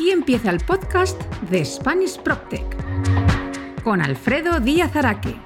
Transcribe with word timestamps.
Aquí 0.00 0.12
empieza 0.12 0.48
el 0.48 0.60
podcast 0.60 1.20
de 1.50 1.62
Spanish 1.62 2.18
PropTech 2.20 2.64
con 3.82 4.00
Alfredo 4.00 4.58
Díaz 4.58 4.96
Araque. 4.96 5.38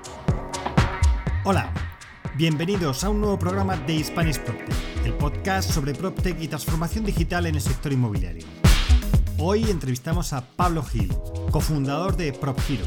Hola, 1.42 1.72
bienvenidos 2.36 3.02
a 3.02 3.10
un 3.10 3.20
nuevo 3.20 3.36
programa 3.36 3.76
de 3.76 4.04
Spanish 4.04 4.38
PropTech, 4.38 4.76
el 5.06 5.12
podcast 5.14 5.72
sobre 5.72 5.92
PropTech 5.92 6.40
y 6.40 6.46
transformación 6.46 7.04
digital 7.04 7.46
en 7.46 7.56
el 7.56 7.60
sector 7.60 7.92
inmobiliario. 7.92 8.46
Hoy 9.38 9.68
entrevistamos 9.68 10.32
a 10.32 10.46
Pablo 10.46 10.84
Gil, 10.84 11.12
cofundador 11.50 12.16
de 12.16 12.32
PropHero. 12.32 12.84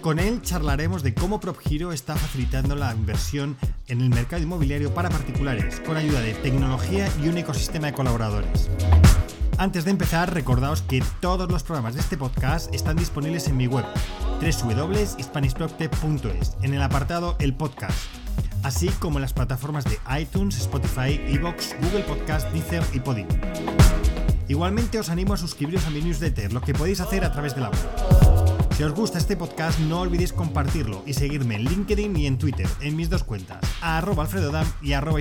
Con 0.00 0.18
él 0.18 0.42
charlaremos 0.42 1.04
de 1.04 1.14
cómo 1.14 1.38
PropHero 1.38 1.92
está 1.92 2.16
facilitando 2.16 2.74
la 2.74 2.92
inversión 2.92 3.56
en 3.86 4.00
el 4.00 4.10
mercado 4.10 4.42
inmobiliario 4.42 4.92
para 4.92 5.10
particulares 5.10 5.80
con 5.86 5.96
ayuda 5.96 6.20
de 6.22 6.34
tecnología 6.34 7.08
y 7.22 7.28
un 7.28 7.38
ecosistema 7.38 7.86
de 7.86 7.92
colaboradores. 7.92 8.68
Antes 9.58 9.84
de 9.84 9.90
empezar, 9.90 10.32
recordaos 10.32 10.80
que 10.82 11.02
todos 11.20 11.50
los 11.50 11.64
programas 11.64 11.94
de 11.94 12.00
este 12.00 12.16
podcast 12.16 12.72
están 12.72 12.96
disponibles 12.96 13.48
en 13.48 13.56
mi 13.56 13.66
web 13.66 13.84
www.hispanishprocte.es 14.40 16.56
en 16.62 16.74
el 16.74 16.82
apartado 16.82 17.34
El 17.40 17.54
Podcast, 17.54 17.98
así 18.62 18.86
como 19.00 19.18
en 19.18 19.22
las 19.22 19.32
plataformas 19.32 19.84
de 19.84 19.98
iTunes, 20.16 20.58
Spotify, 20.58 21.20
Evox, 21.26 21.74
Google 21.82 22.04
Podcast, 22.04 22.48
Deezer 22.52 22.84
y 22.92 23.00
Podimo. 23.00 23.30
Igualmente 24.46 25.00
os 25.00 25.10
animo 25.10 25.34
a 25.34 25.36
suscribiros 25.36 25.84
a 25.88 25.90
mi 25.90 26.02
newsletter, 26.02 26.52
lo 26.52 26.60
que 26.60 26.72
podéis 26.72 27.00
hacer 27.00 27.24
a 27.24 27.32
través 27.32 27.56
de 27.56 27.62
la 27.62 27.70
web. 27.70 27.80
Si 28.76 28.84
os 28.84 28.92
gusta 28.92 29.18
este 29.18 29.36
podcast, 29.36 29.80
no 29.80 30.02
olvidéis 30.02 30.32
compartirlo 30.32 31.02
y 31.04 31.14
seguirme 31.14 31.56
en 31.56 31.64
LinkedIn 31.64 32.16
y 32.16 32.28
en 32.28 32.38
Twitter, 32.38 32.68
en 32.80 32.94
mis 32.94 33.10
dos 33.10 33.24
cuentas, 33.24 33.58
a 33.80 33.98
arroba 33.98 34.22
alfredodam 34.22 34.68
y 34.80 34.92
arroba 34.92 35.18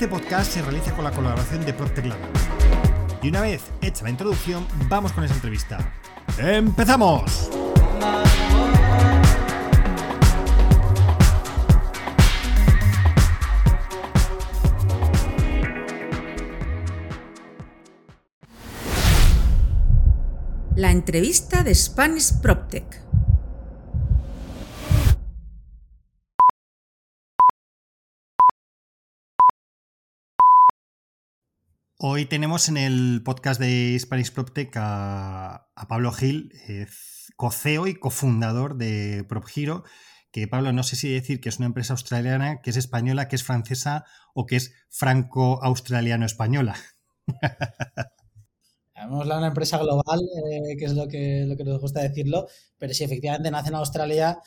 este 0.00 0.16
podcast 0.16 0.52
se 0.52 0.62
realiza 0.62 0.96
con 0.96 1.04
la 1.04 1.10
colaboración 1.10 1.62
de 1.66 1.74
PropTech 1.74 2.14
Y 3.20 3.28
una 3.28 3.42
vez 3.42 3.64
hecha 3.82 4.04
la 4.04 4.08
introducción, 4.08 4.66
vamos 4.88 5.12
con 5.12 5.24
esa 5.24 5.34
entrevista. 5.34 5.92
¡Empezamos! 6.38 7.50
La 20.76 20.92
entrevista 20.92 21.62
de 21.62 21.74
Spanish 21.74 22.40
PropTech. 22.40 23.09
Hoy 32.02 32.24
tenemos 32.24 32.70
en 32.70 32.78
el 32.78 33.20
podcast 33.22 33.60
de 33.60 33.94
Spanish 34.00 34.32
PropTech 34.32 34.72
a, 34.76 35.68
Pablo 35.86 36.12
Gil, 36.12 36.50
eh, 36.66 36.86
coceo 37.36 37.86
y 37.86 37.94
cofundador 37.94 38.78
de 38.78 39.22
PropGiro, 39.28 39.84
que 40.32 40.48
Pablo, 40.48 40.72
no 40.72 40.82
sé 40.82 40.96
si 40.96 41.12
decir 41.12 41.42
que 41.42 41.50
es 41.50 41.58
una 41.58 41.66
empresa 41.66 41.92
australiana, 41.92 42.62
que 42.62 42.70
es 42.70 42.78
española, 42.78 43.28
que 43.28 43.36
es 43.36 43.44
francesa 43.44 44.06
o 44.32 44.46
que 44.46 44.56
es 44.56 44.72
franco-australiano-española. 44.88 46.74
Llamémosla 48.96 49.36
una 49.36 49.48
empresa 49.48 49.76
global, 49.76 50.20
eh, 50.20 50.78
que 50.78 50.86
es 50.86 50.94
lo 50.94 51.06
que, 51.06 51.44
lo 51.46 51.54
que 51.54 51.64
nos 51.64 51.82
gusta 51.82 52.00
decirlo, 52.00 52.46
pero 52.78 52.94
sí, 52.94 53.04
efectivamente 53.04 53.50
nace 53.50 53.68
en 53.68 53.74
Australia 53.74 54.38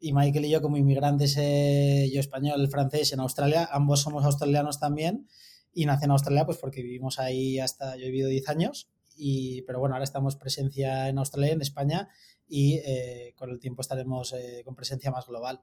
y 0.00 0.14
Michael 0.14 0.46
y 0.46 0.50
yo 0.50 0.62
como 0.62 0.78
inmigrantes, 0.78 1.36
eh, 1.36 2.08
yo 2.10 2.20
español, 2.20 2.66
francés 2.70 3.12
en 3.12 3.20
Australia, 3.20 3.68
ambos 3.70 4.00
somos 4.00 4.24
australianos 4.24 4.80
también 4.80 5.28
y 5.74 5.86
nací 5.86 6.04
en 6.04 6.12
Australia 6.12 6.46
pues 6.46 6.58
porque 6.58 6.82
vivimos 6.82 7.18
ahí 7.18 7.58
hasta, 7.58 7.96
yo 7.96 8.04
he 8.04 8.10
vivido 8.10 8.28
10 8.28 8.48
años, 8.48 8.88
y, 9.16 9.62
pero 9.62 9.78
bueno, 9.78 9.94
ahora 9.94 10.04
estamos 10.04 10.36
presencia 10.36 11.08
en 11.08 11.18
Australia, 11.18 11.52
en 11.52 11.60
España 11.60 12.08
y 12.48 12.80
eh, 12.84 13.34
con 13.36 13.50
el 13.50 13.58
tiempo 13.60 13.80
estaremos 13.82 14.32
eh, 14.32 14.62
con 14.64 14.74
presencia 14.74 15.10
más 15.10 15.26
global. 15.26 15.60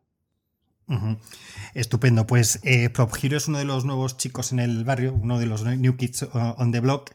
Estupendo, 1.73 2.27
pues 2.27 2.59
eh, 2.63 2.89
PropHero 2.89 3.37
es 3.37 3.47
uno 3.47 3.59
de 3.59 3.65
los 3.65 3.85
nuevos 3.85 4.17
chicos 4.17 4.51
en 4.51 4.59
el 4.59 4.83
barrio, 4.83 5.13
uno 5.13 5.39
de 5.39 5.45
los 5.45 5.63
New 5.63 5.95
Kids 5.95 6.27
on 6.33 6.71
the 6.73 6.81
Block, 6.81 7.11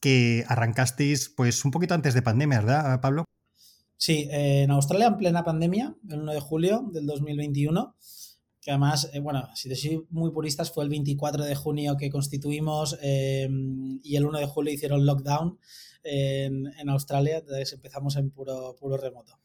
que 0.00 0.44
arrancasteis 0.46 1.30
pues 1.30 1.64
un 1.64 1.70
poquito 1.70 1.94
antes 1.94 2.12
de 2.12 2.20
pandemia, 2.20 2.60
¿verdad, 2.60 3.00
Pablo? 3.00 3.24
Sí, 3.96 4.28
en 4.30 4.70
Australia 4.70 5.06
en 5.06 5.16
plena 5.16 5.42
pandemia, 5.42 5.96
el 6.10 6.20
1 6.20 6.32
de 6.32 6.40
julio 6.40 6.90
del 6.92 7.06
2021 7.06 7.94
que 8.64 8.70
además, 8.70 9.10
eh, 9.12 9.20
bueno, 9.20 9.46
si 9.54 9.68
te 9.68 9.76
soy 9.76 10.06
muy 10.08 10.30
puristas, 10.30 10.72
fue 10.72 10.84
el 10.84 10.90
24 10.90 11.44
de 11.44 11.54
junio 11.54 11.98
que 11.98 12.08
constituimos 12.08 12.98
eh, 13.02 13.46
y 14.02 14.16
el 14.16 14.24
1 14.24 14.38
de 14.38 14.46
julio 14.46 14.72
hicieron 14.72 15.04
lockdown 15.04 15.58
en, 16.02 16.72
en, 16.78 16.88
Australia, 16.88 17.38
entonces 17.38 17.74
empezamos 17.74 18.16
en 18.16 18.30
puro, 18.30 18.74
puro 18.80 18.96
remoto. 18.96 19.38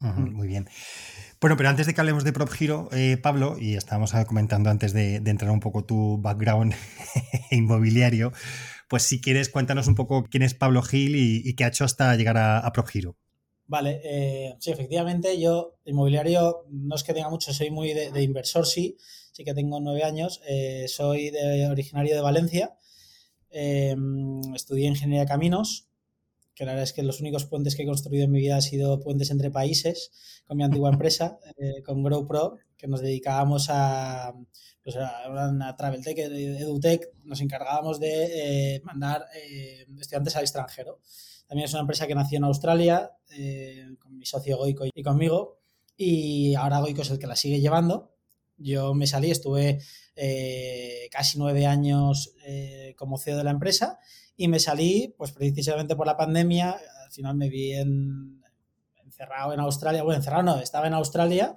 muy 0.00 0.48
bien. 0.48 0.68
Bueno, 1.40 1.56
pero 1.56 1.68
antes 1.68 1.86
de 1.86 1.94
que 1.94 2.00
hablemos 2.00 2.24
de 2.24 2.32
PropGiro, 2.32 2.88
eh, 2.90 3.16
Pablo, 3.16 3.56
y 3.60 3.76
estábamos 3.76 4.12
comentando 4.26 4.70
antes 4.70 4.92
de, 4.92 5.16
entrar 5.16 5.52
un 5.52 5.60
poco 5.60 5.84
tu 5.84 6.20
background 6.20 6.74
inmobiliario, 7.52 8.32
pues 8.88 9.04
si 9.04 9.20
quieres 9.20 9.50
cuéntanos 9.50 9.86
un 9.86 9.94
poco 9.94 10.24
quién 10.24 10.42
es 10.42 10.54
Pablo 10.54 10.82
Gil 10.82 11.14
y, 11.14 11.54
qué 11.54 11.62
ha 11.62 11.68
hecho 11.68 11.84
hasta 11.84 12.16
llegar 12.16 12.38
a, 12.38 12.58
a 12.58 12.72
PropGiro. 12.72 13.16
Vale, 13.72 14.02
eh, 14.04 14.54
sí, 14.58 14.70
efectivamente, 14.70 15.40
yo 15.40 15.78
inmobiliario 15.86 16.66
no 16.68 16.94
es 16.94 17.04
que 17.04 17.14
tenga 17.14 17.30
mucho, 17.30 17.54
soy 17.54 17.70
muy 17.70 17.94
de, 17.94 18.22
inversor, 18.22 18.66
sí, 18.66 18.98
sí 19.32 19.44
que 19.44 19.54
tengo 19.54 19.80
nueve 19.80 20.04
años, 20.04 20.42
eh, 20.46 20.84
soy 20.88 21.30
de, 21.30 21.66
originario 21.68 22.14
de 22.14 22.20
Valencia, 22.20 22.76
eh, 23.48 23.96
estudié 24.54 24.88
ingeniería 24.88 25.22
de 25.22 25.26
caminos, 25.26 25.88
que 26.54 26.66
la 26.66 26.72
verdad 26.72 26.82
es 26.82 26.92
que 26.92 27.02
los 27.02 27.20
únicos 27.20 27.46
puentes 27.46 27.74
que 27.74 27.84
he 27.84 27.86
construido 27.86 28.24
en 28.26 28.32
mi 28.32 28.40
vida 28.40 28.56
han 28.56 28.62
sido 28.62 29.00
puentes 29.00 29.30
entre 29.30 29.50
países, 29.50 30.42
con 30.44 30.58
mi 30.58 30.64
antigua 30.64 30.90
empresa, 30.90 31.38
con 31.86 32.02
GrowPro, 32.02 32.58
que 32.76 32.88
nos 32.88 33.00
dedicábamos 33.00 33.68
a, 33.70 34.34
pues 34.84 34.96
a, 34.96 35.68
a 35.68 35.76
Traveltech, 35.76 36.18
EduTech, 36.18 37.08
nos 37.24 37.40
encargábamos 37.40 37.98
de 38.00 38.82
mandar 38.84 39.26
estudiantes 39.98 40.36
al 40.36 40.42
extranjero. 40.42 41.00
También 41.52 41.66
es 41.66 41.74
una 41.74 41.82
empresa 41.82 42.06
que 42.06 42.14
nació 42.14 42.38
en 42.38 42.44
Australia, 42.44 43.10
eh, 43.28 43.94
con 43.98 44.16
mi 44.16 44.24
socio 44.24 44.56
Goico 44.56 44.86
y 44.86 45.02
conmigo, 45.02 45.58
y 45.94 46.54
ahora 46.54 46.80
Goico 46.80 47.02
es 47.02 47.10
el 47.10 47.18
que 47.18 47.26
la 47.26 47.36
sigue 47.36 47.60
llevando. 47.60 48.14
Yo 48.56 48.94
me 48.94 49.06
salí, 49.06 49.30
estuve 49.30 49.78
eh, 50.16 51.10
casi 51.10 51.38
nueve 51.38 51.66
años 51.66 52.34
eh, 52.46 52.94
como 52.96 53.18
CEO 53.18 53.36
de 53.36 53.44
la 53.44 53.50
empresa 53.50 53.98
y 54.34 54.48
me 54.48 54.60
salí, 54.60 55.14
pues 55.18 55.32
precisamente 55.32 55.94
por 55.94 56.06
la 56.06 56.16
pandemia. 56.16 56.70
Al 56.70 57.12
final 57.12 57.36
me 57.36 57.50
vi 57.50 57.74
encerrado 59.04 59.52
en 59.52 59.60
Australia. 59.60 60.02
Bueno, 60.04 60.20
encerrado 60.20 60.44
no, 60.44 60.58
estaba 60.58 60.86
en 60.86 60.94
Australia 60.94 61.54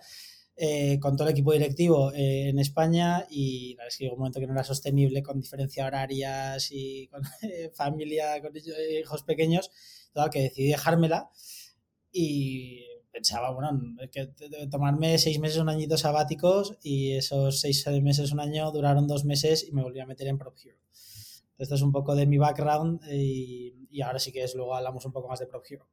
eh, 0.58 1.00
con 1.02 1.18
todo 1.18 1.28
el 1.28 1.34
equipo 1.34 1.52
directivo 1.52 2.14
eh, 2.14 2.48
en 2.48 2.60
España 2.60 3.26
y 3.30 3.76
la 3.76 3.84
verdad 3.84 3.88
es 3.90 3.98
que 3.98 4.04
llegó 4.06 4.16
un 4.16 4.20
momento 4.20 4.40
que 4.40 4.48
no 4.48 4.54
era 4.54 4.64
sostenible 4.64 5.22
con 5.22 5.42
diferencia 5.42 5.86
horarias 5.86 6.70
y 6.72 7.08
con 7.08 7.24
eh, 7.42 7.72
familia, 7.74 8.42
con 8.42 8.54
hijos 8.56 9.24
pequeños, 9.24 9.70
todo 10.14 10.30
que 10.30 10.44
decidí 10.44 10.70
dejármela 10.70 11.30
y 12.10 12.86
pensaba, 13.12 13.52
bueno, 13.52 13.82
que 14.10 14.28
tomarme 14.72 15.18
seis 15.18 15.40
meses, 15.40 15.60
un 15.60 15.68
añito 15.68 15.98
sabáticos 15.98 16.78
y 16.82 17.14
esos 17.14 17.60
seis 17.60 17.86
meses, 18.02 18.32
un 18.32 18.40
año 18.40 18.72
duraron 18.72 19.08
dos 19.08 19.26
meses 19.26 19.68
y 19.68 19.74
me 19.74 19.84
volví 19.84 20.00
a 20.00 20.06
meter 20.06 20.28
en 20.28 20.38
Prop 20.38 20.56
Hero. 20.64 20.80
Esto 21.58 21.76
es 21.76 21.82
un 21.82 21.92
poco 21.92 22.16
de 22.16 22.28
mi 22.28 22.38
background 22.38 23.02
y, 23.12 23.88
y 23.90 24.02
ahora 24.02 24.20
sí 24.20 24.32
que 24.32 24.44
es, 24.44 24.56
luego 24.56 24.76
hablamos 24.76 25.06
un 25.06 25.12
poco 25.12 25.28
más 25.28 25.40
de 25.40 25.48
Prop 25.48 25.64
Hero. 25.70 25.86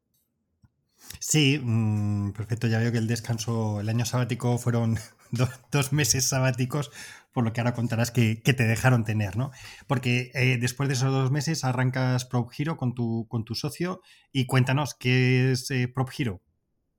Sí, 1.18 1.60
mm, 1.62 2.32
perfecto. 2.32 2.66
Ya 2.66 2.78
veo 2.78 2.92
que 2.92 2.98
el 2.98 3.06
descanso, 3.06 3.80
el 3.80 3.88
año 3.88 4.04
sabático 4.04 4.58
fueron 4.58 4.98
dos 5.70 5.92
meses 5.92 6.26
sabáticos, 6.26 6.90
por 7.32 7.44
lo 7.44 7.52
que 7.52 7.60
ahora 7.60 7.74
contarás 7.74 8.10
que, 8.10 8.36
te 8.36 8.64
dejaron 8.64 9.04
tener, 9.04 9.36
¿no? 9.36 9.50
Porque 9.86 10.30
eh, 10.34 10.58
después 10.60 10.88
de 10.88 10.94
esos 10.94 11.12
dos 11.12 11.30
meses 11.30 11.64
arrancas 11.64 12.24
Prop 12.24 12.50
Hero 12.56 12.76
con 12.76 12.94
tu, 12.94 13.26
con 13.28 13.44
tu 13.44 13.54
socio 13.54 14.02
y 14.32 14.46
cuéntanos, 14.46 14.94
¿qué 14.94 15.52
es 15.52 15.70
eh, 15.70 15.88
Prop 15.88 16.10
Hero? 16.16 16.42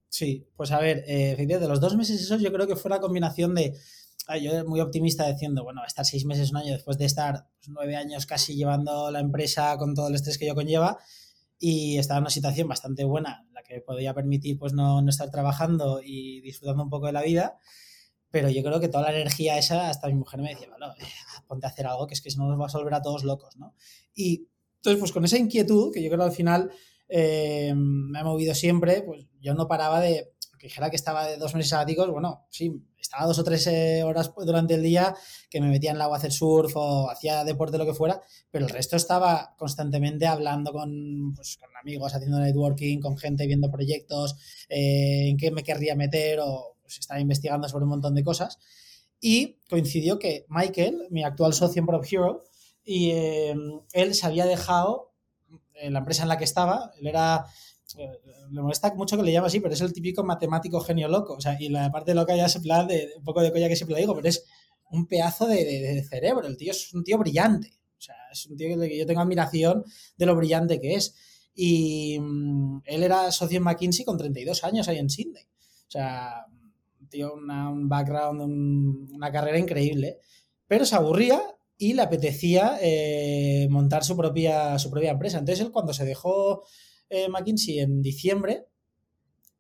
Sí, 0.10 0.48
pues 0.56 0.72
a 0.72 0.80
ver, 0.80 1.04
eh, 1.08 1.36
de 1.36 1.68
los 1.68 1.80
dos 1.80 1.96
meses 1.96 2.22
esos 2.22 2.42
yo 2.42 2.54
creo 2.54 2.68
que 2.68 2.76
fue 2.76 2.92
la 2.92 3.00
combinación 3.00 3.56
de, 3.56 3.74
yo 4.42 4.66
muy 4.66 4.80
optimista 4.80 5.32
diciendo, 5.32 5.64
bueno, 5.64 5.82
estar 5.86 6.06
seis 6.06 6.26
meses, 6.26 6.52
un 6.52 6.58
año 6.58 6.74
después 6.74 6.98
de 6.98 7.06
estar 7.06 7.48
pues, 7.58 7.70
nueve 7.70 7.96
años 7.96 8.26
casi 8.26 8.56
llevando 8.56 9.10
la 9.12 9.20
empresa 9.20 9.76
con 9.78 9.96
todo 9.96 10.08
el 10.08 10.16
estrés 10.16 10.38
que 10.38 10.46
yo 10.46 10.56
conlleva, 10.56 11.00
y 11.60 11.98
estaba 11.98 12.18
en 12.18 12.24
una 12.24 12.30
situación 12.30 12.68
bastante 12.68 13.06
buena, 13.06 13.48
que 13.64 13.82
podía 13.82 14.14
permitir 14.14 14.58
pues 14.58 14.74
no, 14.74 15.02
no, 15.02 15.10
estar 15.10 15.30
trabajando 15.32 16.02
y 16.04 16.42
disfrutando 16.42 16.84
un 16.84 16.90
poco 16.90 17.08
de 17.08 17.14
la 17.14 17.22
vida, 17.22 17.58
pero 18.32 18.50
yo 18.50 18.64
creo 18.64 18.80
que 18.80 18.88
toda 18.88 19.12
la 19.12 19.16
energía 19.16 19.58
esa, 19.58 19.90
hasta 19.90 20.08
mi 20.08 20.16
mujer 20.16 20.42
me 20.42 20.50
decía, 20.50 20.70
bueno, 20.70 20.88
eh, 21.00 21.06
ponte 21.48 21.66
a 21.66 21.70
hacer 21.70 21.86
algo, 21.88 22.08
que 22.08 22.14
es 22.16 22.22
que 22.22 22.32
si 22.32 22.38
no 22.38 22.48
nos 22.48 22.58
vas 22.58 22.74
a 22.74 22.80
volver 22.80 22.96
a 22.96 23.02
todos 23.02 23.24
locos, 23.24 23.58
¿no? 23.58 23.76
Y 24.16 24.48
entonces, 24.78 25.00
pues 25.00 25.12
con 25.12 25.24
esa 25.24 25.38
inquietud, 25.38 25.94
que 25.94 26.04
yo 26.04 26.10
creo 26.10 26.20
que 26.20 26.26
al 26.26 26.32
final 26.32 26.72
eh, 27.08 27.74
me 27.76 28.20
ha 28.20 28.24
movido 28.24 28.54
siempre, 28.56 29.02
pues 29.02 29.28
yo 29.40 29.54
no 29.54 29.68
paraba 29.68 30.02
de, 30.02 30.33
que 30.64 30.68
dijera 30.68 30.90
que 30.90 30.96
estaba 30.96 31.28
de 31.28 31.36
dos 31.36 31.54
meses 31.56 31.72
sabáticos, 31.72 32.10
bueno, 32.10 32.48
sí, 32.50 32.72
estaba 32.98 33.26
dos 33.26 33.38
o 33.38 33.44
tres 33.44 33.68
eh, 33.68 34.02
horas 34.02 34.32
durante 34.46 34.76
el 34.76 34.82
día 34.82 35.14
que 35.50 35.60
me 35.60 35.68
metía 35.68 35.90
en 35.90 35.98
el 35.98 36.02
agua 36.02 36.16
a 36.16 36.20
hacer 36.20 36.32
surf 36.32 36.72
o 36.78 37.10
hacía 37.10 37.44
deporte, 37.44 37.78
lo 37.78 37.86
que 37.86 37.94
fuera, 37.94 38.22
pero 38.50 38.66
el 38.66 38.72
resto 38.72 38.96
estaba 38.96 39.56
constantemente 39.58 40.26
hablando 40.26 40.72
con, 40.72 41.34
pues, 41.36 41.58
con 41.58 41.70
amigos, 41.76 42.16
haciendo 42.16 42.40
networking, 42.40 43.02
con 43.02 43.18
gente, 43.18 43.46
viendo 43.46 43.70
proyectos, 43.70 44.38
eh, 44.70 45.28
en 45.32 45.36
qué 45.38 45.52
me 45.52 45.64
querría 45.64 45.98
meter 45.98 46.40
o 46.40 46.78
pues, 46.82 46.98
estaba 46.98 47.20
investigando 47.20 47.68
sobre 47.68 47.84
un 47.84 47.90
montón 47.90 48.16
de 48.16 48.24
cosas. 48.24 48.58
Y 49.20 49.58
coincidió 49.70 50.18
que 50.18 50.46
Michael, 50.48 51.08
mi 51.10 51.26
actual 51.26 51.54
socio 51.54 51.82
en 51.82 51.88
Prop 51.88 52.06
Hero, 52.10 52.46
y 52.86 53.12
eh, 53.12 53.54
él 53.92 54.16
se 54.16 54.26
había 54.26 54.46
dejado 54.46 55.12
en 55.74 55.92
la 55.92 56.00
empresa 56.00 56.24
en 56.24 56.30
la 56.30 56.38
que 56.38 56.46
estaba, 56.46 56.94
él 57.02 57.08
era 57.08 57.48
me 58.50 58.62
molesta 58.62 58.94
mucho 58.94 59.18
que 59.18 59.24
le 59.24 59.32
llame 59.32 59.48
así, 59.48 59.60
pero 59.60 59.74
es 59.74 59.82
el 59.82 59.94
típico 59.94 60.24
matemático 60.24 60.80
genio 60.80 61.08
loco. 61.08 61.34
O 61.34 61.42
sea, 61.42 61.58
y 61.60 61.70
la 61.70 61.92
parte 61.92 62.14
loca 62.14 62.36
ya 62.36 62.46
es 62.46 62.58
plan 62.60 62.88
de 62.88 63.12
un 63.18 63.24
poco 63.24 63.42
de 63.42 63.52
colla 63.52 63.68
que 63.68 63.76
siempre 63.76 63.96
le 63.96 64.02
digo, 64.02 64.16
pero 64.16 64.28
es 64.28 64.46
un 64.92 65.08
pedazo 65.08 65.48
de, 65.48 66.04
cerebro. 66.10 66.48
El 66.48 66.58
tío 66.58 66.72
es 66.72 66.94
un 66.94 67.04
tío 67.04 67.18
brillante. 67.18 67.74
O 67.98 68.02
sea, 68.02 68.16
es 68.32 68.46
un 68.48 68.58
tío 68.58 68.80
que 68.80 68.98
yo 68.98 69.06
tengo 69.06 69.22
admiración 69.22 69.84
de 70.18 70.26
lo 70.26 70.36
brillante 70.36 70.80
que 70.80 70.96
es. 70.96 71.16
Y 71.56 72.18
mm, 72.20 72.82
él 72.86 73.04
era 73.04 73.32
socio 73.32 73.58
en 73.58 73.64
McKinsey 73.64 74.06
con 74.06 74.18
32 74.18 74.64
años 74.64 74.88
ahí 74.88 74.98
en 74.98 75.10
Sydney. 75.10 75.44
O 75.44 75.92
sea, 75.92 76.46
un 77.00 77.08
tío, 77.10 77.34
un 77.34 77.90
background, 77.90 78.42
una 79.12 79.32
carrera 79.32 79.60
increíble. 79.60 80.20
Pero 80.68 80.86
se 80.86 80.96
aburría 80.96 81.42
y 81.78 81.94
le 81.94 82.02
apetecía 82.02 82.78
eh, 82.82 83.68
montar 83.70 84.04
su 84.04 84.16
propia, 84.16 84.80
su 84.80 84.90
propia 84.90 85.12
empresa. 85.12 85.40
Entonces 85.40 85.66
él 85.66 85.72
cuando 85.72 85.94
se 85.94 86.06
dejó 86.06 86.64
eh, 87.14 87.30
McKinsey 87.30 87.80
en 87.80 88.02
diciembre, 88.02 88.66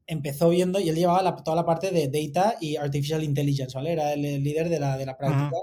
empezó 0.07 0.49
viendo 0.49 0.79
y 0.79 0.89
él 0.89 0.95
llevaba 0.95 1.35
toda 1.43 1.55
la 1.55 1.65
parte 1.65 1.91
de 1.91 2.09
data 2.09 2.57
y 2.59 2.75
artificial 2.75 3.23
intelligence, 3.23 3.75
¿vale? 3.75 3.91
Era 3.93 4.13
el, 4.13 4.21
líder 4.43 4.69
de 4.69 4.79
la, 4.79 4.97
de 4.97 5.05
la 5.05 5.15
práctica 5.15 5.57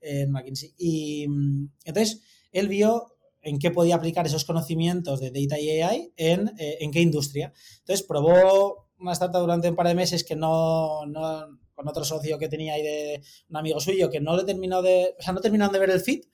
en 0.00 0.30
McKinsey. 0.30 0.74
Y 0.78 1.28
mm, 1.28 1.68
entonces 1.84 2.22
él 2.50 2.68
vio 2.68 3.16
en 3.42 3.58
qué 3.58 3.70
podía 3.70 3.96
aplicar 3.96 4.26
esos 4.26 4.44
conocimientos 4.46 5.20
de 5.20 5.30
data 5.30 5.60
y 5.60 5.82
AI 5.82 6.12
en, 6.16 6.48
eh, 6.58 6.78
en 6.80 6.90
qué 6.90 7.02
industria. 7.02 7.52
Entonces 7.80 8.06
probó 8.06 8.88
una 8.98 9.12
startup 9.12 9.40
durante 9.40 9.68
un 9.68 9.76
par 9.76 9.88
de 9.88 9.94
meses 9.94 10.24
que 10.24 10.34
no, 10.34 11.04
no, 11.04 11.58
con 11.74 11.86
otro 11.86 12.04
socio 12.04 12.38
que 12.38 12.48
tenía 12.48 12.74
ahí 12.74 12.82
de 12.82 13.22
un 13.50 13.56
amigo 13.58 13.80
suyo 13.80 14.08
que 14.08 14.20
no 14.20 14.34
le 14.34 14.44
terminó 14.44 14.80
de, 14.80 15.14
o 15.18 15.22
sea, 15.22 15.34
no 15.34 15.42
terminaron 15.42 15.74
de 15.74 15.78
ver 15.78 15.90
el 15.90 16.00
fit 16.00 16.24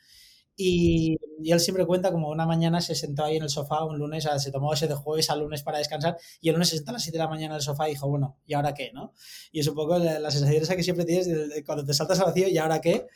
y, 0.62 1.16
él 1.42 1.58
siempre 1.58 1.86
cuenta 1.86 2.12
como 2.12 2.28
una 2.28 2.44
mañana 2.44 2.82
se 2.82 2.94
sentó 2.94 3.24
ahí 3.24 3.36
en 3.38 3.44
el 3.44 3.48
sofá 3.48 3.82
un 3.84 3.98
lunes, 3.98 4.28
se 4.36 4.52
tomó 4.52 4.74
ese 4.74 4.86
de 4.86 4.94
jueves 4.94 5.30
al 5.30 5.40
lunes 5.40 5.62
para 5.62 5.78
descansar 5.78 6.18
y 6.38 6.50
el 6.50 6.54
lunes 6.54 6.68
se 6.68 6.76
sentó 6.76 6.90
a 6.90 6.92
las 6.94 7.02
7 7.02 7.16
de 7.16 7.24
la 7.24 7.30
mañana 7.30 7.54
en 7.54 7.56
el 7.56 7.62
sofá 7.62 7.88
y 7.88 7.92
dijo, 7.92 8.06
bueno, 8.08 8.36
¿y 8.44 8.52
ahora 8.52 8.74
qué? 8.74 8.90
¿no? 8.92 9.14
Y 9.52 9.60
es 9.60 9.66
un 9.68 9.74
poco 9.74 9.98
la, 9.98 10.30
sensación 10.30 10.62
esa 10.62 10.76
que 10.76 10.82
siempre 10.82 11.06
tienes 11.06 11.28
cuando 11.64 11.86
te 11.86 11.94
saltas 11.94 12.20
al 12.20 12.26
vacío, 12.26 12.46
¿y 12.46 12.58
ahora 12.58 12.82
qué? 12.82 13.06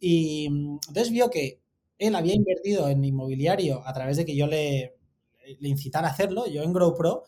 Y 0.00 0.46
entonces 0.46 1.10
vio 1.10 1.28
que 1.28 1.60
él 1.98 2.14
había 2.14 2.34
invertido 2.34 2.88
en 2.88 3.04
inmobiliario 3.04 3.86
a 3.86 3.92
través 3.92 4.16
de 4.16 4.24
que 4.24 4.34
yo 4.34 4.46
le, 4.46 4.96
le 5.60 5.68
incitara 5.68 6.08
a 6.08 6.10
hacerlo, 6.10 6.46
yo 6.46 6.62
en 6.62 6.72
GrowPro, 6.72 7.24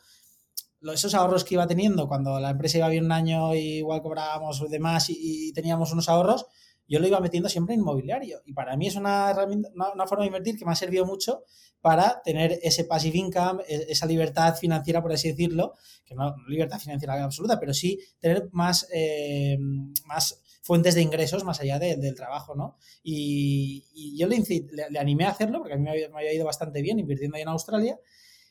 esos 0.95 1.15
ahorros 1.15 1.45
que 1.45 1.55
iba 1.55 1.67
teniendo 1.67 2.09
cuando 2.09 2.41
la 2.41 2.51
empresa 2.51 2.79
iba 2.79 2.89
bien 2.89 3.05
un 3.05 3.13
año 3.13 3.55
y 3.55 3.79
igual 3.79 4.01
cobrábamos 4.01 4.71
de 4.71 4.79
más 4.79 5.11
y 5.11 5.53
teníamos 5.53 5.93
unos 5.93 6.09
ahorros, 6.09 6.47
yo 6.89 6.99
lo 7.01 7.07
iba 7.07 7.21
metiendo 7.21 7.49
siempre 7.49 7.75
en 7.75 7.81
inmobiliario. 7.81 8.41
Y 8.45 8.53
para 8.53 8.77
mí 8.77 8.87
es 8.87 8.97
una, 8.97 9.31
herramienta, 9.31 9.71
una, 9.75 10.07
forma 10.07 10.25
de 10.25 10.29
invertir 10.29 10.59
que 10.59 10.65
me 10.65 10.73
ha 10.73 10.77
servido 10.77 11.05
mucho 11.05 11.45
para 11.81 12.23
tener 12.23 12.59
ese 12.63 12.85
passive 12.85 13.19
income, 13.19 13.63
e, 13.69 13.87
esa 13.89 14.07
libertad 14.07 14.57
financiera, 14.57 15.03
por 15.03 15.13
así 15.13 15.29
decirlo, 15.29 15.75
que 16.05 16.15
no, 16.15 16.35
libertad 16.49 16.79
financiera 16.79 17.23
absoluta, 17.23 17.59
pero 17.59 17.75
sí 17.75 17.99
tener 18.19 18.49
más, 18.53 18.89
eh, 18.93 19.59
más 20.07 20.43
fuentes 20.63 20.97
de 20.97 21.03
ingresos 21.03 21.45
más 21.45 21.61
allá 21.61 21.79
del 21.79 22.15
trabajo, 22.17 22.57
¿no? 22.57 22.77
Y, 23.03 24.17
yo 24.19 24.27
le, 24.27 24.43
le, 24.91 24.99
animé 24.99 25.25
a 25.25 25.31
hacerlo 25.31 25.59
porque 25.59 25.75
a 25.75 25.77
mí 25.77 25.85
me 25.85 25.91
había, 25.91 26.09
me 26.09 26.19
había, 26.19 26.33
ido 26.33 26.45
bastante 26.45 26.83
bien 26.83 26.99
invirtiendo 26.99 27.37
ahí 27.37 27.43
en 27.43 27.49
Australia 27.49 28.01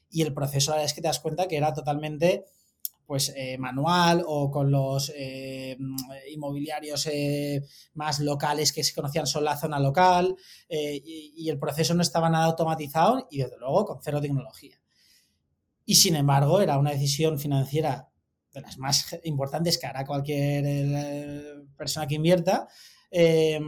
y 0.09 0.21
el 0.21 0.33
proceso 0.33 0.73
es 0.77 0.93
que 0.93 1.01
te 1.01 1.07
das 1.07 1.19
cuenta 1.19 1.47
que 1.47 1.57
era 1.57 1.73
totalmente 1.73 2.45
pues 3.05 3.33
eh, 3.35 3.57
manual 3.57 4.23
o 4.25 4.49
con 4.49 4.71
los 4.71 5.11
eh, 5.15 5.77
inmobiliarios 6.31 7.07
eh, 7.07 7.63
más 7.93 8.19
locales 8.19 8.73
que 8.73 8.83
se 8.83 8.93
conocían 8.93 9.27
solo 9.27 9.45
la 9.45 9.57
zona 9.57 9.79
local 9.79 10.35
y, 10.67 11.49
el 11.49 11.59
proceso 11.59 11.93
no 11.93 12.01
estaba 12.01 12.29
nada 12.29 12.45
automatizado 12.45 13.27
y 13.29 13.37
desde 13.37 13.57
luego 13.59 13.85
con 13.85 13.99
cero 14.01 14.19
tecnología. 14.19 14.79
Y 15.85 15.95
sin 15.95 16.15
embargo 16.15 16.59
era 16.59 16.79
una 16.79 16.91
decisión 16.91 17.37
financiera 17.37 18.09
de 18.51 18.61
las 18.61 18.77
más 18.79 19.15
importantes 19.23 19.77
que 19.77 19.85
hará 19.85 20.05
cualquier 20.05 21.63
persona 21.77 22.07
que 22.07 22.15
invierta 22.15 22.67
y 23.11 23.59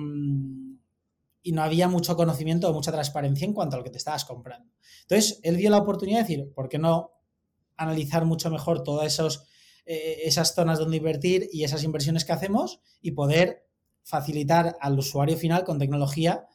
no 1.51 1.61
había 1.61 1.87
mucho 1.87 2.15
conocimiento 2.15 2.69
o 2.69 2.73
mucha 2.73 2.91
transparencia 2.91 3.45
en 3.45 3.53
cuanto 3.53 3.75
a 3.75 3.79
lo 3.79 3.83
que 3.83 3.91
te 3.91 3.99
estabas 3.99 4.25
comprando. 4.25 4.73
Entonces 5.03 5.39
él 5.43 5.55
vio 5.57 5.69
la 5.69 5.77
oportunidad 5.77 6.17
de 6.17 6.23
decir, 6.23 6.51
¿por 6.53 6.67
qué 6.67 6.79
no 6.79 7.16
analizar 7.77 8.25
mucho 8.25 8.49
mejor 8.49 8.83
todas 8.83 9.07
esos, 9.07 9.45
eh, 9.85 10.21
esas 10.25 10.53
zonas 10.53 10.79
donde 10.79 10.97
invertir 10.97 11.47
y 11.51 11.63
esas 11.63 11.83
inversiones 11.83 12.25
que 12.25 12.33
hacemos 12.33 12.81
y 13.01 13.11
poder 13.11 13.65
facilitar 14.03 14.77
al 14.79 14.97
usuario 14.97 15.37
final 15.37 15.63
con 15.63 15.79
tecnología 15.79 16.47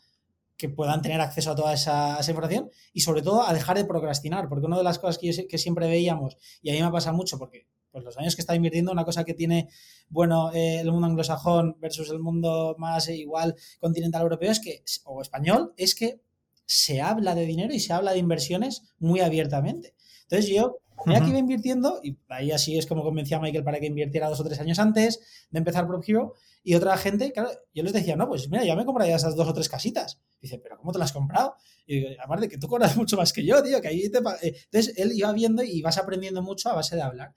que 0.57 0.69
puedan 0.69 1.03
tener 1.03 1.21
acceso 1.21 1.51
a 1.51 1.57
toda 1.57 1.73
esa, 1.73 2.19
información 2.29 2.71
y 2.93 3.01
sobre 3.01 3.23
todo 3.23 3.43
a 3.43 3.53
dejar 3.53 3.77
de 3.77 3.85
procrastinar, 3.85 4.49
porque 4.49 4.67
una 4.67 4.79
de 4.79 4.85
las 4.85 4.99
cosas 4.99 5.19
que, 5.19 5.47
que 5.47 5.59
siempre 5.59 5.89
veíamos, 5.89 6.37
y 6.63 6.71
a 6.71 6.73
mí 6.73 6.83
me 6.83 6.91
pasa 6.91 7.13
mucho, 7.13 7.39
porque 7.39 7.67
pues 7.93 8.05
los 8.05 8.17
años 8.17 8.35
que 8.35 8.41
está 8.41 8.55
invirtiendo, 8.55 8.91
una 8.91 9.05
cosa 9.05 9.25
que 9.25 9.35
tiene, 9.35 9.69
bueno, 10.09 10.53
eh, 10.53 10.81
el 10.81 10.91
mundo 10.91 11.07
anglosajón 11.07 11.77
versus 11.79 12.11
el 12.11 12.21
mundo 12.21 12.75
más 12.79 13.09
igual 13.11 13.55
continental 13.81 14.23
europeo 14.23 14.51
es 14.51 14.61
que, 14.61 14.83
o 15.05 15.21
español, 15.21 15.75
es 15.77 15.95
que 15.95 16.21
se 16.65 17.03
habla 17.03 17.35
de 17.35 17.45
dinero 17.45 17.75
y 17.75 17.81
se 17.81 17.93
habla 17.93 18.13
de 18.13 18.19
inversiones 18.19 18.83
muy 18.99 19.21
abiertamente. 19.21 19.95
Entonces 20.23 20.49
yo 20.49 20.79
ya 21.07 21.21
que 21.21 21.31
iba 21.31 21.39
invirtiendo, 21.39 22.01
y 22.03 22.17
ahí 22.29 22.51
así 22.51 22.79
es 22.79 22.87
como 22.87 23.03
convencía 23.03 23.39
a 23.39 23.41
Michael 23.41 23.65
para 23.65 23.81
que 23.81 23.87
invirtiera 23.87 24.29
dos 24.29 24.41
o 24.41 24.45
tres 24.45 24.61
años 24.61 24.79
antes 24.79 25.21
de 25.51 25.59
empezar 25.59 25.87
Prop 25.87 26.03
Hero, 26.07 26.35
y 26.65 26.75
otra 26.75 26.97
gente, 26.97 27.33
claro, 27.33 27.51
yo 27.75 27.83
les 27.83 27.93
decía, 27.93 28.15
no, 28.15 28.29
pues 28.29 28.49
mira, 28.49 28.65
ya 28.65 28.77
me 28.77 28.85
compraría 28.85 29.17
esas 29.17 29.35
dos 29.35 29.49
o 29.49 29.53
tres 29.53 29.69
casitas. 29.69 30.21
dice, 30.41 30.59
pero 30.59 30.77
¿cómo 30.77 30.93
te 30.93 30.99
las 30.99 31.11
has 31.11 31.13
comprado? 31.13 31.57
Y 31.87 31.97
digo, 31.97 32.09
aparte 32.23 32.49
que 32.49 32.59
tú 32.59 32.69
cobras 32.69 32.97
mucho 32.97 33.17
más 33.17 33.33
que 33.33 33.45
yo, 33.45 33.63
tío, 33.63 33.81
que 33.81 33.89
ahí 33.89 34.09
te... 34.09 34.19
Eh, 34.19 34.57
entonces 34.65 34.97
él 34.97 35.13
iba 35.13 35.33
viendo 35.33 35.63
y 35.63 35.83
vas 35.83 35.99
aprendiendo 35.99 36.41
mucho 36.43 36.71
a 36.71 36.75
base 36.75 36.95
de 36.95 37.03
hablar. 37.03 37.35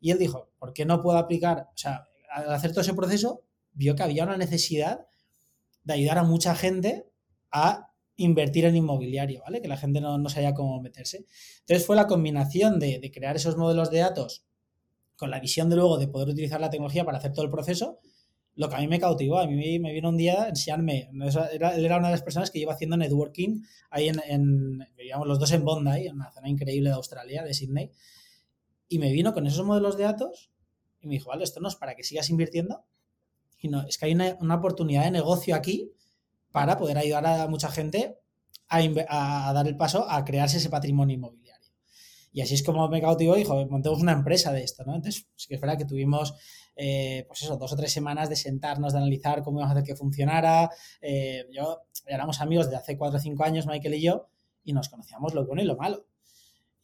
Y 0.00 0.10
él 0.10 0.18
dijo, 0.18 0.50
¿por 0.58 0.74
qué 0.74 0.84
no 0.84 1.00
puedo 1.00 1.16
aplicar? 1.16 1.68
O 1.72 1.76
sea, 1.76 2.06
al 2.30 2.52
hacer 2.52 2.72
todo 2.72 2.82
ese 2.82 2.92
proceso, 2.92 3.44
vio 3.72 3.94
que 3.94 4.02
había 4.02 4.24
una 4.24 4.36
necesidad 4.36 5.06
de 5.84 5.94
ayudar 5.94 6.18
a 6.18 6.22
mucha 6.22 6.54
gente 6.54 7.10
a 7.50 7.94
invertir 8.16 8.64
en 8.64 8.76
inmobiliario, 8.76 9.42
¿vale? 9.42 9.60
Que 9.60 9.68
la 9.68 9.76
gente 9.76 10.00
no, 10.00 10.18
no 10.18 10.28
sabía 10.28 10.54
cómo 10.54 10.80
meterse. 10.80 11.26
Entonces 11.60 11.86
fue 11.86 11.96
la 11.96 12.06
combinación 12.06 12.78
de, 12.78 13.10
crear 13.12 13.36
esos 13.36 13.56
modelos 13.56 13.90
de 13.90 13.98
datos 13.98 14.44
con 15.16 15.30
la 15.30 15.40
visión 15.40 15.70
de 15.70 15.76
luego 15.76 15.98
de 15.98 16.08
poder 16.08 16.28
utilizar 16.28 16.60
la 16.60 16.70
tecnología 16.70 17.04
para 17.04 17.18
hacer 17.18 17.32
todo 17.32 17.44
el 17.44 17.50
proceso, 17.50 18.00
lo 18.54 18.68
que 18.68 18.76
a 18.76 18.78
mí 18.78 18.88
me 18.88 18.98
cautivó. 18.98 19.38
A 19.38 19.46
mí 19.46 19.78
me 19.78 19.92
vino 19.92 20.08
un 20.08 20.16
día 20.16 20.48
enseñarme, 20.48 21.10
era, 21.52 21.74
él 21.74 21.84
era 21.84 21.98
una 21.98 22.08
de 22.08 22.12
las 22.12 22.22
personas 22.22 22.50
que 22.50 22.58
iba 22.58 22.72
haciendo 22.72 22.96
networking 22.96 23.62
ahí 23.90 24.08
en, 24.08 24.20
en 24.26 24.86
los 25.24 25.38
dos 25.38 25.52
en 25.52 25.64
Bondi, 25.64 26.06
en 26.06 26.14
una 26.14 26.32
zona 26.32 26.48
increíble 26.48 26.90
de 26.90 26.94
Australia, 26.94 27.42
de 27.42 27.54
Sydney, 27.54 27.90
y 28.88 28.98
me 28.98 29.12
vino 29.12 29.34
con 29.34 29.46
esos 29.46 29.64
modelos 29.64 29.96
de 29.96 30.04
datos 30.04 30.50
y 31.00 31.06
me 31.06 31.14
dijo, 31.14 31.28
vale, 31.28 31.44
esto 31.44 31.60
no 31.60 31.68
es 31.68 31.76
para 31.76 31.94
que 31.94 32.02
sigas 32.02 32.30
invirtiendo, 32.30 32.84
y 33.58 33.68
no, 33.68 33.86
es 33.86 33.98
que 33.98 34.06
hay 34.06 34.12
una, 34.12 34.36
una 34.40 34.56
oportunidad 34.56 35.04
de 35.04 35.10
negocio 35.10 35.54
aquí 35.54 35.95
para 36.52 36.76
poder 36.78 36.98
ayudar 36.98 37.26
a 37.26 37.48
mucha 37.48 37.70
gente 37.70 38.18
a, 38.68 39.52
dar 39.52 39.66
el 39.66 39.76
paso 39.76 40.08
a 40.08 40.24
crearse 40.24 40.58
ese 40.58 40.70
patrimonio 40.70 41.14
inmobiliario. 41.14 41.70
Y 42.32 42.42
así 42.42 42.54
es 42.54 42.62
como 42.62 42.86
me 42.88 43.00
cautivó 43.00 43.36
y 43.38 43.44
montemos 43.44 44.02
una 44.02 44.12
empresa 44.12 44.52
de 44.52 44.62
esto, 44.62 44.84
¿no? 44.84 44.94
Entonces, 44.94 45.26
sí 45.36 45.48
que 45.48 45.54
es 45.54 45.60
verdad 45.60 45.78
que 45.78 45.86
tuvimos, 45.86 46.34
eh, 46.76 47.24
pues 47.26 47.42
eso, 47.42 47.56
dos 47.56 47.72
o 47.72 47.76
tres 47.76 47.92
semanas 47.92 48.28
de 48.28 48.36
sentarnos, 48.36 48.92
de 48.92 48.98
analizar 48.98 49.42
cómo 49.42 49.58
íbamos 49.58 49.74
a 49.74 49.78
hacer 49.78 49.86
que 49.86 49.96
funcionara. 49.96 50.70
Eh, 51.00 51.46
yo, 51.50 51.84
éramos 52.06 52.42
amigos 52.42 52.68
de 52.68 52.76
hace 52.76 52.98
cuatro 52.98 53.18
o 53.18 53.20
cinco 53.22 53.44
años, 53.44 53.66
Michael 53.66 53.94
y 53.94 54.02
yo, 54.02 54.28
y 54.64 54.74
nos 54.74 54.90
conocíamos 54.90 55.32
lo 55.32 55.46
bueno 55.46 55.62
y 55.62 55.64
lo 55.64 55.76
malo. 55.76 56.06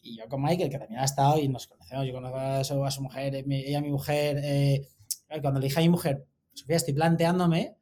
Y 0.00 0.16
yo 0.16 0.26
con 0.26 0.42
Michael, 0.42 0.71
que 0.71 0.78
también 0.78 1.00
ha 1.00 1.04
estado 1.04 1.38
y 1.38 1.49
nos 1.49 1.66
conocemos, 1.66 2.07
yo 2.07 2.14
conozco 2.14 2.38
a 2.38 2.90
su, 2.90 3.02
mujer, 3.02 3.35
ella 3.35 3.78
a 3.78 3.83
mi 3.83 3.90
mujer, 3.90 4.40
eh, 4.42 4.88
cuando 5.42 5.61
le 5.61 5.66
dije 5.66 5.81
a 5.81 5.83
mi 5.83 5.90
mujer, 5.90 6.26
estoy 6.66 6.95
planteándome 6.95 7.76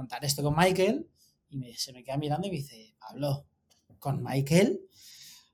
montar 0.00 0.24
esto 0.24 0.42
con 0.42 0.56
Michael, 0.56 1.06
y 1.50 1.74
se 1.74 1.92
me 1.92 2.02
queda 2.02 2.16
mirando 2.16 2.46
y 2.46 2.50
me 2.50 2.56
dice, 2.56 2.94
Pablo, 2.98 3.44
con 3.98 4.22
Michael, 4.22 4.80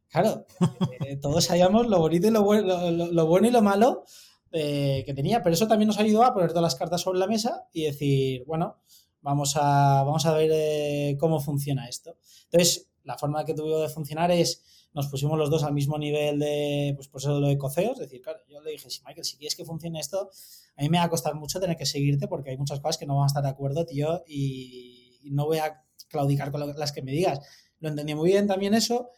claro, 0.08 0.46
eh, 1.04 1.16
todos 1.16 1.44
sabíamos 1.44 1.88
lo 1.88 1.98
bonito 1.98 2.28
y 2.28 2.30
lo 2.30 2.42
bueno, 2.42 2.90
lo, 2.90 3.26
bueno 3.26 3.48
y 3.48 3.50
lo 3.50 3.60
malo 3.60 4.04
eh, 4.52 5.02
que 5.04 5.14
tenía, 5.14 5.42
pero 5.42 5.54
eso 5.54 5.66
también 5.66 5.88
nos 5.88 5.98
ayudó 5.98 6.22
a 6.22 6.32
poner 6.32 6.50
todas 6.50 6.62
las 6.62 6.76
cartas 6.76 7.00
sobre 7.00 7.18
la 7.18 7.26
mesa 7.26 7.66
y 7.72 7.82
decir, 7.84 8.44
bueno, 8.46 8.76
vamos 9.20 9.56
a, 9.56 10.04
vamos 10.04 10.24
a 10.26 10.32
ver 10.32 10.50
eh, 10.52 11.16
cómo 11.18 11.40
funciona 11.40 11.88
esto. 11.88 12.16
Entonces, 12.44 12.88
la 13.02 13.18
forma 13.18 13.44
que 13.44 13.54
tuvo 13.54 13.80
de 13.80 13.88
funcionar 13.88 14.30
es, 14.30 14.85
nos 14.96 15.08
pusimos 15.08 15.38
los 15.38 15.50
dos 15.50 15.62
al 15.62 15.74
mismo 15.74 15.98
nivel 15.98 16.38
de, 16.38 16.94
pues 16.96 17.06
por 17.08 17.20
eso 17.20 17.38
lo 17.38 17.48
de 17.48 17.58
coceo, 17.58 17.92
es 17.92 17.98
decir, 17.98 18.22
claro, 18.22 18.40
yo 18.48 18.62
le 18.62 18.70
dije, 18.70 18.88
si 18.88 19.02
Michael, 19.04 19.26
si 19.26 19.36
quieres 19.36 19.54
que 19.54 19.66
funcione 19.66 20.00
esto, 20.00 20.30
a 20.74 20.82
mí 20.82 20.88
me 20.88 20.96
va 20.96 21.04
a 21.04 21.10
costar 21.10 21.34
mucho 21.34 21.60
tener 21.60 21.76
que 21.76 21.84
seguirte 21.84 22.28
porque 22.28 22.48
hay 22.48 22.56
muchas 22.56 22.80
cosas 22.80 22.96
que 22.96 23.04
no 23.04 23.12
vamos 23.12 23.26
a 23.30 23.32
estar 23.32 23.42
de 23.42 23.50
acuerdo, 23.50 23.84
tío, 23.84 24.24
y, 24.26 25.20
no 25.32 25.44
voy 25.44 25.58
a 25.58 25.84
claudicar 26.08 26.50
con 26.50 26.74
las 26.78 26.92
que 26.92 27.02
me 27.02 27.10
digas. 27.10 27.40
Lo 27.80 27.88
entendí 27.88 28.14
muy 28.14 28.30
bien 28.30 28.46
también 28.46 28.72
eso, 28.72 29.10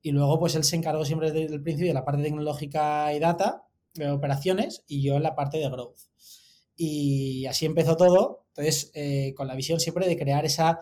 y 0.00 0.12
luego 0.12 0.38
pues 0.38 0.54
él 0.54 0.64
se 0.64 0.76
encargó 0.76 1.04
siempre 1.04 1.32
desde 1.32 1.54
el 1.54 1.62
principio 1.62 1.90
de 1.90 1.94
la 1.94 2.04
parte 2.04 2.22
tecnológica 2.22 3.12
y 3.12 3.18
data, 3.18 3.66
de 3.92 4.10
operaciones, 4.10 4.84
y 4.86 5.02
yo 5.02 5.16
en 5.16 5.22
la 5.22 5.34
parte 5.34 5.58
de 5.58 5.68
growth. 5.68 5.98
Y 6.76 7.44
así 7.44 7.66
empezó 7.66 7.98
todo, 7.98 8.46
entonces 8.48 8.90
eh, 8.94 9.34
con 9.36 9.48
la 9.48 9.54
visión 9.54 9.80
siempre 9.80 10.08
de 10.08 10.16
crear 10.16 10.46
esa 10.46 10.80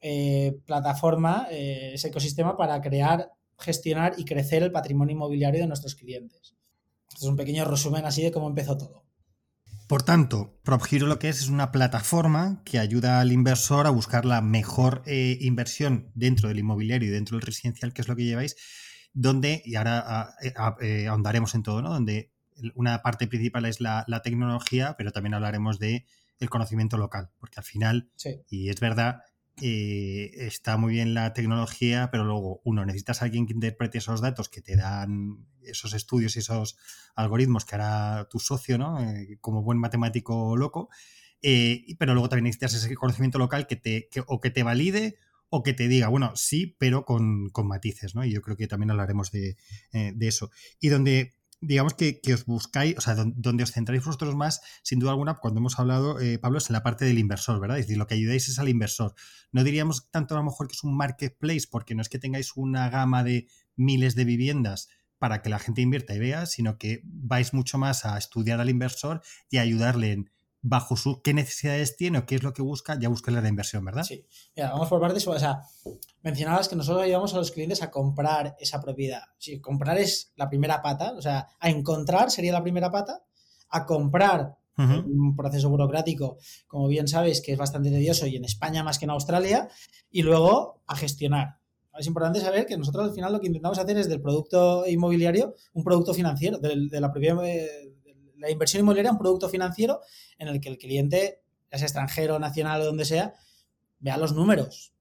eh, 0.00 0.56
plataforma, 0.66 1.48
eh, 1.50 1.92
ese 1.94 2.08
ecosistema 2.08 2.56
para 2.56 2.80
crear, 2.80 3.32
gestionar 3.62 4.14
y 4.18 4.24
crecer 4.24 4.62
el 4.62 4.72
patrimonio 4.72 5.14
inmobiliario 5.14 5.60
de 5.60 5.66
nuestros 5.66 5.94
clientes. 5.94 6.54
Es 7.14 7.22
un 7.22 7.36
pequeño 7.36 7.64
resumen 7.64 8.04
así 8.04 8.22
de 8.22 8.32
cómo 8.32 8.48
empezó 8.48 8.76
todo. 8.76 9.04
Por 9.88 10.02
tanto, 10.02 10.58
PropHero 10.62 11.06
lo 11.06 11.18
que 11.18 11.28
es 11.28 11.40
es 11.42 11.48
una 11.48 11.70
plataforma 11.70 12.62
que 12.64 12.78
ayuda 12.78 13.20
al 13.20 13.32
inversor 13.32 13.86
a 13.86 13.90
buscar 13.90 14.24
la 14.24 14.40
mejor 14.40 15.02
eh, 15.06 15.36
inversión 15.40 16.10
dentro 16.14 16.48
del 16.48 16.60
inmobiliario 16.60 17.08
y 17.08 17.12
dentro 17.12 17.36
del 17.36 17.46
residencial, 17.46 17.92
que 17.92 18.00
es 18.02 18.08
lo 18.08 18.16
que 18.16 18.24
lleváis, 18.24 18.56
donde, 19.12 19.60
y 19.66 19.74
ahora 19.74 19.98
a, 19.98 20.34
a, 20.56 20.76
eh, 20.80 21.08
ahondaremos 21.08 21.54
en 21.54 21.62
todo, 21.62 21.82
¿no? 21.82 21.90
Donde 21.90 22.32
una 22.74 23.02
parte 23.02 23.26
principal 23.26 23.66
es 23.66 23.80
la, 23.80 24.04
la 24.08 24.22
tecnología, 24.22 24.94
pero 24.96 25.10
también 25.12 25.34
hablaremos 25.34 25.78
de 25.78 26.06
el 26.38 26.48
conocimiento 26.50 26.96
local, 26.96 27.30
porque 27.38 27.56
al 27.58 27.64
final, 27.64 28.10
Sí. 28.16 28.40
y 28.48 28.68
es 28.70 28.80
verdad, 28.80 29.20
eh, 29.60 30.30
está 30.36 30.76
muy 30.76 30.94
bien 30.94 31.14
la 31.14 31.32
tecnología, 31.32 32.08
pero 32.10 32.24
luego, 32.24 32.60
uno, 32.64 32.84
necesitas 32.84 33.22
a 33.22 33.26
alguien 33.26 33.46
que 33.46 33.52
interprete 33.52 33.98
esos 33.98 34.20
datos 34.20 34.48
que 34.48 34.62
te 34.62 34.76
dan 34.76 35.46
esos 35.62 35.94
estudios 35.94 36.36
y 36.36 36.40
esos 36.40 36.76
algoritmos 37.14 37.64
que 37.64 37.74
hará 37.76 38.26
tu 38.30 38.38
socio, 38.38 38.78
¿no? 38.78 39.00
Eh, 39.02 39.38
como 39.40 39.62
buen 39.62 39.78
matemático 39.78 40.56
loco. 40.56 40.88
Eh, 41.42 41.84
pero 41.98 42.14
luego 42.14 42.28
también 42.28 42.44
necesitas 42.44 42.74
ese 42.74 42.94
conocimiento 42.94 43.38
local 43.38 43.66
que 43.66 43.76
te, 43.76 44.08
que- 44.10 44.22
o 44.26 44.40
que 44.40 44.50
te 44.50 44.62
valide 44.62 45.16
o 45.50 45.62
que 45.62 45.74
te 45.74 45.86
diga, 45.88 46.08
bueno, 46.08 46.32
sí, 46.34 46.76
pero 46.78 47.04
con, 47.04 47.50
con 47.50 47.66
matices, 47.68 48.14
¿no? 48.14 48.24
Y 48.24 48.32
yo 48.32 48.40
creo 48.40 48.56
que 48.56 48.68
también 48.68 48.90
hablaremos 48.90 49.30
de, 49.32 49.56
de 49.92 50.28
eso. 50.28 50.50
Y 50.80 50.88
donde, 50.88 51.34
digamos 51.62 51.94
que, 51.94 52.20
que 52.20 52.34
os 52.34 52.44
buscáis, 52.44 52.98
o 52.98 53.00
sea, 53.00 53.14
don- 53.14 53.32
donde 53.36 53.62
os 53.62 53.72
centráis 53.72 54.04
vosotros 54.04 54.34
más, 54.34 54.60
sin 54.82 54.98
duda 54.98 55.12
alguna, 55.12 55.38
cuando 55.38 55.60
hemos 55.60 55.78
hablado, 55.78 56.20
eh, 56.20 56.38
Pablo, 56.38 56.58
es 56.58 56.68
en 56.68 56.74
la 56.74 56.82
parte 56.82 57.04
del 57.06 57.18
inversor, 57.18 57.60
¿verdad? 57.60 57.78
Es 57.78 57.86
decir, 57.86 57.98
lo 57.98 58.06
que 58.06 58.14
ayudáis 58.14 58.48
es 58.48 58.58
al 58.58 58.68
inversor. 58.68 59.14
No 59.52 59.64
diríamos 59.64 60.10
tanto 60.10 60.34
a 60.34 60.38
lo 60.38 60.44
mejor 60.44 60.66
que 60.68 60.74
es 60.74 60.84
un 60.84 60.96
marketplace, 60.96 61.66
porque 61.70 61.94
no 61.94 62.02
es 62.02 62.08
que 62.08 62.18
tengáis 62.18 62.52
una 62.56 62.90
gama 62.90 63.24
de 63.24 63.46
miles 63.76 64.14
de 64.14 64.24
viviendas 64.24 64.88
para 65.18 65.40
que 65.40 65.48
la 65.50 65.60
gente 65.60 65.80
invierta 65.80 66.14
y 66.14 66.18
vea, 66.18 66.46
sino 66.46 66.78
que 66.78 67.00
vais 67.04 67.54
mucho 67.54 67.78
más 67.78 68.04
a 68.04 68.18
estudiar 68.18 68.60
al 68.60 68.68
inversor 68.68 69.22
y 69.48 69.58
a 69.58 69.62
ayudarle 69.62 70.12
en 70.12 70.30
bajo 70.64 70.96
su 70.96 71.20
qué 71.22 71.34
necesidades 71.34 71.96
tiene 71.96 72.18
o 72.18 72.26
qué 72.26 72.36
es 72.36 72.42
lo 72.44 72.52
que 72.52 72.62
busca, 72.62 72.96
ya 72.98 73.08
buscarle 73.08 73.42
la 73.42 73.48
inversión, 73.48 73.84
¿verdad? 73.84 74.04
Sí. 74.04 74.24
Mira, 74.56 74.70
vamos 74.70 74.88
por 74.88 75.00
partes. 75.00 75.26
O 75.26 75.38
sea, 75.38 75.62
mencionabas 76.22 76.68
que 76.68 76.76
nosotros 76.76 77.02
ayudamos 77.04 77.34
a 77.34 77.38
los 77.38 77.50
clientes 77.50 77.82
a 77.82 77.90
comprar 77.90 78.56
esa 78.60 78.80
propiedad. 78.80 79.22
Sí, 79.38 79.60
comprar 79.60 79.98
es 79.98 80.32
la 80.36 80.48
primera 80.48 80.80
pata. 80.80 81.14
O 81.16 81.20
sea, 81.22 81.48
a 81.58 81.68
encontrar 81.68 82.30
sería 82.30 82.52
la 82.52 82.62
primera 82.62 82.90
pata. 82.90 83.22
A 83.70 83.84
comprar, 83.86 84.56
un 84.76 85.34
proceso 85.36 85.68
burocrático, 85.68 86.38
como 86.66 86.88
bien 86.88 87.06
sabes, 87.08 87.40
que 87.40 87.52
es 87.52 87.58
bastante 87.58 87.90
tedioso 87.90 88.26
y 88.26 88.36
en 88.36 88.44
España 88.44 88.82
más 88.84 88.98
que 88.98 89.04
en 89.06 89.10
Australia. 89.10 89.68
Y 90.10 90.22
luego 90.22 90.82
a 90.86 90.94
gestionar. 90.96 91.58
Es 91.98 92.06
importante 92.06 92.40
saber 92.40 92.64
que 92.66 92.76
nosotros 92.78 93.08
al 93.08 93.14
final 93.14 93.32
lo 93.32 93.40
que 93.40 93.48
intentamos 93.48 93.78
hacer 93.78 93.98
es 93.98 94.08
del 94.08 94.20
producto 94.22 94.84
inmobiliario 94.86 95.54
un 95.74 95.84
producto 95.84 96.14
financiero, 96.14 96.58
del- 96.58 96.88
de, 96.88 97.00
la 97.00 97.10
propia 97.12 97.34
de 97.34 97.94
la 98.42 98.50
inversión 98.50 98.80
inmobiliaria 98.80 99.12
un 99.12 99.18
producto 99.18 99.48
financiero 99.48 100.00
en 100.36 100.48
el 100.48 100.60
que 100.60 100.68
el 100.68 100.76
cliente, 100.76 101.42
ya 101.70 101.78
sea 101.78 101.86
extranjero, 101.86 102.38
nacional 102.38 102.82
o 102.82 102.84
donde 102.84 103.04
sea, 103.04 103.34
vea 104.00 104.16
los 104.16 104.34
números. 104.34 104.92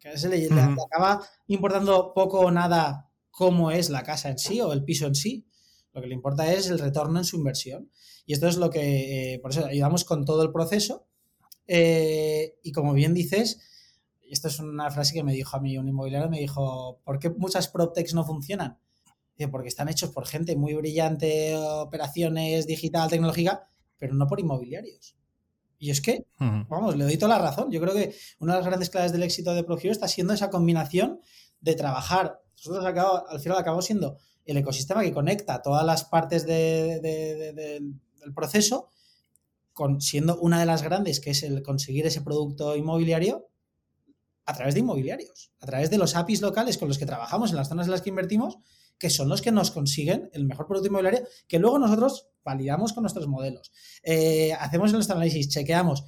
Que 0.00 0.08
a 0.08 0.12
ese 0.12 0.28
le, 0.28 0.48
acaba 0.84 1.22
importando 1.46 2.12
poco 2.12 2.40
o 2.40 2.50
nada 2.50 3.08
cómo 3.30 3.70
es 3.70 3.88
la 3.88 4.02
casa 4.02 4.30
en 4.30 4.38
sí 4.38 4.60
o 4.60 4.72
el 4.72 4.84
piso 4.84 5.06
en 5.06 5.14
sí. 5.14 5.46
Lo 5.92 6.00
que 6.00 6.08
le 6.08 6.14
importa 6.14 6.52
es 6.52 6.68
el 6.68 6.78
retorno 6.80 7.20
en 7.20 7.24
su 7.24 7.36
inversión. 7.36 7.90
Y 8.26 8.32
esto 8.32 8.48
es 8.48 8.56
lo 8.56 8.68
que, 8.68 9.34
eh, 9.34 9.38
por 9.38 9.52
eso 9.52 9.64
ayudamos 9.64 10.04
con 10.04 10.24
todo 10.24 10.42
el 10.42 10.50
proceso. 10.50 11.06
Eh, 11.68 12.58
y 12.64 12.72
como 12.72 12.94
bien 12.94 13.14
dices, 13.14 13.60
esto 14.28 14.48
es 14.48 14.58
una 14.58 14.90
frase 14.90 15.14
que 15.14 15.22
me 15.22 15.34
dijo 15.34 15.56
a 15.56 15.60
mí 15.60 15.78
un 15.78 15.88
inmobiliario, 15.88 16.28
me 16.28 16.40
dijo, 16.40 17.00
¿por 17.04 17.20
qué 17.20 17.30
muchas 17.30 17.68
PropTechs 17.68 18.14
no 18.14 18.24
funcionan? 18.24 18.78
Porque 19.50 19.68
están 19.68 19.88
hechos 19.88 20.10
por 20.10 20.26
gente 20.26 20.54
muy 20.56 20.74
brillante, 20.74 21.56
operaciones 21.56 22.66
digital, 22.66 23.10
tecnológica, 23.10 23.66
pero 23.98 24.14
no 24.14 24.26
por 24.28 24.38
inmobiliarios. 24.38 25.16
Y 25.78 25.90
es 25.90 26.00
que 26.00 26.26
vamos, 26.68 26.96
le 26.96 27.04
doy 27.04 27.16
toda 27.16 27.36
la 27.36 27.42
razón. 27.42 27.70
Yo 27.72 27.80
creo 27.80 27.92
que 27.94 28.14
una 28.38 28.52
de 28.52 28.58
las 28.60 28.66
grandes 28.66 28.88
claves 28.90 29.10
del 29.10 29.24
éxito 29.24 29.52
de 29.52 29.64
ProGiro 29.64 29.90
está 29.92 30.06
siendo 30.06 30.32
esa 30.32 30.48
combinación 30.48 31.20
de 31.60 31.74
trabajar. 31.74 32.40
Nosotros 32.56 32.84
acabo- 32.84 33.26
al 33.28 33.40
final 33.40 33.58
acabamos 33.58 33.84
siendo 33.86 34.16
el 34.44 34.56
ecosistema 34.58 35.02
que 35.02 35.12
conecta 35.12 35.60
todas 35.60 35.84
las 35.84 36.04
partes 36.04 36.46
de- 36.46 37.00
de- 37.02 37.34
de- 37.34 37.52
de- 37.52 37.80
del 38.20 38.32
proceso, 38.34 38.90
con, 39.72 40.00
siendo 40.00 40.38
una 40.38 40.60
de 40.60 40.66
las 40.66 40.82
grandes, 40.84 41.18
que 41.18 41.30
es 41.30 41.42
el 41.42 41.62
conseguir 41.62 42.06
ese 42.06 42.20
producto 42.20 42.76
inmobiliario 42.76 43.48
a 44.44 44.54
través 44.54 44.74
de 44.74 44.80
inmobiliarios, 44.80 45.50
a 45.60 45.66
través 45.66 45.90
de 45.90 45.98
los 45.98 46.14
APIs 46.14 46.42
locales 46.42 46.78
con 46.78 46.86
los 46.88 46.98
que 46.98 47.06
trabajamos 47.06 47.50
en 47.50 47.56
las 47.56 47.68
zonas 47.68 47.86
en 47.86 47.92
las 47.92 48.02
que 48.02 48.10
invertimos, 48.10 48.58
que 49.02 49.10
son 49.10 49.28
los 49.28 49.42
que 49.42 49.50
nos 49.50 49.72
consiguen 49.72 50.30
el 50.32 50.44
mejor 50.44 50.68
producto 50.68 50.86
inmobiliario, 50.86 51.26
que 51.48 51.58
luego 51.58 51.76
nosotros 51.76 52.28
validamos 52.44 52.92
con 52.92 53.02
nuestros 53.02 53.26
modelos. 53.26 53.72
Eh, 54.04 54.52
hacemos 54.52 54.92
nuestro 54.92 55.16
análisis, 55.16 55.48
chequeamos. 55.48 56.04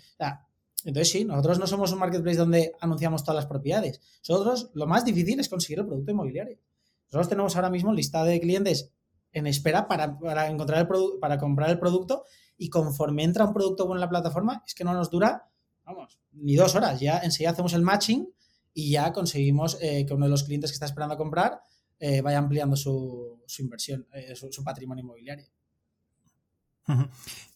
Entonces 0.85 1.11
sí, 1.11 1.25
nosotros 1.25 1.59
no 1.59 1.67
somos 1.67 1.91
un 1.91 1.99
marketplace 1.99 2.39
donde 2.39 2.71
anunciamos 2.81 3.25
todas 3.25 3.35
las 3.35 3.47
propiedades. 3.47 4.01
Nosotros 4.29 4.71
lo 4.75 4.87
más 4.87 5.05
difícil 5.05 5.41
es 5.41 5.49
conseguir 5.49 5.81
el 5.81 5.87
producto 5.87 6.13
inmobiliario. 6.13 6.61
Nosotros 7.09 7.29
tenemos 7.31 7.57
ahora 7.57 7.69
mismo 7.69 7.93
lista 7.93 8.23
de 8.23 8.41
clientes 8.41 8.93
en 9.33 9.49
espera 9.49 9.89
para, 9.89 10.17
para 10.17 10.49
encontrar 10.49 10.79
el 10.79 11.19
para 11.19 11.37
comprar 11.37 11.71
el 11.71 11.81
producto 11.81 12.23
y 12.57 12.69
conforme 12.69 13.25
entra 13.25 13.45
un 13.45 13.55
producto 13.55 13.87
bueno 13.87 13.99
en 13.99 14.03
la 14.03 14.09
plataforma, 14.09 14.63
es 14.65 14.73
que 14.73 14.85
no 14.85 14.95
nos 14.95 15.11
dura, 15.11 15.51
vamos, 15.83 16.21
ni 16.31 16.55
dos 16.55 16.77
horas. 16.77 17.01
Ya 17.01 17.19
enseguida 17.19 17.51
hacemos 17.51 17.73
el 17.73 17.83
matching 17.83 18.33
y 18.73 18.93
ya 18.93 19.13
conseguimos 19.13 19.79
eh, 19.81 20.07
que 20.07 20.15
uno 20.15 20.27
de 20.27 20.31
los 20.31 20.45
clientes 20.45 20.71
que 20.71 20.75
está 20.75 20.87
esperando 20.87 21.15
a 21.15 21.19
comprar 21.19 21.61
eh, 22.07 22.21
vaya 22.21 22.37
ampliando 22.37 22.77
su, 22.77 23.43
su 23.47 23.63
inversión, 23.63 24.07
eh, 24.13 24.37
su, 24.37 24.53
su 24.53 24.63
patrimonio 24.63 25.03
inmobiliario. 25.03 25.47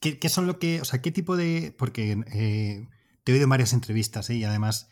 ¿Qué, 0.00 0.18
qué 0.18 0.28
son 0.30 0.46
lo 0.46 0.58
que, 0.58 0.80
o 0.80 0.86
sea, 0.86 1.02
qué 1.02 1.12
tipo 1.12 1.36
de, 1.36 1.74
porque 1.76 2.12
eh, 2.32 2.88
te 3.24 3.32
he 3.32 3.34
oído 3.34 3.44
en 3.44 3.50
varias 3.50 3.74
entrevistas 3.74 4.30
¿eh? 4.30 4.36
y 4.36 4.44
además 4.44 4.88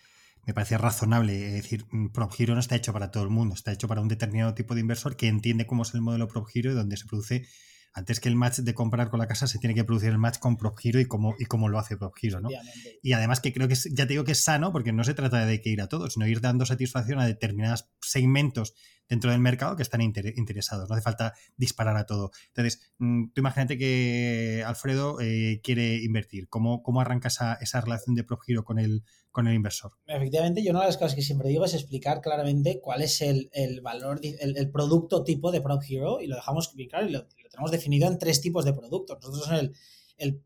me 0.47 0.53
parece 0.53 0.77
razonable, 0.77 1.57
es 1.57 1.63
decir, 1.63 1.87
mm, 1.91 2.09
PropHero 2.09 2.53
no 2.53 2.61
está 2.61 2.77
hecho 2.77 2.93
para 2.93 3.11
todo 3.11 3.23
el 3.23 3.31
mundo, 3.31 3.55
está 3.55 3.73
hecho 3.73 3.89
para 3.89 4.03
un 4.03 4.09
determinado 4.09 4.53
tipo 4.53 4.75
de 4.75 4.83
inversor 4.83 5.17
que 5.17 5.27
entiende 5.27 5.67
cómo 5.67 5.85
es 5.85 5.95
el 5.95 6.03
modelo 6.03 6.29
PropHero 6.29 6.73
y 6.73 6.75
donde 6.75 6.99
se 6.99 7.07
produce, 7.07 7.47
antes 7.95 8.21
que 8.21 8.29
el 8.29 8.37
match 8.37 8.59
de 8.59 8.75
comprar 8.75 9.09
con 9.09 9.21
la 9.21 9.27
casa, 9.27 9.47
se 9.47 9.59
tiene 9.59 9.75
que 9.75 9.85
producir 9.85 10.11
el 10.11 10.19
match 10.19 10.39
con 10.39 10.59
PropHero 10.59 11.01
y 11.01 11.07
cómo, 11.07 11.35
y 11.39 11.47
cómo 11.47 11.71
lo 11.71 11.79
hace 11.79 11.97
PropHero, 11.97 12.43
¿no? 12.43 12.51
Y 13.03 13.15
además 13.15 13.41
que 13.41 13.55
creo 13.55 13.69
que 13.69 13.75
es, 13.75 13.85
ya 13.85 14.07
te 14.07 14.13
digo 14.13 14.25
que 14.25 14.33
es 14.33 14.45
sano 14.45 14.71
porque 14.71 14.93
no 14.93 15.03
se 15.03 15.15
trata 15.15 15.47
de 15.47 15.63
que 15.63 15.71
ir 15.71 15.81
a 15.81 15.89
todos, 15.89 16.13
sino 16.13 16.27
ir 16.27 16.43
dando 16.43 16.67
satisfacción 16.67 17.21
a 17.21 17.27
determinados 17.27 17.89
segmentos 18.03 18.75
dentro 19.09 19.31
del 19.31 19.41
mercado 19.41 19.77
que 19.77 19.83
están 19.83 20.01
inter- 20.01 20.35
interesados. 20.37 20.89
No 20.89 20.95
hace 20.95 21.03
falta 21.03 21.35
disparar 21.57 21.97
a 21.97 22.07
todo. 22.07 22.31
Entonces, 22.49 22.81
mm, 22.99 23.29
tú 23.35 23.41
imagínate 23.41 23.79
que 23.79 24.63
Alfredo 24.67 25.21
eh, 25.21 25.61
quiere 25.63 26.03
invertir. 26.03 26.49
¿Cómo, 26.49 26.83
cómo 26.83 27.01
arranca 27.01 27.29
esa, 27.29 27.55
esa 27.55 27.81
relación 27.81 28.15
de 28.15 28.25
PropHero 28.25 28.65
con 28.65 28.79
el, 28.79 29.03
con 29.31 29.47
el 29.47 29.55
inversor? 29.55 29.93
Efectivamente, 30.07 30.63
yo 30.65 30.71
una 30.71 30.81
de 30.81 30.87
las 30.87 30.97
cosas 30.97 31.15
que 31.15 31.23
siempre 31.23 31.49
digo 31.49 31.65
es 31.65 31.75
explicar 31.75 32.21
claramente 32.21 32.81
cuál 32.83 33.03
es 33.03 33.21
el, 33.21 33.49
el 33.53 33.81
valor, 33.81 34.21
el, 34.23 34.71
producto 34.71 35.23
tipo 35.25 35.53
de 35.53 35.61
Prop 35.61 35.83
Hero 35.89 36.21
y 36.21 36.27
lo 36.27 36.37
dejamos 36.37 36.75
bien 36.75 36.89
claro 36.89 37.07
y 37.09 37.13
lo, 37.13 37.21
lo 37.21 37.49
tenemos 37.51 37.71
definido 37.71 38.09
en 38.09 38.19
tres 38.19 38.41
tipos 38.41 38.65
de 38.65 38.73
productos. 38.73 39.19
Nosotros 39.23 39.49
en 39.51 39.57
el, 39.57 39.75
el- 40.19 40.43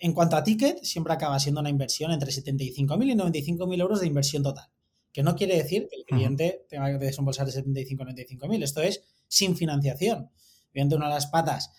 en 0.00 0.14
cuanto 0.14 0.34
a 0.36 0.42
ticket, 0.42 0.82
siempre 0.82 1.12
acaba 1.12 1.38
siendo 1.38 1.60
una 1.60 1.70
inversión 1.70 2.10
entre 2.10 2.32
75.000 2.32 3.10
y 3.10 3.14
95.000 3.14 3.80
euros 3.80 4.00
de 4.00 4.08
inversión 4.08 4.42
total. 4.42 4.66
Que 5.12 5.22
no 5.22 5.36
quiere 5.36 5.56
decir 5.56 5.88
que 5.90 5.96
el 5.96 6.04
cliente 6.04 6.66
tenga 6.68 6.86
que 6.86 7.04
desembolsar 7.04 7.46
de 7.46 7.52
75 7.52 8.02
a 8.02 8.06
95.000. 8.06 8.62
Esto 8.62 8.80
es 8.82 9.02
sin 9.28 9.56
financiación. 9.56 10.30
Obviamente, 10.70 10.96
una 10.96 11.08
de 11.08 11.14
las 11.14 11.26
patas 11.26 11.70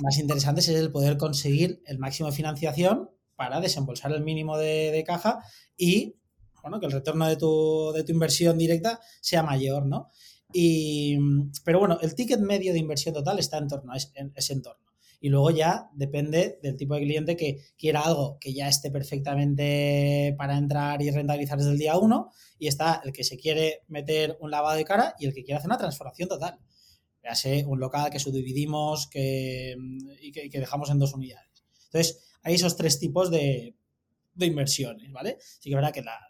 más 0.00 0.18
interesantes 0.18 0.68
es 0.68 0.76
el 0.76 0.92
poder 0.92 1.16
conseguir 1.16 1.82
el 1.86 1.98
máximo 1.98 2.28
de 2.28 2.36
financiación 2.36 3.10
para 3.36 3.60
desembolsar 3.60 4.12
el 4.12 4.22
mínimo 4.22 4.58
de, 4.58 4.90
de 4.90 5.04
caja 5.04 5.42
y 5.76 6.16
bueno, 6.64 6.80
que 6.80 6.86
el 6.86 6.92
retorno 6.92 7.28
de 7.28 7.36
tu, 7.36 7.92
de 7.92 8.04
tu 8.04 8.12
inversión 8.12 8.56
directa 8.56 8.98
sea 9.20 9.42
mayor, 9.42 9.84
¿no? 9.84 10.08
Y, 10.50 11.18
pero 11.62 11.78
bueno, 11.78 11.98
el 12.00 12.14
ticket 12.14 12.40
medio 12.40 12.72
de 12.72 12.78
inversión 12.78 13.14
total 13.14 13.38
está 13.38 13.58
en 13.58 13.68
torno 13.68 13.92
a 13.92 13.96
ese, 13.96 14.08
en 14.14 14.32
ese 14.34 14.54
entorno. 14.54 14.93
Y 15.24 15.30
luego 15.30 15.50
ya 15.50 15.88
depende 15.94 16.58
del 16.62 16.76
tipo 16.76 16.92
de 16.92 17.00
cliente 17.00 17.34
que 17.34 17.58
quiera 17.78 18.02
algo 18.02 18.36
que 18.38 18.52
ya 18.52 18.68
esté 18.68 18.90
perfectamente 18.90 20.34
para 20.36 20.58
entrar 20.58 21.00
y 21.00 21.10
rentabilizar 21.10 21.56
desde 21.56 21.70
el 21.70 21.78
día 21.78 21.96
uno. 21.96 22.30
Y 22.58 22.68
está 22.68 23.00
el 23.02 23.10
que 23.10 23.24
se 23.24 23.38
quiere 23.38 23.84
meter 23.88 24.36
un 24.42 24.50
lavado 24.50 24.76
de 24.76 24.84
cara 24.84 25.14
y 25.18 25.24
el 25.24 25.32
que 25.32 25.42
quiere 25.42 25.56
hacer 25.56 25.70
una 25.70 25.78
transformación 25.78 26.28
total. 26.28 26.58
Ya 27.22 27.34
sé, 27.34 27.64
un 27.66 27.80
local 27.80 28.10
que 28.10 28.18
subdividimos 28.18 29.06
que, 29.06 29.74
y 30.20 30.30
que, 30.30 30.60
dejamos 30.60 30.90
en 30.90 30.98
dos 30.98 31.14
unidades. 31.14 31.64
Entonces, 31.86 32.22
hay 32.42 32.56
esos 32.56 32.76
tres 32.76 32.98
tipos 32.98 33.30
de, 33.30 33.74
de 34.34 34.44
inversiones, 34.44 35.10
¿vale? 35.10 35.38
Sí 35.40 35.70
que 35.70 35.74
es 35.74 35.76
verdad 35.76 35.94
que 35.94 36.02
la, 36.02 36.20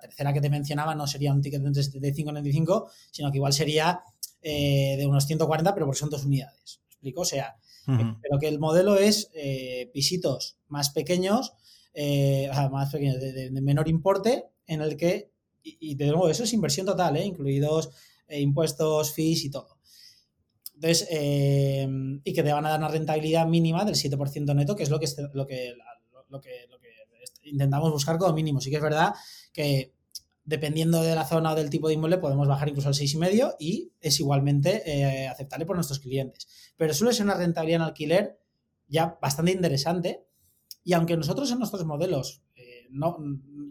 tercera 0.00 0.32
que 0.32 0.40
te 0.40 0.50
mencionaba 0.50 0.96
no 0.96 1.06
sería 1.06 1.32
un 1.32 1.40
ticket 1.40 1.60
de 1.60 1.68
entre 1.68 1.84
75 1.84 2.30
y 2.30 2.32
95, 2.32 2.90
sino 3.12 3.30
que 3.30 3.38
igual 3.38 3.52
sería 3.52 4.00
eh, 4.42 4.96
de 4.98 5.06
unos 5.06 5.24
140, 5.24 5.72
pero 5.72 5.86
por 5.86 5.94
son 5.94 6.10
dos 6.10 6.24
unidades. 6.24 6.80
¿Me 6.88 6.94
explico? 6.94 7.20
O 7.20 7.24
sea, 7.24 7.54
pero 7.86 8.38
que 8.38 8.48
el 8.48 8.58
modelo 8.58 8.96
es 8.96 9.30
eh, 9.34 9.90
pisitos 9.92 10.56
más 10.68 10.90
pequeños, 10.90 11.54
eh, 11.94 12.50
más 12.70 12.92
pequeños, 12.92 13.20
de, 13.20 13.50
menor 13.50 13.88
importe, 13.88 14.44
en 14.66 14.80
el 14.80 14.96
que, 14.96 15.32
y, 15.62 15.94
de 15.94 16.06
nuevo, 16.06 16.28
eso 16.28 16.44
es 16.44 16.52
inversión 16.52 16.86
total, 16.86 17.16
incluidos 17.16 17.90
impuestos, 18.28 19.12
fees 19.12 19.44
y 19.44 19.50
todo. 19.50 19.78
Entonces, 20.74 21.08
y 21.10 22.32
que 22.32 22.42
te 22.42 22.52
van 22.52 22.64
a 22.64 22.70
dar 22.70 22.78
una 22.78 22.88
rentabilidad 22.88 23.46
mínima 23.46 23.84
del 23.84 23.96
7% 23.96 24.54
neto, 24.54 24.76
que 24.76 24.84
es 24.84 24.90
lo 24.90 25.00
que, 25.00 25.06
lo 25.34 25.46
que, 25.46 25.74
lo 26.28 26.40
que, 26.40 26.66
lo 26.68 26.78
que 26.78 26.88
intentamos 27.42 27.90
buscar 27.90 28.18
como 28.18 28.32
mínimo. 28.34 28.60
Sí 28.60 28.70
que 28.70 28.76
es 28.76 28.82
verdad 28.82 29.14
que 29.52 29.92
dependiendo 30.50 31.00
de 31.00 31.14
la 31.14 31.24
zona 31.24 31.52
o 31.52 31.54
del 31.54 31.70
tipo 31.70 31.86
de 31.86 31.94
inmueble, 31.94 32.18
podemos 32.18 32.48
bajar 32.48 32.68
incluso 32.68 32.88
al 32.88 32.94
6,5 32.94 33.54
y 33.60 33.92
es 34.00 34.18
igualmente 34.18 34.82
eh, 34.84 35.28
aceptable 35.28 35.64
por 35.64 35.76
nuestros 35.76 36.00
clientes. 36.00 36.48
Pero 36.76 36.92
suele 36.92 37.14
ser 37.14 37.24
una 37.26 37.36
rentabilidad 37.36 37.82
en 37.82 37.86
alquiler 37.86 38.40
ya 38.88 39.16
bastante 39.22 39.52
interesante. 39.52 40.26
Y 40.82 40.94
aunque 40.94 41.16
nosotros 41.16 41.52
en 41.52 41.58
nuestros 41.58 41.84
modelos, 41.84 42.42
eh, 42.56 42.88
no, 42.90 43.16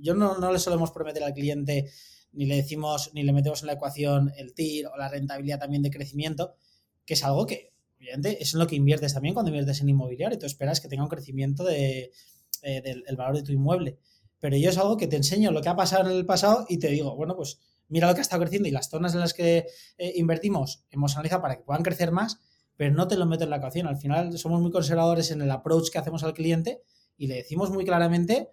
yo 0.02 0.16
no, 0.16 0.38
no, 0.38 0.54
le 0.54 0.60
solemos 0.60 0.92
prometer 0.92 1.22
al 1.22 1.34
cliente 1.34 1.92
ni 2.32 2.46
le 2.46 2.56
decimos, 2.56 3.12
ni 3.14 3.24
le 3.24 3.34
metemos 3.34 3.62
en 3.62 3.68
la 3.68 3.74
ecuación 3.74 4.32
el 4.38 4.54
TIR 4.54 4.88
o 4.88 4.96
la 4.96 5.10
rentabilidad 5.10 5.60
también 5.60 5.82
de 5.82 5.92
crecimiento, 5.92 6.56
que 7.04 7.16
es 7.16 7.24
algo 7.26 7.46
que, 7.46 7.74
obviamente, 7.98 8.42
es 8.42 8.54
en 8.54 8.60
lo 8.60 8.68
que 8.68 8.78
inviertes 8.78 9.14
también 9.14 9.34
cuando 9.34 9.50
inviertes 9.50 9.82
en 9.82 9.90
inmobiliario. 9.90 10.38
Y 10.38 10.40
tú 10.40 10.46
esperas 10.46 10.80
que 10.80 10.88
tenga 10.88 11.04
un 11.04 11.10
crecimiento 11.10 11.66
de, 11.66 12.14
eh, 12.62 12.82
del 12.82 13.16
valor 13.18 13.36
de 13.36 13.44
tu 13.44 13.52
inmueble. 13.52 14.00
Pero 14.40 14.58
yo 14.58 14.70
es 14.70 14.78
algo 14.78 14.98
que 14.98 15.08
te 15.08 15.16
enseño 15.16 15.52
lo 15.52 15.62
que 15.62 15.70
ha 15.70 15.76
pasado 15.76 16.10
en 16.10 16.16
el 16.16 16.26
pasado 16.26 16.66
y 16.70 16.78
te 16.78 16.88
digo, 16.90 17.16
bueno, 17.16 17.36
pues 17.36 17.60
mira 17.90 18.08
lo 18.08 18.14
que 18.14 18.20
ha 18.20 18.22
estado 18.22 18.42
creciendo 18.42 18.68
y 18.68 18.72
las 18.72 18.90
zonas 18.90 19.14
en 19.14 19.20
las 19.20 19.34
que 19.34 19.66
eh, 19.98 20.14
invertimos 20.16 20.86
hemos 20.92 21.16
analizado 21.16 21.42
para 21.42 21.58
que 21.58 21.64
puedan 21.64 21.84
crecer 21.84 22.12
más, 22.12 22.40
pero 22.78 22.94
no 22.94 23.08
te 23.08 23.18
lo 23.18 23.26
meto 23.26 23.44
en 23.44 23.50
la 23.50 23.58
ecuación. 23.58 23.88
Al 23.88 23.98
final 23.98 24.38
somos 24.38 24.62
muy 24.62 24.72
conservadores 24.72 25.32
en 25.32 25.42
el 25.42 25.52
approach 25.52 25.90
que 25.92 25.98
hacemos 25.98 26.24
al 26.24 26.34
cliente 26.34 26.82
y 27.18 27.28
le 27.28 27.36
decimos 27.36 27.72
muy 27.72 27.84
claramente, 27.84 28.52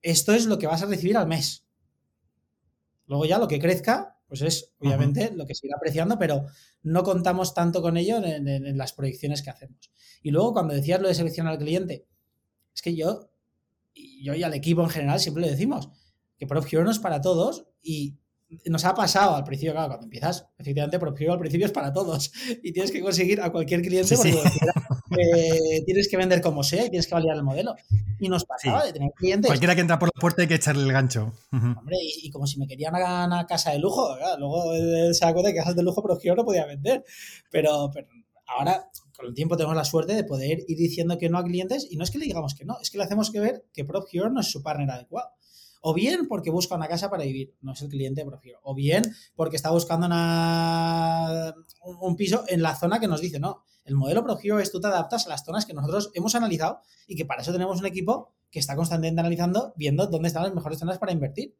esto 0.00 0.32
es 0.32 0.46
lo 0.46 0.58
que 0.58 0.66
vas 0.66 0.82
a 0.82 0.86
recibir 0.86 1.16
al 1.16 1.26
mes. 1.26 1.66
Luego 3.06 3.26
ya 3.26 3.38
lo 3.38 3.48
que 3.48 3.58
crezca, 3.58 4.18
pues 4.26 4.40
es 4.40 4.72
obviamente 4.78 5.32
lo 5.34 5.46
que 5.46 5.54
se 5.54 5.66
irá 5.66 5.76
apreciando, 5.76 6.18
pero 6.18 6.46
no 6.82 7.02
contamos 7.02 7.52
tanto 7.52 7.82
con 7.82 7.96
ello 7.96 8.16
en, 8.24 8.48
en, 8.48 8.78
las 8.78 8.92
proyecciones 8.92 9.42
que 9.42 9.50
hacemos. 9.50 9.90
Y 10.22 10.30
luego 10.30 10.54
cuando 10.54 10.74
decías 10.74 11.00
lo 11.00 11.08
de 11.08 11.14
seleccionar 11.14 11.52
al 11.52 11.58
cliente, 11.58 12.06
es 12.74 12.82
que 12.82 12.96
yo, 12.96 13.30
yo 13.94 14.34
y 14.34 14.42
al 14.42 14.54
equipo 14.54 14.82
en 14.82 14.90
general 14.90 15.20
siempre 15.20 15.42
le 15.42 15.50
decimos 15.50 15.90
que 16.38 16.46
Prop 16.46 16.64
Hero 16.70 16.84
no 16.84 16.90
es 16.90 16.98
para 16.98 17.20
todos 17.20 17.66
y 17.82 18.18
nos 18.66 18.84
ha 18.84 18.94
pasado 18.94 19.34
al 19.34 19.44
principio, 19.44 19.72
claro, 19.72 19.88
cuando 19.88 20.04
empiezas, 20.04 20.46
efectivamente, 20.58 20.98
Prop 20.98 21.18
Hero 21.18 21.32
al 21.32 21.38
principio 21.38 21.66
es 21.66 21.72
para 21.72 21.92
todos 21.92 22.32
y 22.62 22.72
tienes 22.72 22.90
que 22.90 23.00
conseguir 23.00 23.40
a 23.40 23.50
cualquier 23.50 23.82
cliente 23.82 24.16
porque 24.16 25.22
eh, 25.22 25.82
tienes 25.84 26.08
que 26.08 26.16
vender 26.16 26.40
como 26.40 26.62
sea 26.62 26.86
y 26.86 26.90
tienes 26.90 27.06
que 27.06 27.14
validar 27.14 27.36
el 27.36 27.42
modelo. 27.42 27.74
Y 28.20 28.28
nos 28.28 28.44
pasaba 28.44 28.84
de 28.84 28.92
tener 28.92 29.10
clientes. 29.12 29.48
Cualquiera 29.48 29.74
que 29.74 29.80
entra 29.80 29.98
por 29.98 30.10
la 30.14 30.20
puerta 30.20 30.42
hay 30.42 30.48
que 30.48 30.54
echarle 30.54 30.84
el 30.84 30.92
gancho. 30.92 31.32
Hombre, 31.52 31.96
y, 32.00 32.30
como 32.30 32.46
si 32.46 32.58
me 32.58 32.66
querían 32.66 32.94
a 32.94 33.26
una 33.26 33.46
casa 33.46 33.72
de 33.72 33.78
lujo, 33.78 34.16
luego 34.38 34.72
se 35.12 35.24
da 35.24 35.32
cuenta 35.32 35.50
que 35.50 35.58
casas 35.58 35.76
de 35.76 35.82
lujo 35.82 36.02
Prop 36.02 36.20
Hero 36.22 36.36
no 36.36 36.44
podía 36.44 36.66
vender. 36.66 37.04
Pero, 37.50 37.90
pero 37.92 38.08
ahora 38.46 38.88
con 39.24 39.30
el 39.30 39.34
tiempo 39.34 39.56
tenemos 39.56 39.74
la 39.74 39.84
suerte 39.84 40.14
de 40.14 40.24
poder 40.24 40.64
ir 40.68 40.76
diciendo 40.76 41.16
que 41.16 41.30
no 41.30 41.38
a 41.38 41.44
clientes 41.44 41.86
y 41.90 41.96
no 41.96 42.04
es 42.04 42.10
que 42.10 42.18
le 42.18 42.26
digamos 42.26 42.54
que 42.54 42.66
no, 42.66 42.76
es 42.82 42.90
que 42.90 42.98
le 42.98 43.04
hacemos 43.04 43.30
que 43.30 43.40
ver 43.40 43.64
que 43.72 43.84
PropHero 43.84 44.28
no 44.28 44.40
es 44.40 44.50
su 44.50 44.62
partner 44.62 44.90
adecuado. 44.90 45.30
O 45.80 45.92
bien 45.92 46.28
porque 46.28 46.50
busca 46.50 46.74
una 46.74 46.88
casa 46.88 47.10
para 47.10 47.24
vivir, 47.24 47.54
no 47.60 47.72
es 47.72 47.82
el 47.82 47.88
cliente 47.88 48.22
de 48.22 48.26
PropHero. 48.26 48.58
O 48.62 48.74
bien 48.74 49.02
porque 49.34 49.56
está 49.56 49.70
buscando 49.70 50.06
una, 50.06 51.54
un, 52.00 52.16
piso 52.16 52.44
en 52.48 52.62
la 52.62 52.74
zona 52.76 53.00
que 53.00 53.08
nos 53.08 53.20
dice, 53.20 53.38
no, 53.38 53.62
el 53.84 53.94
modelo 53.94 54.22
PropHero 54.22 54.60
es 54.60 54.70
tú 54.70 54.80
te 54.80 54.88
adaptas 54.88 55.26
a 55.26 55.30
las 55.30 55.44
zonas 55.44 55.64
que 55.66 55.74
nosotros 55.74 56.10
hemos 56.14 56.34
analizado 56.34 56.80
y 57.06 57.16
que 57.16 57.24
para 57.24 57.42
eso 57.42 57.52
tenemos 57.52 57.80
un 57.80 57.86
equipo 57.86 58.32
que 58.50 58.58
está 58.58 58.76
constantemente 58.76 59.20
analizando, 59.20 59.72
viendo 59.76 60.06
dónde 60.06 60.28
están 60.28 60.42
las 60.42 60.54
mejores 60.54 60.78
zonas 60.78 60.98
para 60.98 61.12
invertir. 61.12 61.56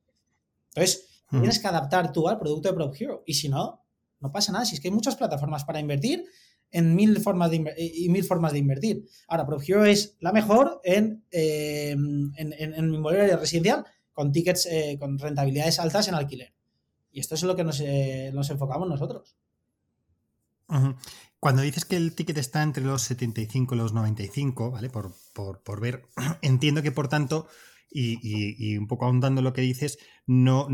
Entonces, 0.68 1.06
tienes 1.30 1.58
que 1.58 1.66
adaptar 1.66 2.12
tú 2.12 2.28
al 2.28 2.38
producto 2.38 2.68
de 2.68 2.74
PropHero 2.74 3.22
y 3.26 3.34
si 3.34 3.48
no, 3.48 3.84
no 4.20 4.32
pasa 4.32 4.52
nada. 4.52 4.64
Si 4.64 4.74
es 4.74 4.80
que 4.80 4.88
hay 4.88 4.94
muchas 4.94 5.16
plataformas 5.16 5.64
para 5.64 5.80
invertir, 5.80 6.24
en 6.74 6.94
mil 6.94 7.20
formas 7.20 7.50
de 7.52 7.74
y 7.78 8.08
mil 8.08 8.24
formas 8.24 8.52
de 8.52 8.58
invertir. 8.58 9.06
Ahora, 9.28 9.46
PropHero 9.46 9.84
es 9.84 10.16
la 10.18 10.32
mejor 10.32 10.80
en, 10.82 11.24
eh, 11.30 11.92
en, 11.92 12.34
en, 12.36 12.74
inmobiliario 12.92 13.38
residencial 13.38 13.86
con 14.12 14.32
tickets, 14.32 14.66
eh, 14.66 14.96
con 14.98 15.18
rentabilidades 15.18 15.78
altas 15.78 16.08
en 16.08 16.14
alquiler. 16.14 16.52
Y 17.12 17.20
esto 17.20 17.36
es 17.36 17.42
en 17.42 17.48
lo 17.48 17.56
que 17.56 17.62
nos, 17.62 17.80
eh, 17.80 18.32
enfocamos 18.50 18.88
nosotros. 18.88 19.36
Cuando 21.38 21.62
dices 21.62 21.84
que 21.84 21.96
el 21.96 22.14
ticket 22.14 22.38
está 22.38 22.62
entre 22.62 22.82
los 22.82 23.02
75 23.02 23.74
y 23.74 23.78
los 23.78 23.92
95, 23.92 24.72
¿vale? 24.72 24.90
Por, 24.90 25.12
por, 25.32 25.62
por 25.62 25.80
ver, 25.80 26.02
entiendo 26.42 26.82
que 26.82 26.90
por 26.90 27.06
tanto 27.06 27.46
y, 27.94 28.76
un 28.76 28.88
poco 28.88 29.04
ahondando 29.04 29.42
lo 29.42 29.52
que 29.52 29.62
dices, 29.62 29.98
no, 30.26 30.68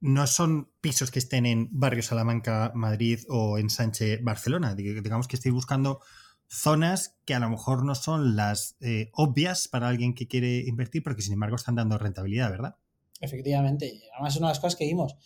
no 0.00 0.26
son 0.26 0.70
pisos 0.80 1.10
que 1.10 1.18
estén 1.18 1.46
en 1.46 1.68
Barrio 1.70 2.02
Salamanca, 2.02 2.72
Madrid 2.74 3.20
o 3.28 3.58
en 3.58 3.70
Sánchez, 3.70 4.22
Barcelona. 4.22 4.74
Digamos 4.74 5.28
que 5.28 5.36
estoy 5.36 5.50
buscando 5.50 6.00
zonas 6.48 7.16
que 7.24 7.34
a 7.34 7.38
lo 7.38 7.48
mejor 7.48 7.84
no 7.84 7.94
son 7.94 8.36
las 8.36 8.76
eh, 8.80 9.10
obvias 9.14 9.68
para 9.68 9.88
alguien 9.88 10.14
que 10.14 10.28
quiere 10.28 10.58
invertir, 10.66 11.02
porque 11.02 11.22
sin 11.22 11.32
embargo 11.32 11.56
están 11.56 11.76
dando 11.76 11.96
rentabilidad, 11.96 12.50
¿verdad? 12.50 12.76
Efectivamente. 13.20 14.02
Además, 14.12 14.36
una 14.36 14.48
de 14.48 14.50
las 14.50 14.60
cosas 14.60 14.76
que 14.76 14.84
vimos 14.84 15.16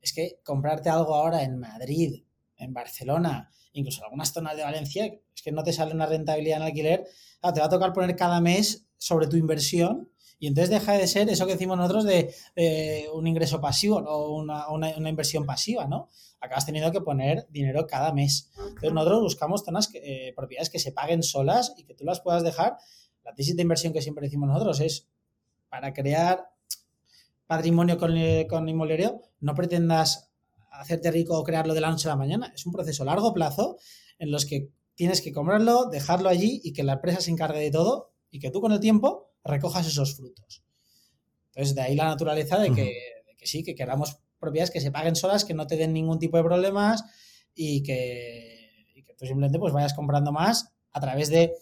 es 0.00 0.12
que 0.12 0.38
comprarte 0.44 0.90
algo 0.90 1.14
ahora 1.14 1.42
en 1.42 1.58
Madrid, 1.58 2.24
en 2.56 2.72
Barcelona, 2.72 3.50
incluso 3.72 4.00
en 4.00 4.04
algunas 4.04 4.32
zonas 4.32 4.56
de 4.56 4.62
Valencia, 4.62 5.06
es 5.06 5.42
que 5.42 5.50
no 5.50 5.64
te 5.64 5.72
sale 5.72 5.94
una 5.94 6.06
rentabilidad 6.06 6.58
en 6.58 6.62
alquiler, 6.64 7.04
te 7.52 7.60
va 7.60 7.66
a 7.66 7.70
tocar 7.70 7.92
poner 7.92 8.14
cada 8.14 8.40
mes 8.40 8.86
sobre 8.96 9.26
tu 9.26 9.36
inversión 9.36 10.10
y 10.44 10.46
entonces 10.46 10.68
deja 10.68 10.92
de 10.92 11.06
ser 11.06 11.26
eso 11.30 11.46
que 11.46 11.52
decimos 11.52 11.78
nosotros 11.78 12.04
de 12.04 13.08
un 13.14 13.26
ingreso 13.26 13.62
pasivo 13.62 13.96
o 13.96 14.36
una, 14.36 15.08
inversión 15.08 15.46
pasiva, 15.46 15.86
¿no? 15.86 16.10
Acabas 16.38 16.66
teniendo 16.66 16.92
que 16.92 17.00
poner 17.00 17.46
dinero 17.48 17.86
cada 17.86 18.12
mes. 18.12 18.50
Entonces 18.58 18.92
nosotros 18.92 19.22
buscamos 19.22 19.64
zonas, 19.64 19.88
eh, 19.94 20.34
propiedades 20.36 20.68
que 20.68 20.78
se 20.78 20.92
paguen 20.92 21.22
solas 21.22 21.72
y 21.78 21.84
que 21.84 21.94
tú 21.94 22.04
las 22.04 22.20
puedas 22.20 22.42
dejar. 22.42 22.76
La 23.24 23.32
tesis 23.32 23.56
de 23.56 23.62
inversión 23.62 23.94
que 23.94 24.02
siempre 24.02 24.26
decimos 24.26 24.46
nosotros 24.46 24.80
es 24.80 25.08
para 25.70 25.94
crear 25.94 26.50
patrimonio 27.46 27.96
con, 27.96 28.14
eh, 28.14 28.46
con 28.46 28.68
inmobiliario, 28.68 29.22
no 29.40 29.54
pretendas 29.54 30.30
hacerte 30.72 31.10
rico 31.10 31.38
o 31.38 31.42
crearlo 31.42 31.72
de 31.72 31.80
la 31.80 31.90
noche 31.90 32.06
a 32.08 32.10
la 32.10 32.16
mañana. 32.16 32.52
Es 32.54 32.66
un 32.66 32.72
proceso 32.74 33.02
a 33.04 33.06
largo 33.06 33.32
plazo 33.32 33.78
en 34.18 34.30
los 34.30 34.44
que 34.44 34.68
tienes 34.94 35.22
que 35.22 35.32
comprarlo, 35.32 35.86
dejarlo 35.86 36.28
allí 36.28 36.60
y 36.62 36.74
que 36.74 36.82
la 36.82 36.92
empresa 36.92 37.22
se 37.22 37.30
encargue 37.30 37.60
de 37.60 37.70
todo 37.70 38.12
y 38.30 38.40
que 38.40 38.50
tú 38.50 38.60
con 38.60 38.72
el 38.72 38.80
tiempo 38.80 39.30
recojas 39.44 39.86
esos 39.86 40.16
frutos. 40.16 40.62
Entonces, 41.48 41.74
de 41.74 41.82
ahí 41.82 41.94
la 41.94 42.06
naturaleza 42.06 42.58
de 42.58 42.72
que, 42.72 42.96
sí, 43.42 43.62
que 43.62 43.74
queramos 43.74 44.18
propiedades 44.40 44.70
que 44.70 44.80
se 44.80 44.90
paguen 44.90 45.14
solas, 45.14 45.44
que 45.44 45.54
no 45.54 45.66
te 45.66 45.76
den 45.76 45.92
ningún 45.92 46.18
tipo 46.18 46.36
de 46.36 46.42
problemas 46.42 47.04
y 47.54 47.82
que, 47.82 48.94
tú 49.16 49.26
simplemente 49.26 49.58
pues 49.58 49.72
vayas 49.72 49.94
comprando 49.94 50.32
más 50.32 50.72
a 50.90 51.00
través 51.00 51.28
de, 51.28 51.54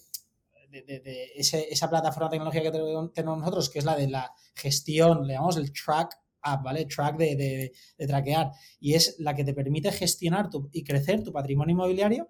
esa 1.36 1.90
plataforma 1.90 2.30
tecnológica 2.30 2.72
que 2.72 2.78
tenemos 3.14 3.38
nosotros, 3.38 3.68
que 3.68 3.80
es 3.80 3.84
la 3.84 3.94
de 3.94 4.08
la 4.08 4.32
gestión, 4.54 5.26
le 5.26 5.34
llamamos 5.34 5.58
el 5.58 5.70
track 5.70 6.18
app, 6.40 6.64
¿vale? 6.64 6.86
Track 6.86 7.18
de, 7.18 7.72
traquear. 8.06 8.52
Y 8.80 8.94
es 8.94 9.16
la 9.18 9.34
que 9.34 9.44
te 9.44 9.52
permite 9.52 9.92
gestionar 9.92 10.48
y 10.72 10.82
crecer 10.82 11.22
tu 11.22 11.30
patrimonio 11.30 11.72
inmobiliario 11.72 12.28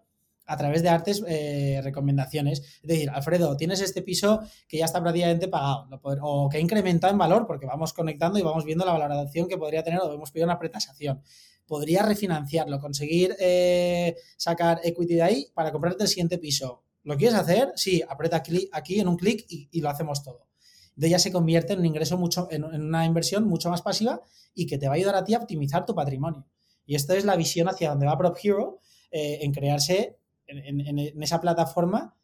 a 0.52 0.56
través 0.56 0.82
de 0.82 0.90
artes 0.90 1.24
eh, 1.26 1.80
recomendaciones. 1.82 2.60
Es 2.60 2.88
decir, 2.88 3.08
Alfredo, 3.10 3.56
tienes 3.56 3.80
este 3.80 4.02
piso 4.02 4.40
que 4.68 4.76
ya 4.76 4.84
está 4.84 5.00
prácticamente 5.00 5.48
pagado 5.48 5.88
o 6.20 6.48
que 6.50 6.58
ha 6.58 6.60
incrementado 6.60 7.10
en 7.10 7.18
valor 7.18 7.46
porque 7.46 7.64
vamos 7.64 7.94
conectando 7.94 8.38
y 8.38 8.42
vamos 8.42 8.64
viendo 8.66 8.84
la 8.84 8.92
valoración 8.92 9.48
que 9.48 9.56
podría 9.56 9.82
tener 9.82 10.00
o 10.00 10.12
hemos 10.12 10.30
pedido 10.30 10.44
una 10.46 10.58
pretasación. 10.58 11.22
Podría 11.66 12.02
refinanciarlo, 12.02 12.78
conseguir 12.80 13.34
eh, 13.40 14.14
sacar 14.36 14.80
equity 14.84 15.14
de 15.14 15.22
ahí 15.22 15.46
para 15.54 15.72
comprarte 15.72 16.02
el 16.02 16.08
siguiente 16.08 16.36
piso. 16.36 16.82
¿Lo 17.02 17.16
quieres 17.16 17.36
hacer? 17.36 17.72
Sí, 17.74 18.02
aprieta 18.06 18.42
aquí, 18.72 19.00
en 19.00 19.08
un 19.08 19.16
clic 19.16 19.46
y, 19.48 19.80
lo 19.80 19.88
hacemos 19.88 20.22
todo. 20.22 20.48
De 20.94 21.08
ya 21.08 21.18
se 21.18 21.32
convierte 21.32 21.72
en 21.72 21.78
un 21.78 21.86
ingreso 21.86 22.18
mucho, 22.18 22.46
en, 22.50 22.64
una 22.64 23.06
inversión 23.06 23.48
mucho 23.48 23.70
más 23.70 23.80
pasiva 23.80 24.20
y 24.54 24.66
que 24.66 24.76
te 24.76 24.86
va 24.86 24.92
a 24.92 24.96
ayudar 24.96 25.14
a 25.14 25.24
ti 25.24 25.32
a 25.32 25.38
optimizar 25.38 25.86
tu 25.86 25.94
patrimonio. 25.94 26.46
Y 26.84 26.94
esta 26.94 27.16
es 27.16 27.24
la 27.24 27.36
visión 27.36 27.68
hacia 27.68 27.88
donde 27.88 28.04
va 28.04 28.18
Prop 28.18 28.36
Hero 28.42 28.80
eh, 29.10 29.38
en 29.42 29.52
crearse 29.52 30.18
en, 30.58 31.22
esa 31.22 31.40
plataforma 31.40 32.16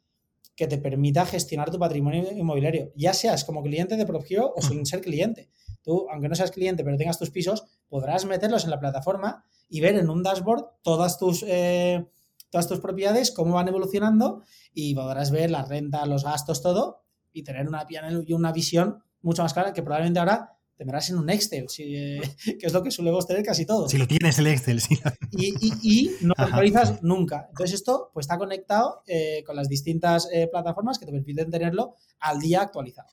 que 0.55 0.67
te 0.67 0.79
permita 0.79 1.25
gestionar 1.25 1.71
tu 1.71 1.79
patrimonio 1.79 2.33
inmobiliario, 2.33 2.93
ya 2.97 3.15
seas 3.15 3.45
como 3.45 3.63
cliente 3.63 3.97
de 3.97 4.05
PropHero 4.05 4.53
o 4.57 4.63
sin 4.63 4.85
ser 4.87 5.01
cliente. 5.01 5.51
Tú, 5.83 6.07
aunque 6.11 6.29
no 6.29 6.35
seas 6.35 6.51
cliente, 6.51 6.83
pero 6.83 6.97
tengas 6.97 7.19
tus 7.19 7.31
pisos, 7.31 7.65
podrás 7.89 8.25
meterlos 8.25 8.65
en 8.65 8.71
la 8.71 8.81
plataforma 8.81 9.45
y 9.69 9.81
ver 9.81 9.95
en 9.95 10.11
un 10.11 10.23
dashboard 10.23 10.65
todas 10.83 11.19
tus, 11.19 11.45
eh, 11.47 12.05
todas 12.51 12.67
tus 12.67 12.81
propiedades, 12.81 13.31
cómo 13.31 13.55
van 13.55 13.69
evolucionando 13.69 14.43
y 14.75 14.95
podrás 14.95 15.31
ver 15.31 15.51
la 15.51 15.65
renta, 15.65 16.05
los 16.07 16.25
gastos, 16.25 16.61
todo 16.61 17.03
y 17.33 17.45
tener 17.45 17.69
una, 17.69 17.87
una 18.31 18.53
visión 18.53 19.03
mucho 19.23 19.43
más 19.43 19.53
clara 19.53 19.73
que 19.73 19.83
probablemente 19.83 20.19
ahora 20.19 20.58
tendrás 20.79 21.11
en 21.11 21.19
un 21.19 21.29
Excel, 21.29 21.67
eh, 21.79 22.21
que 22.59 22.67
es 22.67 22.73
lo 22.73 22.83
que 22.83 22.91
suele 22.91 23.13
tener 23.27 23.43
casi 23.43 23.67
todo. 23.67 23.89
Si 23.89 23.99
lo 23.99 24.07
tienes 24.07 24.39
el 24.39 24.47
Excel, 24.47 24.81
sí. 24.81 24.99
Y, 25.33 26.11
no 26.23 26.33
lo 26.39 26.45
actualizas 26.45 27.03
nunca. 27.03 27.47
Entonces 27.51 27.75
esto 27.75 28.11
pues 28.15 28.25
está 28.25 28.39
conectado 28.39 29.03
eh, 29.07 29.43
con 29.45 29.57
las 29.57 29.69
distintas 29.69 30.29
eh, 30.33 30.49
plataformas 30.51 30.99
que 30.99 31.05
te 31.05 31.13
permiten 31.13 31.51
tenerlo 31.51 31.97
al 32.21 32.39
día 32.39 32.63
actualizado. 32.63 33.09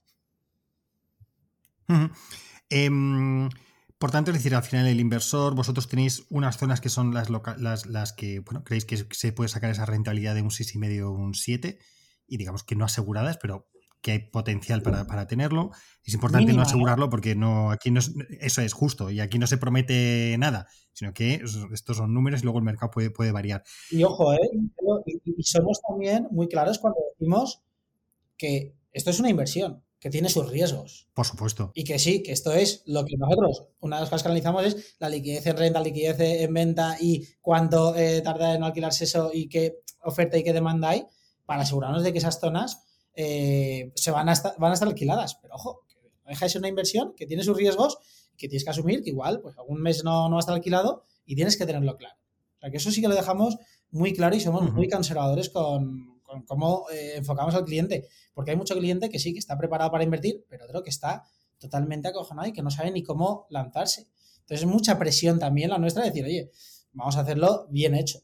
Em, 2.70 3.50
por 3.98 4.12
tanto, 4.12 4.32
es 4.32 4.38
decir, 4.38 4.54
al 4.56 4.64
final 4.64 4.88
el 4.88 5.00
inversor, 5.00 5.56
vosotros 5.56 5.88
tenéis 5.88 6.26
unas 6.30 6.58
zonas 6.58 6.82
que 6.82 6.90
son 6.90 7.14
las, 7.14 7.30
las, 7.58 7.86
las 7.88 8.14
que, 8.14 8.40
bueno, 8.40 8.64
creéis 8.64 8.86
que 8.86 9.06
se 9.10 9.32
puede 9.32 9.50
sacar 9.50 9.72
esa 9.72 9.86
rentabilidad 9.86 10.36
de 10.36 10.44
un 10.44 10.50
6,5 10.50 11.04
o 11.04 11.12
un 11.12 11.34
7 11.34 11.80
y 12.28 12.38
digamos 12.38 12.64
que 12.64 12.76
no 12.76 12.86
aseguradas, 12.86 13.38
pero 13.38 13.68
que 14.06 14.12
hay 14.12 14.20
potencial 14.20 14.84
para, 14.84 15.26
tenerlo. 15.26 15.72
Es 16.04 16.14
importante 16.14 16.54
no 16.54 16.62
asegurarlo 16.62 17.10
porque 17.10 17.34
no, 17.34 17.72
aquí 17.72 17.90
no 17.90 18.02
eso 18.40 18.62
es 18.62 18.72
justo 18.72 19.10
y 19.10 19.20
aquí 19.20 19.40
no 19.40 19.48
se 19.48 19.58
promete 19.58 20.36
nada, 20.38 20.68
sino 20.94 21.12
que 21.12 21.42
estos 21.74 21.98
son 21.98 22.14
números 22.14 22.42
y 22.42 22.44
luego 22.44 22.60
el 22.60 22.66
mercado 22.66 22.92
puede, 22.92 23.10
puede 23.10 23.32
variar. 23.32 23.64
Y 23.90 24.04
ojo, 24.04 24.32
¿eh? 24.34 24.52
y, 25.08 25.42
somos 25.42 25.82
también 25.82 26.28
muy 26.30 26.48
claros 26.48 26.78
cuando 26.78 27.00
decimos 27.18 27.64
que 28.38 28.76
esto 28.94 29.10
es 29.10 29.20
una 29.20 29.32
inversión, 29.32 29.84
que 30.00 30.12
tiene 30.12 30.30
sus 30.30 30.52
riesgos. 30.52 31.10
Por 31.16 31.26
supuesto. 31.26 31.72
Y 31.74 31.84
que 31.84 31.98
sí, 31.98 32.22
que 32.22 32.32
esto 32.32 32.54
es 32.54 32.84
lo 32.86 33.06
que 33.06 33.18
nosotros, 33.18 33.70
una 33.80 33.96
de 33.96 34.02
las 34.02 34.12
cosas 34.12 34.22
que 34.22 34.28
analizamos 34.28 34.66
es 34.66 34.98
la 35.00 35.10
liquidez 35.10 35.48
en 35.48 35.58
renta, 35.58 35.80
liquidez 35.80 36.20
en 36.20 36.54
venta 36.54 36.96
y 37.02 37.28
cuánto 37.42 37.96
eh, 37.96 38.22
tarda 38.22 38.54
en 38.54 38.64
alquilarse 38.64 39.06
eso 39.06 39.32
y 39.34 39.50
qué 39.50 39.80
oferta 40.04 40.38
y 40.38 40.44
qué 40.44 40.54
demanda 40.54 40.90
hay 40.90 41.08
para 41.48 41.64
asegurarnos 41.64 42.04
de 42.04 42.12
que 42.12 42.20
esas 42.20 42.40
zonas 42.40 42.84
eh, 43.16 43.92
se 43.96 44.12
van 44.12 44.30
a, 44.30 44.34
estar, 44.34 44.56
van 44.58 44.72
a 44.72 44.74
estar 44.74 44.88
alquiladas. 44.88 45.36
Pero 45.42 45.56
ojo, 45.56 45.86
que 45.88 45.96
no 45.96 46.30
deja 46.30 46.46
de 46.46 46.50
ser 46.50 46.60
una 46.60 46.68
inversión 46.68 47.14
que 47.16 47.26
tiene 47.26 47.44
sus 47.44 47.58
riesgos, 47.58 47.98
que 48.38 48.48
tienes 48.48 48.64
que 48.64 48.70
asumir 48.70 49.04
que 49.04 49.10
igual, 49.10 49.42
pues 49.42 49.58
algún 49.58 49.82
mes 49.82 50.04
no, 50.04 50.30
no 50.30 50.36
va 50.36 50.38
a 50.38 50.40
estar 50.40 50.56
alquilado 50.56 51.04
y 51.26 51.36
tienes 51.36 51.58
que 51.58 51.66
tenerlo 51.66 51.98
claro. 51.98 52.16
O 52.58 52.60
sea, 52.60 52.70
que 52.70 52.78
eso 52.78 52.92
sí 52.92 53.02
que 53.02 53.08
lo 53.08 53.16
dejamos 53.16 53.58
muy 53.92 54.14
claro 54.14 54.36
y 54.36 54.40
somos 54.40 54.72
muy 54.74 54.90
conservadores 54.90 55.50
con, 55.50 56.22
cómo 56.48 56.86
eh, 56.92 57.14
enfocamos 57.18 57.56
al 57.56 57.66
cliente. 57.66 58.08
Porque 58.34 58.52
hay 58.52 58.58
mucho 58.58 58.76
cliente 58.76 59.10
que 59.10 59.20
sí, 59.20 59.34
que 59.34 59.40
está 59.40 59.58
preparado 59.58 59.92
para 59.92 60.04
invertir, 60.04 60.46
pero 60.50 60.66
otro 60.66 60.84
que 60.84 60.90
está 60.90 61.24
totalmente 61.60 62.10
acojonado 62.10 62.48
y 62.48 62.54
que 62.54 62.62
no 62.62 62.70
sabe 62.70 62.92
ni 62.92 63.04
cómo 63.04 63.48
lanzarse. 63.50 64.08
Entonces 64.42 64.62
es 64.62 64.66
mucha 64.66 65.00
presión 65.00 65.40
también 65.40 65.70
la 65.70 65.78
nuestra 65.78 66.04
de 66.04 66.10
decir, 66.10 66.26
oye, 66.26 66.52
vamos 66.94 67.16
a 67.18 67.22
hacerlo 67.22 67.68
bien 67.70 67.96
hecho. 67.96 68.20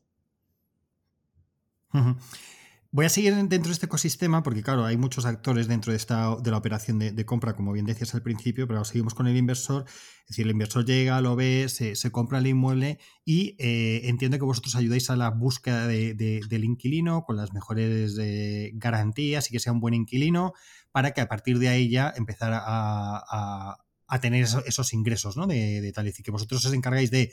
Voy 2.93 3.06
a 3.06 3.10
seguir 3.10 3.34
dentro 3.34 3.69
de 3.69 3.71
este 3.71 3.86
ecosistema 3.86 4.43
porque, 4.43 4.62
claro, 4.62 4.84
hay 4.84 4.97
muchos 4.97 5.25
actores 5.25 5.69
dentro 5.69 5.93
de, 5.93 5.97
esta, 5.97 6.36
de 6.36 6.51
la 6.51 6.58
operación 6.58 6.99
de, 6.99 7.25
compra, 7.25 7.56
como 7.56 7.71
bien 7.71 7.86
decías 7.86 8.13
al 8.15 8.21
principio, 8.21 8.67
pero 8.67 8.84
seguimos 8.84 9.13
con 9.13 9.27
el 9.27 9.38
inversor. 9.38 9.86
Es 9.88 10.27
decir, 10.27 10.43
el 10.43 10.51
inversor 10.51 10.84
llega, 10.84 11.21
lo 11.21 11.38
ve, 11.38 11.69
se, 11.69 12.12
compra 12.12 12.39
el 12.39 12.47
inmueble 12.47 12.99
y 13.23 13.56
eh, 13.60 14.01
entiende 14.10 14.39
que 14.39 14.43
vosotros 14.43 14.75
ayudáis 14.75 15.10
a 15.10 15.15
la 15.15 15.30
búsqueda 15.30 15.88
del 15.88 16.63
inquilino 16.65 17.23
con 17.23 17.38
las 17.38 17.54
mejores 17.54 18.17
eh, 18.19 18.71
garantías 18.73 19.47
y 19.49 19.54
que 19.54 19.60
sea 19.62 19.71
un 19.71 19.80
buen 19.80 19.93
inquilino 19.93 20.51
para 20.91 21.12
que 21.12 21.21
a 21.21 21.30
partir 21.30 21.60
de 21.60 21.69
ahí 21.69 21.89
ya 21.89 22.13
empezar 22.17 22.51
a, 22.54 23.77
tener 24.19 24.43
esos, 24.43 24.91
ingresos 24.91 25.38
¿no? 25.38 25.47
de, 25.47 25.89
tal. 25.95 26.08
Es 26.08 26.13
decir, 26.13 26.25
que 26.25 26.32
vosotros 26.32 26.65
os 26.65 26.73
encargáis 26.73 27.10
de 27.10 27.32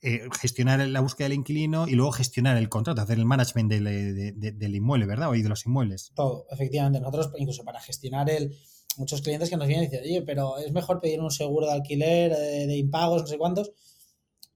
eh, 0.00 0.28
gestionar 0.40 0.78
la 0.78 1.00
búsqueda 1.00 1.28
del 1.28 1.38
inquilino 1.38 1.88
y 1.88 1.92
luego 1.92 2.12
gestionar 2.12 2.56
el 2.56 2.68
contrato, 2.68 3.00
hacer 3.00 3.18
el 3.18 3.24
management 3.24 3.68
del, 3.72 4.74
inmueble, 4.74 5.06
¿verdad? 5.06 5.30
O 5.30 5.32
de 5.32 5.42
los 5.48 5.66
inmuebles. 5.66 6.12
Todo, 6.14 6.46
efectivamente. 6.52 7.00
Nosotros, 7.00 7.32
incluso 7.36 7.64
para 7.64 7.80
gestionar 7.80 8.30
el. 8.30 8.56
Muchos 8.96 9.22
clientes 9.22 9.48
que 9.48 9.56
nos 9.56 9.68
vienen 9.68 9.84
y 9.84 9.90
dicen, 9.90 10.04
oye, 10.04 10.22
pero 10.22 10.58
es 10.58 10.72
mejor 10.72 11.00
pedir 11.00 11.20
un 11.20 11.30
seguro 11.30 11.66
de 11.66 11.72
alquiler, 11.72 12.34
de, 12.34 12.76
impagos, 12.76 13.22
no 13.22 13.28
sé 13.28 13.38
cuántos. 13.38 13.72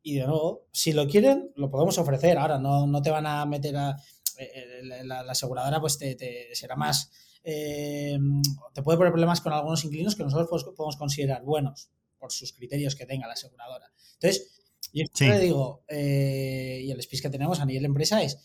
Y 0.02 0.14
de 0.14 0.26
nuevo, 0.26 0.66
si 0.72 0.92
lo 0.92 1.06
quieren, 1.06 1.52
lo 1.56 1.70
podemos 1.70 1.98
ofrecer. 1.98 2.38
Ahora, 2.38 2.58
no, 2.58 2.86
no 2.86 3.02
te 3.02 3.10
van 3.10 3.26
a 3.26 3.44
meter 3.44 3.76
a. 3.76 3.96
Eh, 4.38 4.50
eh, 4.54 5.04
la, 5.04 5.20
aseguradora, 5.20 5.80
pues 5.80 5.98
te, 5.98 6.48
será 6.54 6.76
más. 6.76 7.10
te 7.42 8.82
puede 8.82 8.96
poner 8.96 9.12
problemas 9.12 9.40
con 9.40 9.52
algunos 9.52 9.84
inquilinos 9.84 10.14
que 10.14 10.22
nosotros 10.22 10.64
podemos 10.76 10.96
considerar 10.96 11.42
buenos 11.44 11.90
por 12.18 12.30
sus 12.30 12.52
criterios 12.52 12.94
que 12.94 13.06
tenga 13.06 13.26
la 13.26 13.32
aseguradora. 13.32 13.92
Entonces, 14.14 14.61
y 14.92 15.02
esto 15.02 15.24
le 15.24 15.38
digo, 15.38 15.84
eh, 15.88 16.82
y 16.84 16.90
el 16.90 17.02
speech 17.02 17.22
que 17.22 17.30
tenemos 17.30 17.60
a 17.60 17.64
nivel 17.64 17.82
de 17.82 17.86
empresa 17.86 18.22
es, 18.22 18.38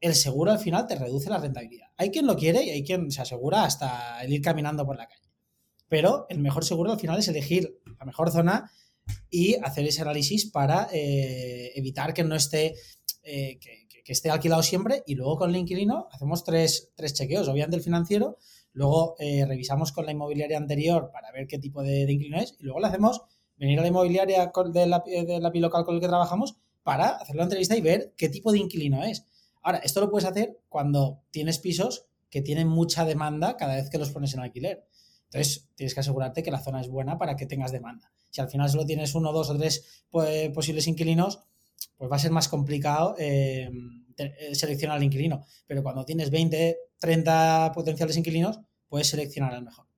el 0.00 0.14
seguro 0.14 0.50
al 0.50 0.58
final 0.58 0.86
te 0.86 0.96
reduce 0.96 1.30
la 1.30 1.38
rentabilidad. 1.38 1.88
Hay 1.96 2.10
quien 2.10 2.26
lo 2.26 2.36
quiere 2.36 2.62
y 2.62 2.70
hay 2.70 2.84
quien 2.84 3.10
se 3.10 3.22
asegura 3.22 3.64
hasta 3.64 4.22
el 4.22 4.32
ir 4.32 4.42
caminando 4.42 4.84
por 4.84 4.96
la 4.96 5.06
calle. 5.06 5.22
Pero 5.88 6.26
el 6.28 6.40
mejor 6.40 6.64
seguro 6.64 6.92
al 6.92 7.00
final 7.00 7.18
es 7.18 7.28
elegir 7.28 7.80
la 7.98 8.04
mejor 8.04 8.30
zona 8.30 8.70
y 9.30 9.54
hacer 9.62 9.86
ese 9.86 10.02
análisis 10.02 10.50
para 10.50 10.88
eh, 10.92 11.72
evitar 11.74 12.12
que 12.12 12.24
no 12.24 12.34
esté, 12.34 12.74
eh, 13.22 13.58
que, 13.58 13.88
esté 14.12 14.28
alquilado 14.28 14.62
siempre. 14.62 15.02
Y 15.06 15.14
luego 15.14 15.38
con 15.38 15.50
el 15.50 15.56
inquilino 15.56 16.08
hacemos 16.10 16.44
tres, 16.44 16.90
tres 16.94 17.14
chequeos, 17.14 17.48
obviamente 17.48 17.76
el 17.76 17.82
financiero, 17.82 18.36
luego 18.72 19.14
revisamos 19.18 19.92
con 19.92 20.04
la 20.04 20.12
inmobiliaria 20.12 20.58
anterior 20.58 21.10
para 21.12 21.30
ver 21.32 21.46
qué 21.46 21.58
tipo 21.58 21.82
de, 21.82 22.04
de 22.04 22.12
inquilino 22.12 22.40
es 22.40 22.56
y 22.58 22.64
luego 22.64 22.80
le 22.80 22.88
hacemos 22.88 23.22
venir 23.62 23.78
a 23.78 23.82
la 23.82 23.88
inmobiliaria 23.88 24.52
de 24.72 24.86
la, 24.86 25.04
de 25.06 25.40
la 25.40 25.50
local 25.54 25.84
con 25.84 25.94
el 25.94 26.00
que 26.00 26.08
trabajamos 26.08 26.56
para 26.82 27.10
hacer 27.10 27.36
la 27.36 27.44
entrevista 27.44 27.76
y 27.76 27.80
ver 27.80 28.12
qué 28.16 28.28
tipo 28.28 28.50
de 28.50 28.58
inquilino 28.58 29.04
es. 29.04 29.24
Ahora, 29.62 29.78
esto 29.78 30.00
lo 30.00 30.10
puedes 30.10 30.28
hacer 30.28 30.58
cuando 30.68 31.22
tienes 31.30 31.60
pisos 31.60 32.06
que 32.28 32.42
tienen 32.42 32.66
mucha 32.66 33.04
demanda 33.04 33.56
cada 33.56 33.76
vez 33.76 33.88
que 33.88 33.98
los 33.98 34.10
pones 34.10 34.34
en 34.34 34.40
alquiler. 34.40 34.84
Entonces, 35.26 35.68
tienes 35.76 35.94
que 35.94 36.00
asegurarte 36.00 36.42
que 36.42 36.50
la 36.50 36.58
zona 36.58 36.80
es 36.80 36.88
buena 36.88 37.18
para 37.18 37.36
que 37.36 37.46
tengas 37.46 37.70
demanda. 37.70 38.10
Si 38.30 38.40
al 38.40 38.50
final 38.50 38.68
solo 38.68 38.84
tienes 38.84 39.14
uno, 39.14 39.32
dos 39.32 39.50
o 39.50 39.56
tres 39.56 40.04
pues, 40.10 40.50
posibles 40.50 40.88
inquilinos, 40.88 41.38
pues 41.96 42.10
va 42.10 42.16
a 42.16 42.18
ser 42.18 42.32
más 42.32 42.48
complicado 42.48 43.14
eh, 43.16 43.70
eh, 44.16 44.54
seleccionar 44.56 44.96
al 44.96 45.04
inquilino. 45.04 45.44
Pero 45.68 45.84
cuando 45.84 46.04
tienes 46.04 46.30
20, 46.30 46.78
30 46.98 47.70
potenciales 47.72 48.16
inquilinos, 48.16 48.58
puedes 48.88 49.06
seleccionar 49.06 49.54
al 49.54 49.62
mejor. 49.62 49.91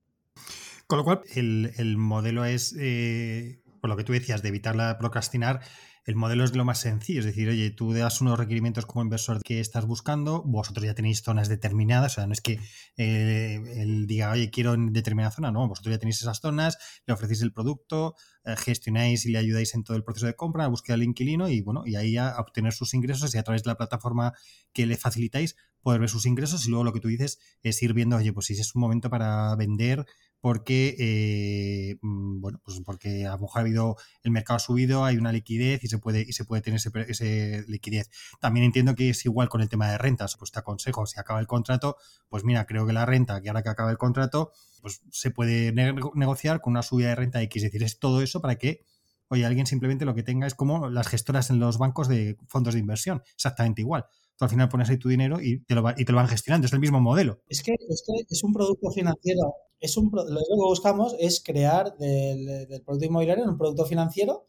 Con 0.87 0.99
lo 0.99 1.03
cual, 1.03 1.21
el, 1.33 1.97
modelo 1.97 2.45
es, 2.45 2.75
eh, 2.77 3.61
por 3.81 3.89
lo 3.89 3.97
que 3.97 4.03
tú 4.03 4.13
decías, 4.13 4.41
de 4.43 4.49
evitar 4.49 4.75
la 4.75 4.97
procrastinar, 4.97 5.61
el 6.05 6.15
modelo 6.15 6.43
es 6.43 6.55
lo 6.55 6.63
más 6.63 6.79
sencillo, 6.79 7.21
es 7.21 7.25
decir, 7.25 7.49
oye, 7.49 7.71
tú 7.71 7.91
das 7.91 8.21
unos 8.21 8.37
requerimientos 8.37 8.85
como 8.85 9.01
inversor 9.01 9.41
que 9.41 9.59
estás 9.59 9.87
buscando, 9.87 10.43
vosotros 10.43 10.85
ya 10.85 10.93
tenéis 10.93 11.23
zonas 11.23 11.49
determinadas, 11.49 12.13
o 12.13 12.15
sea, 12.15 12.27
no 12.27 12.33
es 12.33 12.41
que 12.41 12.59
eh, 12.95 13.59
él 13.77 14.05
diga, 14.05 14.29
oye, 14.29 14.51
quiero 14.51 14.75
en 14.75 14.93
determinada 14.93 15.31
zona, 15.31 15.51
no, 15.51 15.67
vosotros 15.67 15.95
ya 15.95 15.97
tenéis 15.97 16.21
esas 16.21 16.39
zonas, 16.39 16.77
le 17.07 17.13
ofrecéis 17.15 17.41
el 17.41 17.51
producto, 17.51 18.13
eh, 18.43 18.55
gestionáis 18.55 19.25
y 19.25 19.31
le 19.31 19.39
ayudáis 19.39 19.73
en 19.73 19.83
todo 19.83 19.97
el 19.97 20.03
proceso 20.03 20.27
de 20.27 20.35
compra, 20.35 20.65
a 20.65 20.67
búsqueda 20.67 20.95
del 20.95 21.07
inquilino 21.07 21.49
y 21.49 21.61
bueno, 21.61 21.81
y 21.87 21.95
ahí 21.95 22.17
a 22.17 22.35
obtener 22.37 22.73
sus 22.73 22.93
ingresos 22.93 23.33
y 23.33 23.39
a 23.39 23.43
través 23.43 23.63
de 23.63 23.71
la 23.71 23.75
plataforma 23.75 24.33
que 24.73 24.85
le 24.85 24.97
facilitáis 24.97 25.55
poder 25.81 26.01
ver 26.01 26.09
sus 26.09 26.27
ingresos 26.27 26.65
y 26.67 26.69
luego 26.69 26.83
lo 26.83 26.93
que 26.93 26.99
tú 26.99 27.07
dices 27.07 27.39
es 27.63 27.81
ir 27.81 27.93
viendo, 27.93 28.17
oye, 28.17 28.31
pues 28.31 28.45
si 28.45 28.53
es 28.53 28.75
un 28.75 28.81
momento 28.81 29.09
para 29.09 29.55
vender, 29.55 30.05
porque, 30.45 30.95
eh, 30.99 31.97
mm, 32.03 32.39
bueno, 32.39 32.61
pues 32.63 32.79
porque 32.85 33.25
a 33.25 33.31
lo 33.31 33.39
mejor 33.39 33.57
ha 33.57 33.61
habido, 33.61 33.97
el 34.21 34.29
mercado 34.29 34.57
ha 34.57 34.59
subido, 34.59 35.03
hay 35.03 35.17
una 35.17 35.31
liquidez 35.31 35.83
y 35.83 35.87
se 35.87 35.97
puede, 35.97 36.21
y 36.21 36.33
se 36.33 36.45
puede 36.45 36.61
tener 36.61 36.79
ese, 36.79 37.65
liquidez. 37.67 38.11
También 38.39 38.63
entiendo 38.63 38.93
que 38.93 39.09
es 39.09 39.25
igual 39.25 39.49
con 39.49 39.61
el 39.61 39.69
tema 39.69 39.89
de 39.89 39.97
rentas, 39.97 40.35
pues 40.37 40.51
te 40.51 40.59
aconsejo, 40.59 41.07
si 41.07 41.19
acaba 41.19 41.39
el 41.39 41.47
contrato, 41.47 41.97
pues 42.29 42.43
mira, 42.43 42.67
creo 42.67 42.85
que 42.85 42.93
la 42.93 43.07
renta, 43.07 43.41
que 43.41 43.49
ahora 43.49 43.63
que 43.63 43.69
acaba 43.69 43.89
el 43.89 43.97
contrato, 43.97 44.51
pues 44.83 45.01
se 45.09 45.31
puede 45.31 45.71
negociar 45.71 46.61
con 46.61 46.73
una 46.73 46.83
subida 46.83 47.07
de 47.07 47.15
renta 47.15 47.41
X, 47.41 47.63
es 47.63 47.71
decir, 47.71 47.81
es 47.81 47.97
todo 47.97 48.21
eso 48.21 48.39
para 48.39 48.55
que 48.59 48.83
oye, 49.29 49.47
alguien 49.47 49.65
simplemente 49.65 50.05
lo 50.05 50.13
que 50.13 50.21
tenga 50.21 50.45
es 50.45 50.53
como 50.53 50.89
las 50.91 51.07
gestoras 51.07 51.49
en 51.49 51.59
los 51.59 51.79
bancos 51.79 52.07
de 52.07 52.37
fondos 52.47 52.75
de 52.75 52.81
inversión, 52.81 53.23
exactamente 53.33 53.81
igual. 53.81 54.05
Tú 54.37 54.45
al 54.45 54.49
final 54.49 54.69
pones 54.69 54.89
ahí 54.89 54.97
tu 54.97 55.09
dinero 55.09 55.39
y 55.41 55.59
te 55.61 55.75
lo, 55.75 55.83
y 55.95 56.03
te 56.03 56.11
lo 56.11 56.17
van 56.17 56.27
gestionando, 56.27 56.67
es 56.67 56.73
el 56.73 56.79
mismo 56.79 56.99
modelo. 56.99 57.41
Es 57.47 57.63
que, 57.63 57.73
es 57.73 58.03
que 58.05 58.25
es 58.29 58.43
un 58.43 58.53
producto 58.53 58.91
financiero 58.91 59.53
es 59.79 59.97
un, 59.97 60.11
lo 60.11 60.39
que 60.39 60.55
buscamos 60.55 61.15
es 61.19 61.41
crear 61.43 61.95
del, 61.97 62.81
producto 62.83 63.05
inmobiliario 63.05 63.45
un 63.45 63.57
producto 63.57 63.85
financiero 63.85 64.47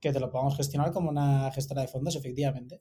que 0.00 0.12
te 0.12 0.20
lo 0.20 0.30
podamos 0.30 0.56
gestionar 0.56 0.92
como 0.92 1.08
una 1.08 1.50
gestora 1.52 1.80
de 1.80 1.88
fondos, 1.88 2.14
efectivamente. 2.14 2.78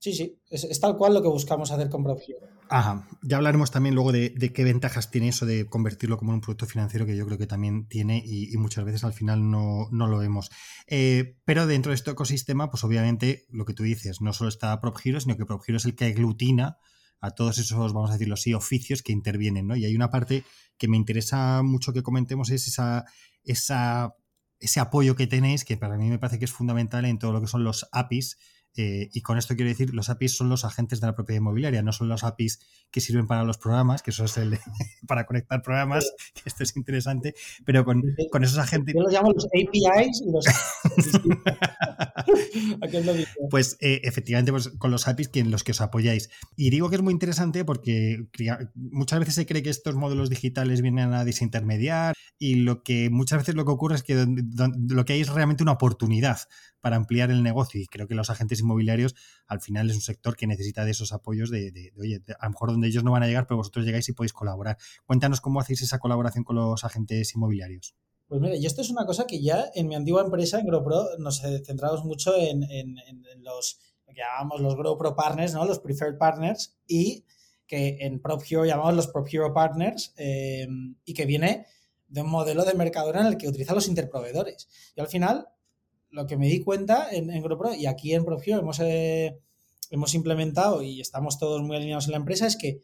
Sí, 0.00 0.14
sí, 0.14 0.40
es, 0.48 0.80
tal 0.80 0.96
cual 0.96 1.12
lo 1.12 1.20
que 1.20 1.28
buscamos 1.28 1.70
hacer 1.70 1.90
con 1.90 2.02
PropHero. 2.02 2.48
Ajá, 2.70 3.06
ya 3.22 3.36
hablaremos 3.36 3.70
también 3.70 3.94
luego 3.94 4.12
de, 4.12 4.32
qué 4.54 4.64
ventajas 4.64 5.10
tiene 5.10 5.28
eso 5.28 5.44
de 5.44 5.66
convertirlo 5.66 6.16
como 6.16 6.30
en 6.30 6.36
un 6.36 6.40
producto 6.40 6.64
financiero 6.64 7.04
que 7.04 7.14
yo 7.14 7.26
creo 7.26 7.36
que 7.36 7.46
también 7.46 7.86
tiene 7.86 8.22
y, 8.24 8.56
muchas 8.56 8.86
veces 8.86 9.04
al 9.04 9.12
final 9.12 9.50
no, 9.50 9.88
lo 9.90 10.18
vemos. 10.18 10.50
Eh, 10.86 11.36
pero 11.44 11.66
dentro 11.66 11.90
de 11.90 11.96
este 11.96 12.12
ecosistema, 12.12 12.70
pues 12.70 12.82
obviamente 12.82 13.44
lo 13.50 13.66
que 13.66 13.74
tú 13.74 13.82
dices, 13.82 14.22
no 14.22 14.32
solo 14.32 14.48
está 14.48 14.80
PropHero, 14.80 15.20
sino 15.20 15.36
que 15.36 15.44
PropHero 15.44 15.76
es 15.76 15.84
el 15.84 15.94
que 15.94 16.06
aglutina 16.06 16.78
a 17.20 17.32
todos 17.32 17.58
esos, 17.58 17.92
vamos 17.92 18.08
a 18.08 18.14
decirlo 18.14 18.34
así, 18.34 18.54
oficios 18.54 19.02
que 19.02 19.12
intervienen, 19.12 19.66
¿no? 19.66 19.76
Y 19.76 19.84
hay 19.84 19.94
una 19.94 20.10
parte 20.10 20.44
que 20.78 20.88
me 20.88 20.96
interesa 20.96 21.62
mucho 21.62 21.92
que 21.92 22.02
comentemos, 22.02 22.48
es 22.48 22.66
esa, 22.68 23.04
esa, 23.44 24.14
ese 24.58 24.80
apoyo 24.80 25.14
que 25.14 25.26
tenéis, 25.26 25.66
que 25.66 25.76
para 25.76 25.98
mí 25.98 26.08
me 26.08 26.18
parece 26.18 26.38
que 26.38 26.46
es 26.46 26.52
fundamental 26.52 27.04
en 27.04 27.18
todo 27.18 27.32
lo 27.32 27.42
que 27.42 27.48
son 27.48 27.64
los 27.64 27.86
APIs, 27.92 28.38
eh, 28.76 29.10
y 29.12 29.22
con 29.22 29.38
esto 29.38 29.56
quiero 29.56 29.68
decir, 29.68 29.92
los 29.94 30.10
APIs 30.10 30.36
son 30.36 30.48
los 30.48 30.64
agentes 30.64 31.00
de 31.00 31.06
la 31.06 31.14
propiedad 31.14 31.40
inmobiliaria, 31.40 31.82
no 31.82 31.92
son 31.92 32.08
los 32.08 32.24
APIs 32.24 32.60
que 32.90 33.00
sirven 33.00 33.26
para 33.26 33.44
los 33.44 33.58
programas, 33.58 34.02
que 34.02 34.10
eso 34.10 34.24
es 34.24 34.36
el 34.36 34.58
para 35.06 35.26
conectar 35.26 35.62
programas, 35.62 36.12
que 36.34 36.42
esto 36.44 36.62
es 36.62 36.76
interesante, 36.76 37.34
pero 37.64 37.84
con, 37.84 38.02
esos 38.42 38.58
agentes... 38.58 38.94
Yo 38.94 39.02
los 39.02 39.12
llamo 39.12 39.32
los 39.32 39.46
APIs 39.46 40.22
y 40.24 40.30
los... 40.30 40.44
pues 43.50 43.76
eh, 43.80 44.00
efectivamente, 44.04 44.52
pues, 44.52 44.68
con 44.78 44.90
los 44.90 45.08
APIs 45.08 45.28
que 45.28 45.40
en 45.40 45.50
los 45.50 45.64
que 45.64 45.72
os 45.72 45.80
apoyáis. 45.80 46.30
Y 46.56 46.70
digo 46.70 46.90
que 46.90 46.96
es 46.96 47.02
muy 47.02 47.12
interesante 47.12 47.64
porque 47.64 48.26
muchas 48.74 49.18
veces 49.18 49.34
se 49.34 49.46
cree 49.46 49.62
que 49.62 49.70
estos 49.70 49.94
modelos 49.96 50.30
digitales 50.30 50.82
vienen 50.82 51.12
a 51.12 51.24
desintermediar 51.24 52.14
y 52.38 52.56
lo 52.56 52.82
que 52.82 53.10
muchas 53.10 53.40
veces 53.40 53.54
lo 53.54 53.64
que 53.64 53.72
ocurre 53.72 53.96
es 53.96 54.02
que 54.02 54.26
lo 54.88 55.04
que 55.04 55.12
hay 55.14 55.20
es 55.20 55.28
realmente 55.28 55.62
una 55.62 55.72
oportunidad 55.72 56.38
para 56.80 56.96
ampliar 56.96 57.30
el 57.30 57.42
negocio 57.42 57.80
y 57.80 57.86
creo 57.86 58.06
que 58.06 58.14
los 58.14 58.30
agentes 58.30 58.60
inmobiliarios 58.60 59.14
al 59.46 59.60
final 59.60 59.90
es 59.90 59.96
un 59.96 60.02
sector 60.02 60.36
que 60.36 60.46
necesita 60.46 60.84
de 60.84 60.92
esos 60.92 61.12
apoyos 61.12 61.50
de, 61.50 61.92
oye, 61.98 62.22
a 62.38 62.46
lo 62.46 62.50
mejor 62.50 62.70
donde 62.70 62.88
ellos 62.88 63.04
no 63.04 63.12
van 63.12 63.22
a 63.22 63.26
llegar, 63.26 63.46
pero 63.46 63.58
vosotros 63.58 63.84
llegáis 63.84 64.08
y 64.08 64.12
podéis 64.12 64.32
colaborar. 64.32 64.78
Cuéntanos 65.06 65.40
cómo 65.40 65.60
hacéis 65.60 65.82
esa 65.82 65.98
colaboración 65.98 66.44
con 66.44 66.56
los 66.56 66.84
agentes 66.84 67.34
inmobiliarios. 67.34 67.94
Pues 68.28 68.40
mira, 68.40 68.54
y 68.54 68.64
esto 68.64 68.80
es 68.80 68.90
una 68.90 69.06
cosa 69.06 69.26
que 69.26 69.42
ya 69.42 69.70
en 69.74 69.88
mi 69.88 69.96
antigua 69.96 70.22
empresa, 70.22 70.60
en 70.60 70.66
GrowPro, 70.66 71.18
nos 71.18 71.40
centramos 71.40 72.04
mucho 72.04 72.32
en, 72.36 72.60
los 73.42 73.80
lo 74.06 74.14
que 74.14 74.20
llamamos 74.20 74.60
los 74.60 74.76
GrowPro 74.76 75.16
Partners, 75.16 75.54
¿no? 75.54 75.64
los 75.64 75.80
Preferred 75.80 76.16
Partners, 76.16 76.78
y 76.86 77.24
que 77.66 77.98
en 78.00 78.20
PropHero 78.20 78.64
llamamos 78.64 78.94
los 78.94 79.08
PropHero 79.08 79.52
Partners, 79.52 80.14
eh, 80.16 80.68
y 81.04 81.14
que 81.14 81.26
viene 81.26 81.66
de 82.10 82.22
un 82.22 82.28
modelo 82.28 82.64
de 82.64 82.74
mercado 82.74 83.14
en 83.14 83.26
el 83.26 83.36
que 83.36 83.48
utiliza 83.48 83.74
los 83.74 83.88
interproveedores. 83.88 84.68
Y 84.94 85.00
al 85.00 85.08
final, 85.08 85.48
lo 86.10 86.26
que 86.26 86.36
me 86.36 86.48
di 86.48 86.60
cuenta 86.60 87.08
en, 87.10 87.30
en 87.30 87.44
y 87.78 87.86
aquí 87.86 88.14
en 88.14 88.24
Profio 88.24 88.58
hemos, 88.58 88.80
eh, 88.80 89.38
hemos 89.90 90.14
implementado 90.14 90.82
y 90.82 91.00
estamos 91.00 91.38
todos 91.38 91.62
muy 91.62 91.76
alineados 91.76 92.06
en 92.06 92.12
la 92.12 92.16
empresa 92.18 92.46
es 92.46 92.56
que 92.56 92.82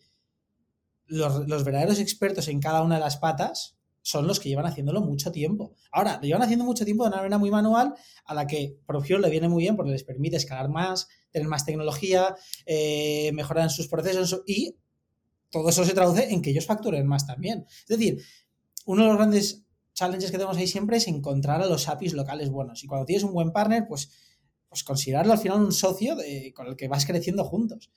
los, 1.07 1.47
verdaderos 1.65 1.99
expertos 1.99 2.49
en 2.49 2.61
cada 2.61 2.83
una 2.83 2.97
de 2.97 3.01
las 3.01 3.17
patas 3.17 3.77
son 4.03 4.27
los 4.27 4.39
que 4.39 4.49
llevan 4.49 4.67
haciéndolo 4.67 5.01
mucho 5.01 5.33
tiempo. 5.33 5.75
Ahora, 5.91 6.19
lo 6.21 6.23
llevan 6.23 6.43
haciendo 6.43 6.65
mucho 6.65 6.85
tiempo 6.85 7.05
de 7.05 7.09
una 7.09 7.17
manera 7.19 7.39
muy 7.39 7.51
manual 7.51 7.95
a 8.25 8.35
la 8.35 8.47
que 8.47 8.79
Profio 8.87 9.19
le 9.19 9.31
viene 9.31 9.49
muy 9.49 9.65
bien 9.65 9.75
porque 9.75 9.91
les 9.91 10.05
permite 10.05 10.37
escalar 10.37 10.69
más, 10.69 11.09
tener 11.31 11.49
más 11.49 11.65
tecnología, 11.65 12.37
eh, 12.67 13.33
mejorar 13.33 13.69
sus 13.71 13.89
procesos 13.89 14.43
y 14.47 14.77
todo 15.51 15.69
eso 15.69 15.85
se 15.85 15.95
traduce 15.95 16.33
en 16.33 16.43
que 16.43 16.51
ellos 16.51 16.67
facturen 16.67 17.07
más 17.07 17.27
también. 17.27 17.67
Es 17.69 17.87
decir, 17.99 18.23
uno 18.85 19.03
de 19.03 19.09
los 19.09 19.17
grandes 19.17 19.66
challenges 19.97 20.31
que 20.31 20.37
tenemos 20.37 20.59
ahí 20.59 20.67
siempre 20.67 20.99
es 20.99 21.09
encontrar 21.09 21.63
a 21.63 21.67
los 21.67 21.89
APIs 21.89 22.13
locales 22.13 22.51
buenos. 22.51 22.85
Y 22.85 22.87
cuando 22.87 23.07
tienes 23.07 23.25
un 23.25 23.33
buen 23.33 23.51
partner, 23.51 23.87
pues, 23.89 24.11
pues 24.69 24.85
considerarlo 24.85 25.33
al 25.33 25.39
final 25.39 25.61
un 25.61 25.73
socio 25.73 26.17
con 26.55 26.67
el 26.69 26.77
que 26.77 26.87
vas 26.87 27.07
creciendo 27.07 27.45
juntos. 27.45 27.91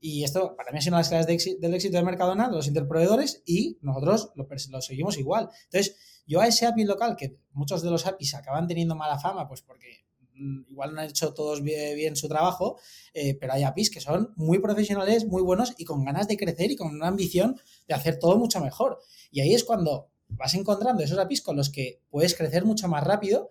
Y 0.00 0.24
esto 0.24 0.54
para 0.56 0.72
mí 0.72 0.78
es 0.80 0.86
una 0.88 0.98
de 0.98 1.00
las 1.00 1.08
claves 1.08 1.60
del 1.60 1.74
éxito 1.74 1.96
de 1.96 2.02
Mercadona, 2.02 2.48
de 2.48 2.56
los 2.56 2.66
interproveedores, 2.66 3.42
y 3.46 3.78
nosotros 3.80 4.32
lo, 4.34 4.80
seguimos 4.82 5.16
igual. 5.16 5.48
Entonces, 5.64 5.96
yo 6.26 6.40
a 6.40 6.48
ese 6.48 6.66
API 6.66 6.84
local, 6.84 7.16
que 7.16 7.38
muchos 7.52 7.82
de 7.82 7.90
los 7.90 8.04
APIs 8.04 8.34
acaban 8.34 8.66
teniendo 8.66 8.96
mala 8.96 9.18
fama, 9.18 9.46
pues 9.48 9.62
porque 9.62 10.04
mm, 10.34 10.72
igual 10.72 10.92
no 10.92 11.00
han 11.00 11.08
hecho 11.08 11.32
todos 11.32 11.62
bien, 11.62 12.16
su 12.16 12.28
trabajo, 12.28 12.78
eh, 13.14 13.34
pero 13.40 13.52
hay 13.52 13.62
APIs 13.62 13.90
que 13.90 14.00
son 14.00 14.34
muy 14.36 14.58
profesionales, 14.58 15.24
muy 15.24 15.40
buenos 15.40 15.72
y 15.78 15.84
con 15.84 16.04
ganas 16.04 16.26
de 16.26 16.36
crecer 16.36 16.72
y 16.72 16.76
con 16.76 16.88
una 16.88 17.06
ambición 17.06 17.58
de 17.86 17.94
hacer 17.94 18.18
todo 18.18 18.36
mucho 18.36 18.60
mejor. 18.60 18.98
Y 19.30 19.40
ahí 19.40 19.54
es 19.54 19.64
cuando 19.64 20.10
vas 20.36 20.54
encontrando 20.54 21.02
esos 21.02 21.18
APIs 21.18 21.42
con 21.42 21.56
los 21.56 21.70
que 21.70 22.00
puedes 22.10 22.34
crecer 22.34 22.64
mucho 22.64 22.88
más 22.88 23.04
rápido 23.04 23.50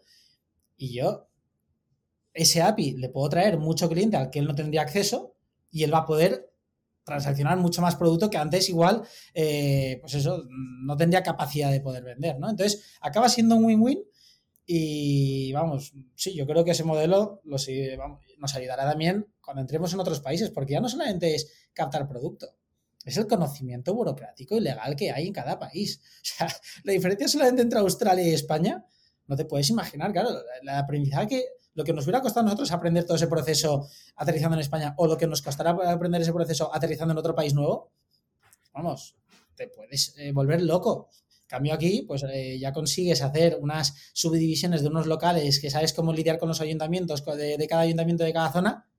y 0.77 0.93
yo 0.93 1.27
ese 2.33 2.61
API 2.61 2.93
le 2.93 3.09
puedo 3.09 3.29
traer 3.29 3.57
mucho 3.57 3.89
cliente 3.89 4.17
al 4.17 4.29
que 4.29 4.39
él 4.39 4.45
no 4.45 4.55
tendría 4.55 4.81
acceso 4.81 5.35
y 5.71 5.83
él 5.83 5.93
va 5.93 5.99
a 5.99 6.05
poder 6.05 6.51
transaccionar 7.03 7.57
mucho 7.57 7.81
más 7.81 7.95
producto 7.95 8.29
que 8.29 8.37
antes 8.37 8.69
igual, 8.69 9.03
eh, 9.33 9.97
pues 10.01 10.13
eso, 10.15 10.45
no 10.49 10.95
tendría 10.95 11.21
capacidad 11.21 11.71
de 11.71 11.81
poder 11.81 12.03
vender, 12.03 12.39
¿no? 12.39 12.49
Entonces, 12.49 12.97
acaba 13.01 13.27
siendo 13.27 13.55
un 13.55 13.65
win-win 13.65 13.99
y 14.65 15.51
vamos, 15.51 15.93
sí, 16.15 16.33
yo 16.33 16.47
creo 16.47 16.63
que 16.63 16.71
ese 16.71 16.85
modelo 16.85 17.41
nos 17.43 17.67
ayudará 17.67 18.89
también 18.89 19.27
cuando 19.41 19.61
entremos 19.61 19.93
en 19.93 19.99
otros 19.99 20.21
países, 20.21 20.49
porque 20.49 20.73
ya 20.73 20.79
no 20.79 20.87
solamente 20.87 21.35
es 21.35 21.69
captar 21.73 22.07
producto, 22.07 22.47
es 23.03 23.17
el 23.17 23.27
conocimiento 23.27 23.93
burocrático 23.93 24.55
y 24.55 24.61
legal 24.61 24.95
que 24.95 25.11
hay 25.11 25.27
en 25.27 25.33
cada 25.33 25.59
país. 25.59 26.01
O 26.23 26.25
sea, 26.25 26.47
la 26.83 26.93
diferencia 26.93 27.27
solamente 27.27 27.61
entre 27.61 27.79
Australia 27.79 28.25
y 28.25 28.33
España, 28.33 28.85
no 29.27 29.35
te 29.35 29.45
puedes 29.45 29.69
imaginar, 29.69 30.11
claro, 30.11 30.29
la 30.63 30.79
aprendizaje, 30.79 31.45
lo 31.73 31.83
que 31.83 31.93
nos 31.93 32.05
hubiera 32.05 32.21
costado 32.21 32.41
a 32.41 32.43
nosotros 32.45 32.71
aprender 32.71 33.03
todo 33.03 33.15
ese 33.17 33.27
proceso 33.27 33.87
aterrizando 34.15 34.55
en 34.55 34.61
España 34.61 34.93
o 34.97 35.07
lo 35.07 35.17
que 35.17 35.27
nos 35.27 35.41
costará 35.41 35.71
aprender 35.71 36.21
ese 36.21 36.33
proceso 36.33 36.73
aterrizando 36.73 37.11
en 37.11 37.17
otro 37.17 37.35
país 37.35 37.53
nuevo, 37.53 37.91
vamos, 38.73 39.15
te 39.55 39.67
puedes 39.67 40.15
eh, 40.17 40.31
volver 40.31 40.61
loco. 40.61 41.09
cambio 41.47 41.73
aquí, 41.73 42.03
pues 42.07 42.23
eh, 42.23 42.57
ya 42.59 42.71
consigues 42.71 43.21
hacer 43.21 43.57
unas 43.61 43.93
subdivisiones 44.13 44.81
de 44.81 44.87
unos 44.87 45.07
locales 45.07 45.59
que 45.59 45.69
sabes 45.69 45.93
cómo 45.93 46.13
lidiar 46.13 46.39
con 46.39 46.49
los 46.49 46.61
ayuntamientos 46.61 47.23
de, 47.25 47.57
de 47.57 47.67
cada 47.67 47.81
ayuntamiento 47.81 48.23
de 48.23 48.33
cada 48.33 48.51
zona, 48.51 48.89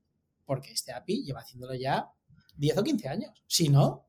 porque 0.45 0.71
este 0.71 0.93
API 0.93 1.23
lleva 1.23 1.41
haciéndolo 1.41 1.73
ya 1.73 2.14
10 2.57 2.77
o 2.77 2.83
15 2.83 3.07
años. 3.07 3.31
Si 3.47 3.69
no, 3.69 4.05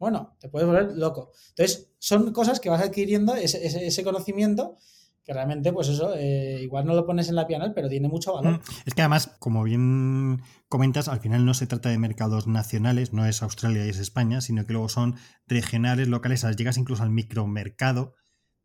bueno, 0.00 0.34
te 0.40 0.48
puedes 0.48 0.66
volver 0.66 0.96
loco. 0.96 1.30
Entonces, 1.50 1.92
son 1.98 2.32
cosas 2.32 2.58
que 2.58 2.70
vas 2.70 2.82
adquiriendo, 2.82 3.34
ese, 3.34 4.02
conocimiento, 4.02 4.78
que 5.22 5.34
realmente, 5.34 5.74
pues 5.74 5.88
eso, 5.88 6.14
eh, 6.16 6.60
igual 6.62 6.86
no 6.86 6.94
lo 6.94 7.04
pones 7.04 7.28
en 7.28 7.34
la 7.34 7.46
pianal, 7.46 7.72
pero 7.74 7.90
tiene 7.90 8.08
mucho 8.08 8.32
valor. 8.32 8.54
Mm, 8.54 8.62
es 8.86 8.94
que 8.94 9.02
además, 9.02 9.36
como 9.38 9.62
bien 9.62 10.40
comentas, 10.68 11.08
al 11.08 11.20
final 11.20 11.44
no 11.44 11.52
se 11.52 11.66
trata 11.66 11.90
de 11.90 11.98
mercados 11.98 12.46
nacionales, 12.46 13.12
no 13.12 13.26
es 13.26 13.42
Australia 13.42 13.84
y 13.84 13.90
es 13.90 13.98
España, 13.98 14.40
sino 14.40 14.64
que 14.64 14.72
luego 14.72 14.88
son 14.88 15.16
regionales, 15.46 16.08
locales, 16.08 16.46
llegas 16.56 16.78
incluso 16.78 17.02
al 17.02 17.10
micromercado 17.10 18.14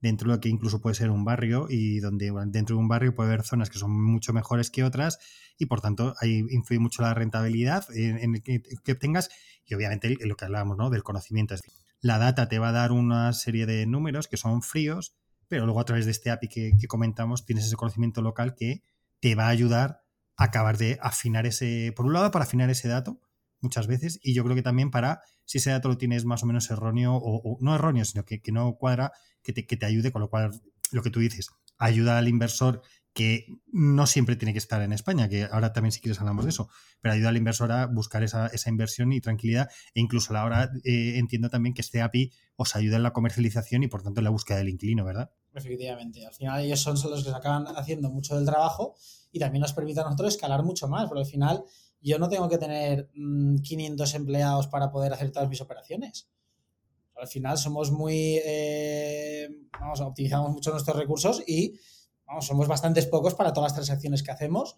dentro 0.01 0.29
de 0.29 0.35
lo 0.35 0.41
que 0.41 0.49
incluso 0.49 0.81
puede 0.81 0.95
ser 0.95 1.09
un 1.09 1.25
barrio 1.25 1.67
y 1.69 1.99
donde 1.99 2.31
dentro 2.47 2.75
de 2.75 2.81
un 2.81 2.87
barrio 2.87 3.15
puede 3.15 3.29
haber 3.29 3.43
zonas 3.43 3.69
que 3.69 3.79
son 3.79 3.91
mucho 3.91 4.33
mejores 4.33 4.69
que 4.69 4.83
otras 4.83 5.19
y 5.57 5.65
por 5.65 5.81
tanto 5.81 6.15
ahí 6.19 6.43
influye 6.49 6.79
mucho 6.79 7.01
la 7.01 7.13
rentabilidad 7.13 7.85
en, 7.95 8.35
el 8.35 8.43
que, 8.43 8.95
tengas 8.95 9.29
y 9.65 9.73
obviamente 9.73 10.15
lo 10.25 10.35
que 10.35 10.45
hablábamos 10.45 10.77
¿no? 10.77 10.89
del 10.89 11.03
conocimiento. 11.03 11.55
La 12.01 12.17
data 12.17 12.47
te 12.47 12.59
va 12.59 12.69
a 12.69 12.73
dar 12.73 12.91
una 12.91 13.33
serie 13.33 13.65
de 13.65 13.85
números 13.85 14.27
que 14.27 14.37
son 14.37 14.61
fríos, 14.61 15.15
pero 15.47 15.65
luego 15.65 15.79
a 15.79 15.85
través 15.85 16.05
de 16.05 16.11
este 16.11 16.29
API 16.29 16.47
que, 16.49 16.71
que 16.79 16.87
comentamos 16.87 17.45
tienes 17.45 17.65
ese 17.65 17.75
conocimiento 17.75 18.21
local 18.21 18.55
que 18.55 18.83
te 19.19 19.35
va 19.35 19.45
a 19.45 19.49
ayudar 19.49 20.03
a 20.37 20.45
acabar 20.45 20.77
de 20.77 20.99
afinar 21.01 21.45
ese, 21.45 21.93
por 21.95 22.05
un 22.05 22.13
lado 22.13 22.31
para 22.31 22.45
afinar 22.45 22.69
ese 22.69 22.87
dato 22.87 23.19
muchas 23.65 23.87
veces 23.87 24.19
y 24.23 24.33
yo 24.33 24.43
creo 24.43 24.55
que 24.55 24.61
también 24.61 24.91
para 24.91 25.21
si 25.43 25.57
ese 25.57 25.71
dato 25.71 25.89
lo 25.89 25.97
tienes 25.97 26.25
más 26.25 26.43
o 26.43 26.45
menos 26.45 26.69
erróneo 26.69 27.15
o, 27.15 27.57
no 27.61 27.75
erróneo, 27.75 28.05
sino 28.05 28.23
que, 28.23 28.41
no 28.51 28.75
cuadra, 28.75 29.11
que 29.43 29.53
te, 29.53 29.65
que 29.65 29.77
te, 29.77 29.85
ayude, 29.85 30.11
con 30.11 30.21
lo 30.21 30.29
cual 30.29 30.51
lo 30.91 31.03
que 31.03 31.09
tú 31.09 31.19
dices, 31.19 31.49
ayuda 31.77 32.17
al 32.17 32.27
inversor 32.27 32.81
que 33.15 33.47
no 33.71 34.07
siempre 34.07 34.35
tiene 34.35 34.51
que 34.51 34.59
estar 34.59 34.81
en 34.81 34.91
España, 34.91 35.29
que 35.29 35.47
ahora 35.49 35.71
también 35.71 35.93
si 35.93 36.01
quieres 36.01 36.19
hablamos 36.19 36.43
de 36.43 36.49
eso, 36.49 36.69
pero 36.99 37.13
ayuda 37.13 37.29
al 37.29 37.37
inversor 37.37 37.71
a 37.71 37.85
buscar 37.85 38.23
esa, 38.23 38.47
esa 38.47 38.69
inversión 38.69 39.13
y 39.13 39.21
tranquilidad 39.21 39.69
e 39.93 40.01
incluso 40.01 40.31
a 40.31 40.33
la 40.33 40.43
hora 40.43 40.71
eh, 40.83 41.13
entiendo 41.15 41.49
también 41.49 41.73
que 41.73 41.81
este 41.81 42.01
API 42.01 42.33
os 42.57 42.75
ayuda 42.75 42.97
en 42.97 43.03
la 43.03 43.13
comercialización 43.13 43.83
y 43.83 43.87
por 43.87 44.03
tanto 44.03 44.19
en 44.19 44.25
la 44.25 44.31
búsqueda 44.31 44.57
del 44.57 44.67
inquilino, 44.67 45.05
¿verdad? 45.05 45.31
Efectivamente, 45.53 46.25
al 46.25 46.33
final 46.33 46.61
ellos 46.65 46.81
son 46.81 46.95
los 47.09 47.23
que 47.23 47.29
se 47.29 47.35
acaban 47.35 47.65
haciendo 47.77 48.09
mucho 48.09 48.35
del 48.35 48.45
trabajo 48.45 48.95
y 49.31 49.39
también 49.39 49.61
nos 49.61 49.71
permite 49.71 50.01
a 50.01 50.03
nosotros 50.03 50.35
escalar 50.35 50.63
mucho 50.63 50.89
más, 50.89 51.07
porque 51.07 51.21
al 51.21 51.25
final 51.25 51.63
yo 52.05 52.19
no 52.19 52.29
tengo 52.29 52.47
que 52.47 52.57
tener 52.57 53.09
500 53.13 54.13
mm, 54.13 54.15
empleados 54.15 54.67
para 54.67 54.91
poder 54.91 55.11
hacer 55.13 55.31
todas 55.31 55.49
mis 55.49 55.61
operaciones. 55.61 56.27
Al 57.15 57.27
final 57.27 57.57
somos 57.57 57.91
muy, 57.91 58.39
eh, 58.45 59.49
vamos, 59.79 60.01
optimizamos 60.01 60.51
mucho 60.51 60.71
nuestros 60.71 60.97
recursos 60.97 61.43
y, 61.47 61.79
vamos, 62.25 62.45
somos 62.45 62.67
bastantes 62.67 63.07
pocos 63.07 63.33
para 63.33 63.53
todas 63.53 63.71
las 63.71 63.75
transacciones 63.75 64.21
que 64.21 64.31
hacemos 64.31 64.77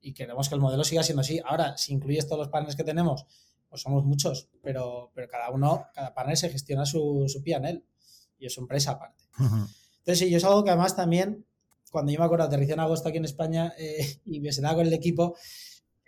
y 0.00 0.14
queremos 0.14 0.48
que 0.48 0.54
el 0.54 0.60
modelo 0.60 0.84
siga 0.84 1.02
siendo 1.02 1.22
así. 1.22 1.40
Ahora, 1.44 1.76
si 1.76 1.92
incluyes 1.92 2.26
todos 2.26 2.38
los 2.38 2.48
partners 2.48 2.76
que 2.76 2.84
tenemos, 2.84 3.26
pues 3.68 3.82
somos 3.82 4.04
muchos, 4.04 4.48
pero, 4.62 5.10
pero 5.12 5.28
cada 5.28 5.50
uno, 5.50 5.86
cada 5.92 6.14
partner 6.14 6.36
se 6.36 6.50
gestiona 6.50 6.86
su, 6.86 7.24
su 7.28 7.42
PNL 7.42 7.84
y 8.38 8.46
es 8.46 8.54
su 8.54 8.60
empresa 8.60 8.92
aparte. 8.92 9.24
Entonces, 9.38 10.18
sí, 10.20 10.30
yo 10.30 10.38
es 10.38 10.44
algo 10.44 10.62
que 10.62 10.70
además 10.70 10.94
también, 10.94 11.44
cuando 11.90 12.12
yo 12.12 12.18
me 12.18 12.24
acuerdo, 12.24 12.44
aterricé 12.44 12.74
en 12.74 12.80
agosto 12.80 13.08
aquí 13.08 13.18
en 13.18 13.24
España 13.24 13.74
eh, 13.76 14.20
y 14.24 14.40
me 14.40 14.52
sentaba 14.52 14.76
con 14.76 14.86
el 14.86 14.92
equipo, 14.92 15.36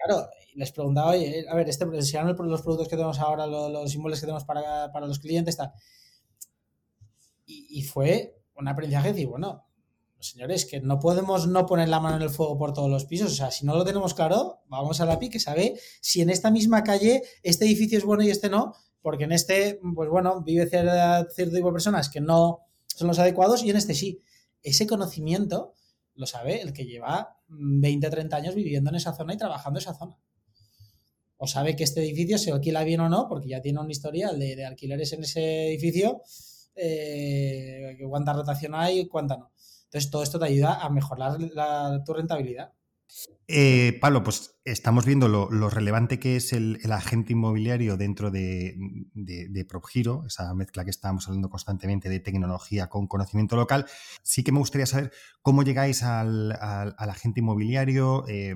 claro, 0.05 0.29
les 0.55 0.73
preguntaba, 0.73 1.11
oye, 1.11 1.45
a 1.49 1.55
ver, 1.55 1.69
este, 1.69 2.03
si 2.03 2.17
eran 2.17 2.29
los 2.29 2.63
productos 2.63 2.89
que 2.89 2.97
tenemos 2.97 3.19
ahora, 3.19 3.47
los, 3.47 3.71
los 3.71 3.95
inmuebles 3.95 4.21
que 4.21 4.27
tenemos 4.27 4.45
para, 4.45 4.93
para 4.93 5.07
los 5.07 5.19
clientes, 5.19 5.57
tal. 5.57 5.73
Y, 7.47 7.67
y, 7.71 7.83
fue 7.83 8.43
un 8.57 8.69
aprendizaje 8.69 9.13
de 9.13 9.27
bueno, 9.27 9.69
señores, 10.21 10.67
que 10.67 10.81
no 10.81 10.99
podemos 10.99 11.47
no 11.47 11.67
poner 11.67 11.89
la 11.89 12.01
mano 12.01 12.17
en 12.17 12.23
el 12.23 12.31
fuego 12.31 12.59
por 12.59 12.73
todos 12.73 12.91
los 12.91 13.05
pisos. 13.05 13.33
O 13.33 13.35
sea, 13.35 13.51
si 13.51 13.65
no 13.65 13.75
lo 13.75 13.85
tenemos 13.85 14.15
claro, 14.15 14.61
vamos 14.67 15.01
a 15.01 15.07
la 15.07 15.19
PI 15.19 15.31
que 15.31 15.41
sabe 15.41 15.79
si 16.01 16.21
en 16.21 16.31
esta 16.31 16.51
misma 16.51 16.83
calle 16.83 17.23
este 17.43 17.65
edificio 17.65 17.99
es 17.99 18.05
bueno 18.05 18.23
y 18.23 18.31
este 18.31 18.49
no, 18.49 18.75
porque 19.01 19.25
en 19.25 19.33
este, 19.33 19.81
pues 19.95 20.11
bueno, 20.11 20.43
vive 20.43 20.67
cierto 20.69 21.55
tipo 21.55 21.69
de 21.69 21.73
personas 21.73 22.09
que 22.09 22.21
no 22.21 22.67
son 22.87 23.09
los 23.09 23.19
adecuados 23.19 23.63
y 23.63 23.71
en 23.71 23.77
este 23.77 23.95
sí. 23.95 24.23
Ese 24.63 24.87
conocimiento 24.87 25.73
lo 26.19 26.27
sabe 26.27 26.61
el 26.61 26.73
que 26.73 26.85
lleva 26.85 27.39
20, 27.47 28.11
30 28.11 28.37
años 28.37 28.55
viviendo 28.55 28.91
en 28.91 28.97
esa 28.97 29.15
zona 29.15 29.35
y 29.35 29.37
trabajando 29.37 29.79
en 29.79 29.83
esa 29.83 29.95
zona. 29.95 30.19
O 31.37 31.47
sabe 31.47 31.77
que 31.77 31.85
este 31.85 32.01
edificio 32.03 32.37
se 32.37 32.51
alquila 32.51 32.83
bien 32.83 33.01
o 33.01 33.09
no, 33.09 33.29
porque 33.29 33.49
ya 33.49 33.63
tiene 33.63 33.79
un 33.79 33.91
historial 33.91 34.39
de, 34.39 34.67
alquileres 34.67 35.13
en 35.13 35.23
ese 35.23 35.69
edificio, 35.69 36.23
eh, 36.75 37.97
cuánta 38.09 38.33
rotación 38.33 38.75
hay 38.75 39.07
cuánta 39.07 39.37
no. 39.37 39.53
Entonces, 39.85 40.11
todo 40.11 40.25
esto 40.25 40.41
te 40.41 40.47
ayuda 40.47 40.85
a 40.85 40.91
mejorar 40.91 41.41
la, 41.41 42.03
tu 42.05 42.13
rentabilidad. 42.13 42.73
Eh, 43.51 43.99
Pablo, 44.01 44.23
pues 44.23 44.61
estamos 44.65 45.07
viendo 45.07 45.27
lo, 45.27 45.71
relevante 45.71 46.19
que 46.19 46.37
es 46.37 46.53
el, 46.53 46.79
agente 46.93 47.33
inmobiliario 47.33 47.97
dentro 47.97 48.31
de, 48.31 48.75
de, 49.15 49.65
PropGiro, 49.65 50.27
esa 50.27 50.53
mezcla 50.55 50.85
que 50.85 50.91
estábamos 50.91 51.27
hablando 51.27 51.49
constantemente 51.49 52.11
de 52.11 52.21
tecnología 52.21 52.89
con 52.89 53.07
conocimiento 53.07 53.57
local. 53.57 53.87
Sí 54.23 54.45
que 54.45 54.53
me 54.53 54.59
gustaría 54.59 54.85
saber 54.85 55.13
cómo 55.41 55.63
llegáis 55.63 56.03
al 56.03 56.53
agente 56.99 57.41
inmobiliario, 57.41 58.27
eh, 58.29 58.55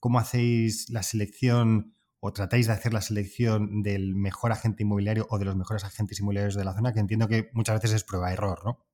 cómo 0.00 0.18
hacéis 0.18 0.90
la 0.90 1.04
selección 1.04 1.94
o 2.20 2.32
tratáis 2.32 2.66
de 2.66 2.72
hacer 2.72 2.92
la 2.92 3.00
selección 3.00 3.82
del 3.82 4.16
mejor 4.16 4.50
agente 4.50 4.82
inmobiliario 4.82 5.28
o 5.30 5.38
de 5.38 5.44
los 5.44 5.54
mejores 5.54 5.84
agentes 5.84 6.18
inmobiliarios 6.18 6.56
de 6.56 6.64
la 6.64 6.74
zona, 6.74 6.92
que 6.92 6.98
entiendo 6.98 7.28
que 7.28 7.50
muchas 7.52 7.80
veces 7.80 7.94
es 7.96 8.04
prueba-error, 8.04 8.62
¿no? 8.64 8.87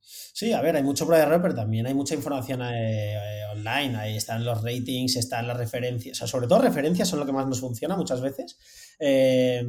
Sí, 0.00 0.52
a 0.52 0.62
ver, 0.62 0.76
hay 0.76 0.82
mucho 0.82 1.04
prueba 1.04 1.24
de 1.24 1.30
error, 1.30 1.42
pero 1.42 1.54
también 1.54 1.86
hay 1.86 1.94
mucha 1.94 2.14
información 2.14 2.62
eh, 2.62 3.14
eh, 3.14 3.42
online. 3.52 3.96
Ahí 3.96 4.16
están 4.16 4.44
los 4.44 4.62
ratings, 4.62 5.16
están 5.16 5.46
las 5.46 5.56
referencias. 5.56 6.22
O 6.22 6.26
sobre 6.26 6.46
todo 6.46 6.60
referencias 6.60 7.08
son 7.08 7.18
lo 7.20 7.26
que 7.26 7.32
más 7.32 7.46
nos 7.46 7.60
funciona 7.60 7.96
muchas 7.96 8.20
veces. 8.20 8.56
Eh, 8.98 9.64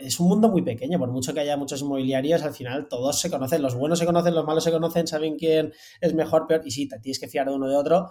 es 0.00 0.20
un 0.20 0.28
mundo 0.28 0.48
muy 0.48 0.62
pequeño, 0.62 0.98
por 0.98 1.10
mucho 1.10 1.34
que 1.34 1.40
haya 1.40 1.56
muchos 1.56 1.80
inmobiliarios, 1.80 2.42
al 2.42 2.54
final 2.54 2.88
todos 2.88 3.20
se 3.20 3.30
conocen, 3.30 3.62
los 3.62 3.74
buenos 3.74 3.98
se 3.98 4.06
conocen, 4.06 4.34
los 4.34 4.44
malos 4.44 4.64
se 4.64 4.70
conocen, 4.70 5.06
saben 5.06 5.36
quién 5.36 5.72
es 6.00 6.14
mejor, 6.14 6.46
peor, 6.46 6.62
y 6.64 6.70
sí, 6.70 6.88
te 6.88 6.98
tienes 7.00 7.18
que 7.18 7.28
fiar 7.28 7.48
de 7.48 7.54
uno 7.54 7.68
de 7.68 7.76
otro. 7.76 8.10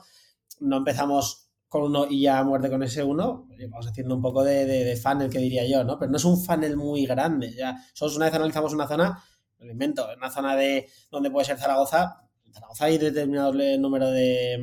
No 0.59 0.77
empezamos 0.77 1.49
con 1.69 1.83
uno 1.83 2.07
y 2.09 2.21
ya 2.21 2.43
muerte 2.43 2.69
con 2.69 2.83
ese 2.83 3.03
uno, 3.03 3.47
vamos 3.69 3.87
haciendo 3.87 4.15
un 4.15 4.21
poco 4.21 4.43
de, 4.43 4.65
de, 4.65 4.83
de 4.83 4.95
funnel, 4.95 5.29
que 5.29 5.39
diría 5.39 5.65
yo, 5.67 5.83
¿no? 5.83 5.97
Pero 5.99 6.11
no 6.11 6.17
es 6.17 6.25
un 6.25 6.41
funnel 6.41 6.77
muy 6.77 7.05
grande. 7.05 7.53
Ya, 7.53 7.75
solo 7.93 8.15
una 8.15 8.25
vez 8.25 8.35
analizamos 8.35 8.73
una 8.73 8.87
zona, 8.87 9.23
lo 9.59 9.71
invento, 9.71 10.11
en 10.11 10.17
una 10.17 10.29
zona 10.29 10.55
de 10.55 10.87
donde 11.11 11.31
puede 11.31 11.45
ser 11.45 11.57
Zaragoza, 11.57 12.27
en 12.45 12.53
Zaragoza 12.53 12.85
hay 12.85 12.97
determinado 12.97 13.53
número 13.77 14.09
de, 14.11 14.57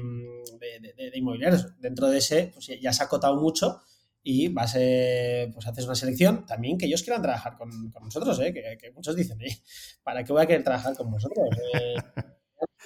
de, 0.61 1.11
de, 1.11 1.19
inmobiliarios. 1.19 1.79
Dentro 1.79 2.09
de 2.09 2.19
ese, 2.19 2.51
pues 2.55 2.71
ya 2.81 2.93
se 2.93 3.03
ha 3.03 3.07
acotado 3.07 3.37
mucho 3.37 3.81
y 4.23 4.49
vas, 4.49 4.75
eh, 4.79 5.51
pues 5.53 5.67
haces 5.67 5.85
una 5.85 5.95
selección 5.95 6.47
también 6.47 6.79
que 6.79 6.87
ellos 6.87 7.03
quieran 7.03 7.21
trabajar 7.21 7.57
con, 7.57 7.91
con 7.91 8.05
nosotros, 8.05 8.41
¿eh? 8.41 8.55
que, 8.55 8.79
que, 8.81 8.91
muchos 8.93 9.15
dicen, 9.15 9.41
¿eh? 9.43 9.63
¿para 10.03 10.25
qué 10.25 10.33
voy 10.33 10.43
a 10.43 10.47
querer 10.47 10.65
trabajar 10.65 10.97
con 10.97 11.11
vosotros? 11.11 11.47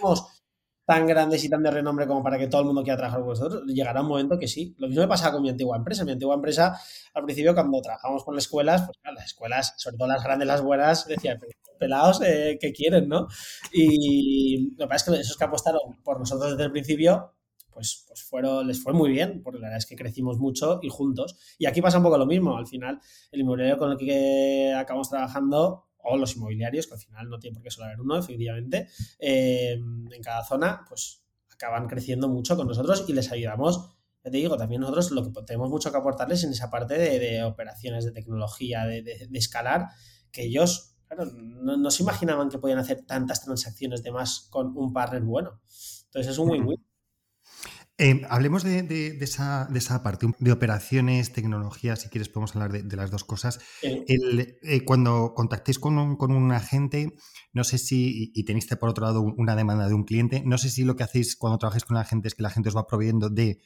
Tan 0.89 1.07
grandes 1.07 1.45
y 1.45 1.51
tan 1.51 1.63
de 1.63 1.71
renombre 1.71 2.07
como 2.07 2.23
para 2.23 2.39
que 2.39 2.47
todo 2.49 2.63
el 2.63 2.67
mundo 2.67 2.83
quiera 2.83 2.97
trabajar 2.97 3.21
con 3.21 3.29
vosotros. 3.29 3.63
Llegará 3.67 4.01
un 4.01 4.09
momento 4.09 4.39
que 4.39 4.49
sí. 4.49 4.75
Lo 4.79 4.89
mismo 4.89 5.03
me 5.03 5.09
pasaba 5.09 5.33
con 5.33 5.43
mi 5.43 5.51
antigua 5.51 5.77
empresa. 5.77 6.03
Mi 6.03 6.13
antigua 6.13 6.35
empresa, 6.35 6.81
al 7.13 7.25
principio, 7.25 7.53
cuando 7.53 7.83
trabajamos 7.83 8.25
con 8.25 8.35
las 8.35 8.45
escuelas, 8.45 8.85
pues 8.87 8.97
claro, 8.97 9.17
las 9.17 9.27
escuelas, 9.27 9.75
sobre 9.77 9.99
todo 9.99 10.09
las 10.09 10.25
grandes, 10.25 10.49
las 10.49 10.63
buenas, 10.63 11.07
decían, 11.07 11.41
pelados, 11.79 12.23
eh, 12.23 12.57
¿qué 12.59 12.73
quieren, 12.73 13.07
no? 13.07 13.27
Y 13.71 14.71
lo 14.79 14.87
que 14.87 14.89
pasa 14.89 15.11
es 15.11 15.17
que 15.17 15.21
esos 15.21 15.37
que 15.37 15.45
apostaron 15.45 16.01
por 16.03 16.19
nosotros 16.19 16.53
desde 16.53 16.65
el 16.65 16.73
principio, 16.73 17.35
pues, 17.71 18.07
pues 18.09 18.23
fueron, 18.23 18.67
les 18.67 18.83
fue 18.83 18.95
muy 18.95 19.11
bien, 19.11 19.43
porque 19.43 19.59
la 19.59 19.67
verdad 19.67 19.79
es 19.81 19.87
que 19.87 19.95
crecimos 19.95 20.39
mucho 20.39 20.81
y 20.83 20.89
juntos. 20.89 21.37
Y 21.59 21.67
aquí 21.67 21.83
pasa 21.83 21.99
un 21.99 22.05
poco 22.05 22.17
lo 22.17 22.25
mismo. 22.25 22.57
Al 22.57 22.67
final, 22.67 22.99
el 23.31 23.41
inmobiliario 23.41 23.77
con 23.77 23.93
el 23.93 23.99
que 23.99 24.73
acabamos 24.75 25.11
trabajando 25.11 25.88
o 26.09 26.17
los 26.17 26.37
inmobiliarios, 26.37 26.87
que 26.87 26.95
al 26.95 27.01
final 27.01 27.29
no 27.29 27.39
tiene 27.39 27.55
por 27.55 27.63
qué 27.63 27.71
solo 27.71 27.87
haber 27.87 28.01
uno, 28.01 28.17
efectivamente, 28.17 28.89
eh, 29.19 29.73
en 29.73 30.23
cada 30.23 30.45
zona, 30.45 30.85
pues 30.89 31.23
acaban 31.53 31.89
creciendo 31.89 32.29
mucho 32.29 32.57
con 32.57 32.67
nosotros 32.69 33.05
y 33.09 33.13
les 33.13 33.31
ayudamos. 33.33 33.97
Ya 34.25 34.31
te 34.31 34.37
digo, 34.37 34.57
también 34.57 34.81
nosotros 34.81 35.11
lo 35.11 35.25
que 35.25 35.43
tenemos 35.43 35.71
mucho 35.71 35.91
que 35.91 35.99
aportarles 35.99 36.45
en 36.45 36.51
esa 36.51 36.71
parte 36.71 36.99
de, 36.99 37.19
de 37.19 37.43
operaciones 37.43 38.05
de 38.05 38.13
tecnología, 38.13 38.85
de, 38.85 39.03
de, 39.03 39.27
de, 39.29 39.39
escalar, 39.39 39.87
que 40.31 40.45
ellos, 40.45 40.97
claro, 41.07 41.31
no, 41.35 41.77
no, 41.77 41.91
se 41.91 42.03
imaginaban 42.03 42.49
que 42.49 42.59
podían 42.59 42.79
hacer 42.79 43.05
tantas 43.07 43.45
transacciones 43.45 44.03
de 44.03 44.13
más 44.13 44.49
con 44.51 44.77
un 44.77 44.93
partner 44.93 45.23
bueno. 45.23 45.61
Entonces 46.07 46.33
es 46.33 46.39
un 46.39 46.51
win-win. 46.51 46.88
Eh, 48.01 48.23
hablemos 48.31 48.63
de, 48.63 48.85
de, 48.85 49.13
de, 49.13 49.25
esa, 49.25 49.67
de, 49.71 49.81
esa, 49.81 50.05
parte, 50.05 50.29
de 50.39 50.53
operaciones, 50.53 51.33
tecnología, 51.33 51.97
si 51.97 52.09
quieres 52.09 52.29
podemos 52.29 52.55
hablar 52.55 52.71
de, 52.71 52.97
las 52.97 53.11
dos 53.11 53.25
cosas. 53.25 53.59
Sí. 53.81 54.05
El, 54.07 54.57
eh, 54.63 54.85
cuando 54.85 55.35
contactéis 55.35 55.81
con 55.81 55.99
un, 55.99 56.17
con 56.17 56.31
un, 56.31 56.53
agente, 56.53 57.15
no 57.53 57.65
sé 57.65 57.77
si, 57.79 58.31
y 58.35 58.45
tenéis 58.45 58.67
por 58.67 58.89
otro 58.89 59.05
lado 59.05 59.23
una 59.23 59.57
demanda 59.57 59.89
de 59.89 59.95
un 59.95 60.05
cliente, 60.05 60.45
no 60.47 60.59
sé 60.59 60.71
si 60.71 60.85
lo 60.85 60.95
que 60.95 61.03
hacéis 61.03 61.35
cuando 61.35 61.59
trabajáis 61.59 61.85
con 61.85 61.97
el 61.97 62.03
agente 62.03 62.29
es 62.29 62.37
que 62.37 62.45
la 62.45 62.51
gente 62.51 62.69
os 62.69 62.77
va 62.77 62.87
proveyendo 62.87 63.31
de 63.31 63.59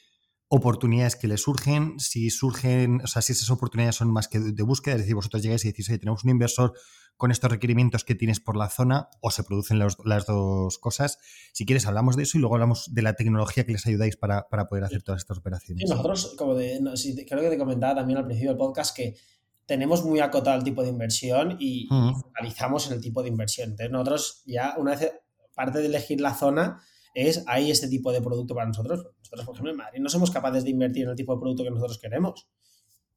oportunidades 0.55 1.17
que 1.17 1.29
le 1.29 1.39
surgen, 1.39 1.99
si 1.99 2.29
surgen, 2.29 3.01
o 3.03 3.07
sea, 3.07 3.23
si 3.23 3.33
esas 3.33 3.49
oportunidades 3.49 3.97
son 3.97 4.13
más 4.13 4.29
que 4.29 4.39
de 4.39 4.63
búsqueda, 4.63 4.97
es 4.97 5.01
decir, 5.01 5.15
vosotros 5.15 5.43
llegáis 5.43 5.65
y 5.65 5.69
decís, 5.69 5.89
oye, 5.89 5.99
tenemos 5.99 6.25
un 6.25 6.31
inversor 6.31 6.75
con 7.17 7.31
estos 7.31 7.51
requerimientos 7.51 8.05
que 8.05 8.15
tienes 8.15 8.39
por 8.39 8.59
la 8.59 8.69
zona 8.69 9.09
o 9.23 9.31
se 9.31 9.45
producen 9.45 9.79
los, 9.79 9.97
las 10.05 10.27
dos 10.27 10.77
cosas. 10.77 11.17
Si 11.55 11.65
quieres, 11.65 11.87
hablamos 11.87 12.17
de 12.17 12.25
eso 12.25 12.37
y 12.37 12.43
luego 12.43 12.57
hablamos 12.57 12.93
de 12.93 13.01
la 13.01 13.15
tecnología 13.15 13.65
que 13.65 13.73
les 13.73 13.87
ayudáis 13.87 14.19
para, 14.19 14.47
para 14.51 14.69
poder 14.69 14.85
hacer 14.85 15.03
todas 15.03 15.23
estas 15.23 15.39
operaciones. 15.39 15.85
Sí, 15.85 15.91
nosotros, 15.91 16.35
como 16.37 16.55
de, 16.55 16.83
no, 16.83 16.99
sí, 16.99 17.17
creo 17.27 17.41
que 17.41 17.49
te 17.49 17.57
comentaba 17.57 17.95
también 17.95 18.19
al 18.19 18.27
principio 18.27 18.51
del 18.51 18.59
podcast 18.59 18.95
que 18.95 19.17
tenemos 19.65 20.05
muy 20.05 20.21
acotado 20.21 20.59
el 20.59 20.65
tipo 20.65 20.83
de 20.83 20.91
inversión 20.91 21.57
y, 21.59 21.89
uh 21.91 21.95
-huh. 21.95 22.21
focalizamos 22.21 22.89
en 22.89 22.93
el 22.93 23.01
tipo 23.01 23.23
de 23.23 23.31
inversión. 23.31 23.71
Entonces, 23.71 23.91
nosotros 23.91 24.43
ya, 24.45 24.75
una 24.77 24.97
vez, 24.97 25.13
parte 25.55 25.79
de 25.79 25.87
elegir 25.87 26.21
la 26.21 26.35
zona, 26.35 26.83
es 27.15 27.45
hay 27.47 27.71
este 27.71 27.89
tipo 27.89 28.13
de 28.13 28.21
producto 28.21 28.55
para 28.55 28.67
nosotros. 28.67 29.07
Nosotros, 29.19 29.47
por 29.47 29.55
ejemplo, 29.55 29.71
en 29.71 29.77
Madrid 29.77 30.01
no 30.01 30.09
somos 30.09 30.31
capaces 30.31 30.65
de 30.65 30.71
invertir 30.71 31.05
en 31.05 31.11
el 31.11 31.17
tipo 31.17 31.35
de 31.35 31.41
producto 31.41 31.65
que 31.65 31.71
nosotros 31.71 31.99
queremos. 31.99 32.49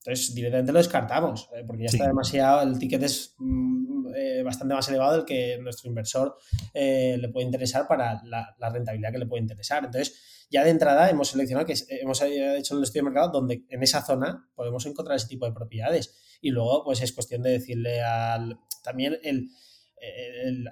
Entonces, 0.06 0.36
directamente 0.36 0.72
lo 0.72 0.78
descartamos, 0.78 1.50
eh, 1.56 1.64
porque 1.66 1.84
ya 1.84 1.90
sí. 1.90 1.98
está 1.98 2.08
demasiado, 2.08 2.62
el 2.62 2.78
ticket 2.78 3.02
es 3.02 3.34
mm, 3.40 4.14
eh, 4.16 4.44
bastante 4.44 4.76
más 4.76 4.88
elevado 4.88 5.14
del 5.14 5.26
que 5.26 5.58
nuestro 5.60 5.90
inversor 5.90 6.38
eh, 6.76 7.18
le 7.20 7.30
puede 7.30 7.48
interesar 7.48 7.88
para 7.88 8.22
la, 8.24 8.56
la, 8.60 8.70
rentabilidad 8.70 9.12
que 9.12 9.18
le 9.18 9.26
puede 9.26 9.42
interesar. 9.42 9.84
Entonces, 9.84 10.46
ya 10.52 10.64
de 10.64 10.70
entrada 10.70 11.10
hemos 11.10 11.30
seleccionado 11.30 11.66
que 11.66 11.74
hemos 11.90 12.22
hecho 12.22 12.78
el 12.78 12.84
estudio 12.84 13.02
de 13.02 13.10
mercado 13.10 13.32
donde 13.32 13.66
en 13.68 13.82
esa 13.82 14.04
zona 14.04 14.48
podemos 14.54 14.86
encontrar 14.86 15.16
ese 15.16 15.28
tipo 15.28 15.48
de 15.48 15.54
propiedades. 15.54 16.14
Y 16.40 16.52
luego, 16.52 16.84
pues 16.84 17.02
es 17.02 17.12
cuestión 17.12 17.42
de 17.42 17.50
decirle 17.50 18.04
al 18.04 18.60
también 18.84 19.18
el, 19.24 19.50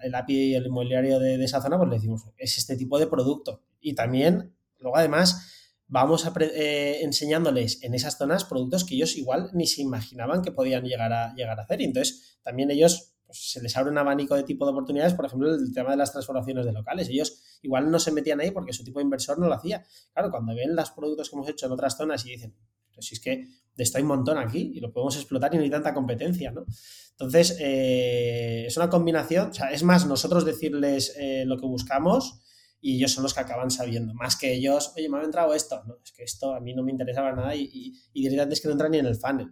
el, 0.04 0.16
API 0.16 0.52
y 0.52 0.56
el 0.56 0.66
inmobiliario 0.68 1.20
de, 1.20 1.38
de, 1.38 1.46
esa 1.46 1.62
zona, 1.62 1.78
pues 1.78 1.90
le 1.90 1.96
decimos, 1.96 2.24
es 2.38 2.58
este 2.58 2.76
tipo 2.76 3.00
de 3.00 3.08
producto. 3.08 3.64
Y 3.80 3.96
también, 3.96 4.56
luego 4.80 4.98
además, 4.98 5.54
vamos 5.94 6.26
a 6.26 6.34
eh, 6.40 7.04
enseñándoles 7.04 7.84
en 7.84 7.94
esas 7.94 8.18
zonas 8.18 8.46
productos 8.46 8.84
que 8.84 8.96
ellos 8.96 9.16
igual 9.16 9.52
ni 9.54 9.68
se 9.68 9.84
imaginaban 9.84 10.42
que 10.42 10.52
podían 10.52 10.84
llegar 10.84 11.14
a, 11.14 11.36
llegar 11.36 11.60
a 11.60 11.64
hacer. 11.64 11.82
Y 11.82 11.86
entonces 11.86 12.40
también 12.42 12.72
ellos 12.72 13.14
pues, 13.28 13.52
se 13.52 13.62
les 13.62 13.78
abre 13.78 13.92
un 13.92 14.00
abanico 14.00 14.36
de 14.36 14.42
tipo 14.42 14.66
de 14.66 14.72
oportunidades, 14.72 15.14
por 15.14 15.26
ejemplo, 15.26 15.54
el 15.54 15.72
tema 15.72 15.92
de 15.92 15.98
las 15.98 16.12
transformaciones 16.12 16.66
de 16.66 16.72
locales. 16.72 17.10
Ellos 17.10 17.60
igual 17.62 17.92
no 17.92 18.00
se 18.00 18.12
metían 18.12 18.40
ahí 18.40 18.50
porque 18.50 18.74
su 18.74 18.84
tipo 18.84 19.00
de 19.00 19.04
inversor 19.04 19.38
no 19.38 19.48
lo 19.48 19.54
hacía. 19.54 19.84
Claro, 20.14 20.32
cuando 20.32 20.56
ven 20.56 20.76
los 20.76 20.90
productos 20.90 21.30
que 21.30 21.36
hemos 21.36 21.48
hecho 21.48 21.68
en 21.68 21.74
otras 21.74 21.96
zonas 21.96 22.26
y 22.26 22.32
dicen, 22.32 22.56
pues 22.94 23.08
si 23.08 23.16
es 23.16 23.20
que 23.22 23.48
hay 23.96 24.02
un 24.02 24.08
montón 24.08 24.38
aquí 24.38 24.72
y 24.76 24.80
lo 24.80 24.92
podemos 24.92 25.16
explotar 25.16 25.54
y 25.54 25.58
no 25.58 25.64
hay 25.64 25.70
tanta 25.70 25.94
competencia, 25.94 26.52
¿no? 26.52 26.66
Entonces, 27.12 27.58
eh, 27.60 28.66
es 28.68 28.78
una 28.78 28.90
combinación, 28.90 29.50
o 29.50 29.54
sea, 29.54 29.72
es 29.72 29.84
más 29.84 30.06
nosotros 30.06 30.46
decirles 30.46 31.16
eh, 31.18 31.44
lo 31.46 31.58
que 31.58 31.66
buscamos 31.66 32.40
y 32.82 32.98
ellos 32.98 33.12
son 33.12 33.24
los 33.24 33.34
que 33.34 33.40
acaban 33.40 33.72
sabiendo, 33.72 34.14
más 34.14 34.36
que 34.36 34.54
ellos, 34.54 34.94
oye, 34.98 35.10
me 35.10 35.18
ha 35.18 35.24
entrado 35.24 35.54
esto, 35.54 35.84
no, 35.86 35.96
es 36.04 36.12
que 36.12 36.24
esto 36.24 36.54
a 36.54 36.60
mí 36.60 36.74
no 36.74 36.84
me 36.84 36.92
interesaba 36.92 37.32
nada 37.32 37.56
y, 37.56 37.64
y, 37.64 37.94
y 38.14 38.22
directamente 38.24 38.56
es 38.56 38.62
que 38.62 38.68
no 38.68 38.74
entra 38.74 38.90
ni 38.90 38.98
en 38.98 39.06
el 39.06 39.16
funnel, 39.16 39.48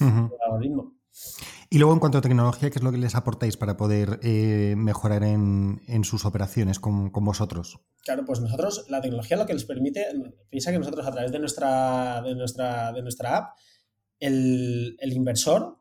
uh 0.00 0.04
-huh. 0.04 0.30
el 0.32 0.40
algoritmo. 0.46 0.96
Y 1.68 1.78
luego 1.78 1.94
en 1.94 2.00
cuanto 2.00 2.18
a 2.18 2.20
tecnología, 2.20 2.70
¿qué 2.70 2.78
es 2.78 2.82
lo 2.84 2.92
que 2.92 2.98
les 2.98 3.14
aportáis 3.14 3.56
para 3.56 3.76
poder 3.76 4.20
eh, 4.22 4.74
mejorar 4.76 5.24
en, 5.24 5.82
en, 5.88 6.04
sus 6.04 6.24
operaciones 6.24 6.78
con, 6.78 7.10
con, 7.10 7.24
vosotros? 7.24 7.80
Claro, 8.04 8.24
pues 8.24 8.40
nosotros, 8.40 8.86
la 8.88 9.00
tecnología 9.00 9.36
lo 9.36 9.46
que 9.46 9.54
les 9.54 9.64
permite, 9.64 10.06
piensa 10.48 10.70
que 10.70 10.78
nosotros 10.78 11.06
a 11.06 11.10
través 11.10 11.32
de 11.32 11.38
nuestra, 11.40 12.22
de 12.22 12.34
nuestra, 12.34 12.92
de 12.92 13.02
nuestra 13.02 13.36
app, 13.36 13.56
el, 14.20 14.96
el 15.00 15.12
inversor 15.12 15.80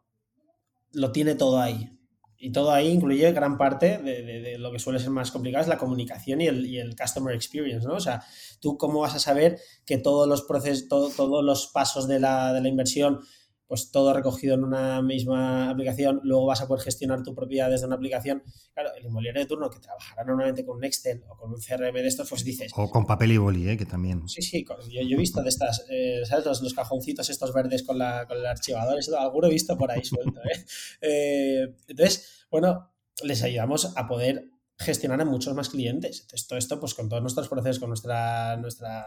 lo 0.94 1.12
tiene 1.12 1.36
todo 1.36 1.60
ahí. 1.60 1.92
y 2.38 2.52
todo 2.52 2.72
ahí 2.72 2.90
incluye 2.90 3.32
gran 3.32 3.58
parte 3.58 3.98
de, 3.98 4.58
lo 4.58 4.72
que 4.72 4.80
suele 4.80 5.00
ser 5.00 5.10
más 5.10 5.32
complicado, 5.32 5.62
es 5.64 5.68
la 5.68 5.78
comunicación 5.78 6.42
y 6.42 6.48
el, 6.48 6.66
y 6.66 6.80
el, 6.80 6.96
customer 6.96 7.36
experience, 7.36 7.88
¿no? 7.88 7.96
O 7.96 8.00
sea, 8.00 8.24
tú 8.60 8.78
cómo 8.78 9.02
vas 9.02 9.16
a 9.16 9.20
saber 9.20 9.60
que 9.86 9.98
todos 9.98 10.28
los 10.28 10.44
procesos, 10.44 10.88
todos 10.88 11.44
los 11.44 11.68
pasos 11.68 12.08
de 12.08 12.20
la, 12.20 12.54
de 12.54 12.62
la 12.62 12.70
inversión 12.70 13.20
pues 13.68 13.90
todo 13.92 14.14
recogido 14.14 14.54
en 14.54 14.64
una 14.64 15.02
misma 15.02 15.70
aplicación, 15.70 16.22
luego 16.24 16.46
vas 16.46 16.62
a 16.62 16.68
poder 16.68 16.84
gestionar 16.84 17.24
tu 17.24 17.34
propiedad 17.34 17.70
desde 17.70 17.88
una 17.88 17.96
aplicación. 17.96 18.44
Claro, 18.74 18.92
el 18.96 19.06
inmobiliario 19.06 19.42
de 19.42 19.48
turno 19.48 19.70
que 19.70 19.80
trabajará 19.80 20.24
normalmente 20.24 20.64
con 20.64 20.78
un 20.78 20.84
Excel 20.84 21.24
o 21.28 21.36
con 21.36 21.52
un 21.52 21.60
CRM 21.60 21.94
de 21.94 22.08
estos, 22.08 22.30
pues 22.30 22.44
dices... 22.44 22.72
O 22.76 22.90
con 22.90 23.06
papel 23.06 23.32
y 23.32 23.38
boli, 23.38 23.68
¿eh? 23.70 23.78
que 23.78 23.86
también... 23.86 24.28
Sí, 24.30 24.42
sí, 24.42 24.64
yo, 24.90 25.02
he 25.02 25.18
visto 25.18 25.42
de 25.42 25.50
estas, 25.50 25.86
eh, 25.90 26.22
¿sabes? 26.26 26.46
Los, 26.46 26.74
cajoncitos 26.76 27.30
estos 27.30 27.54
verdes 27.54 27.84
con, 27.84 27.98
la, 27.98 28.28
con 28.28 28.38
el 28.38 28.46
archivador, 28.46 29.00
eso, 29.00 29.18
alguno 29.18 29.48
he 29.48 29.52
visto 29.52 29.78
por 29.78 29.90
ahí 29.92 30.04
suelto. 30.04 30.40
¿eh? 30.42 30.66
eh 31.02 31.76
entonces, 31.88 32.46
bueno, 32.52 32.92
les 33.24 33.42
ayudamos 33.42 33.94
a 33.96 34.08
poder 34.08 34.50
gestionar 34.78 35.22
a 35.22 35.26
muchos 35.26 35.56
más 35.56 35.70
clientes. 35.70 36.22
Entonces, 36.22 36.48
todo 36.48 36.60
esto, 36.60 36.80
pues 36.80 36.94
con 36.94 37.10
todos 37.10 37.22
nuestros 37.22 37.48
procesos, 37.48 37.80
con 37.80 37.90
nuestra, 37.90 38.58
nuestra 38.58 39.06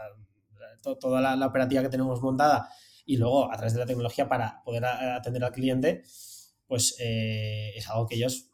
toda 0.81 1.35
la 1.35 1.45
operativa 1.45 1.81
que 1.81 1.89
tenemos 1.89 2.21
montada, 2.21 2.69
y 3.09 3.17
luego 3.17 3.51
a 3.51 3.55
través 3.57 3.73
de 3.73 3.79
la 3.79 3.87
tecnología 3.87 4.29
para 4.29 4.61
poder 4.63 4.85
atender 4.85 5.43
al 5.43 5.51
cliente, 5.51 6.03
pues 6.67 6.95
eh, 6.99 7.71
es 7.75 7.89
algo 7.89 8.05
que 8.05 8.13
ellos 8.13 8.51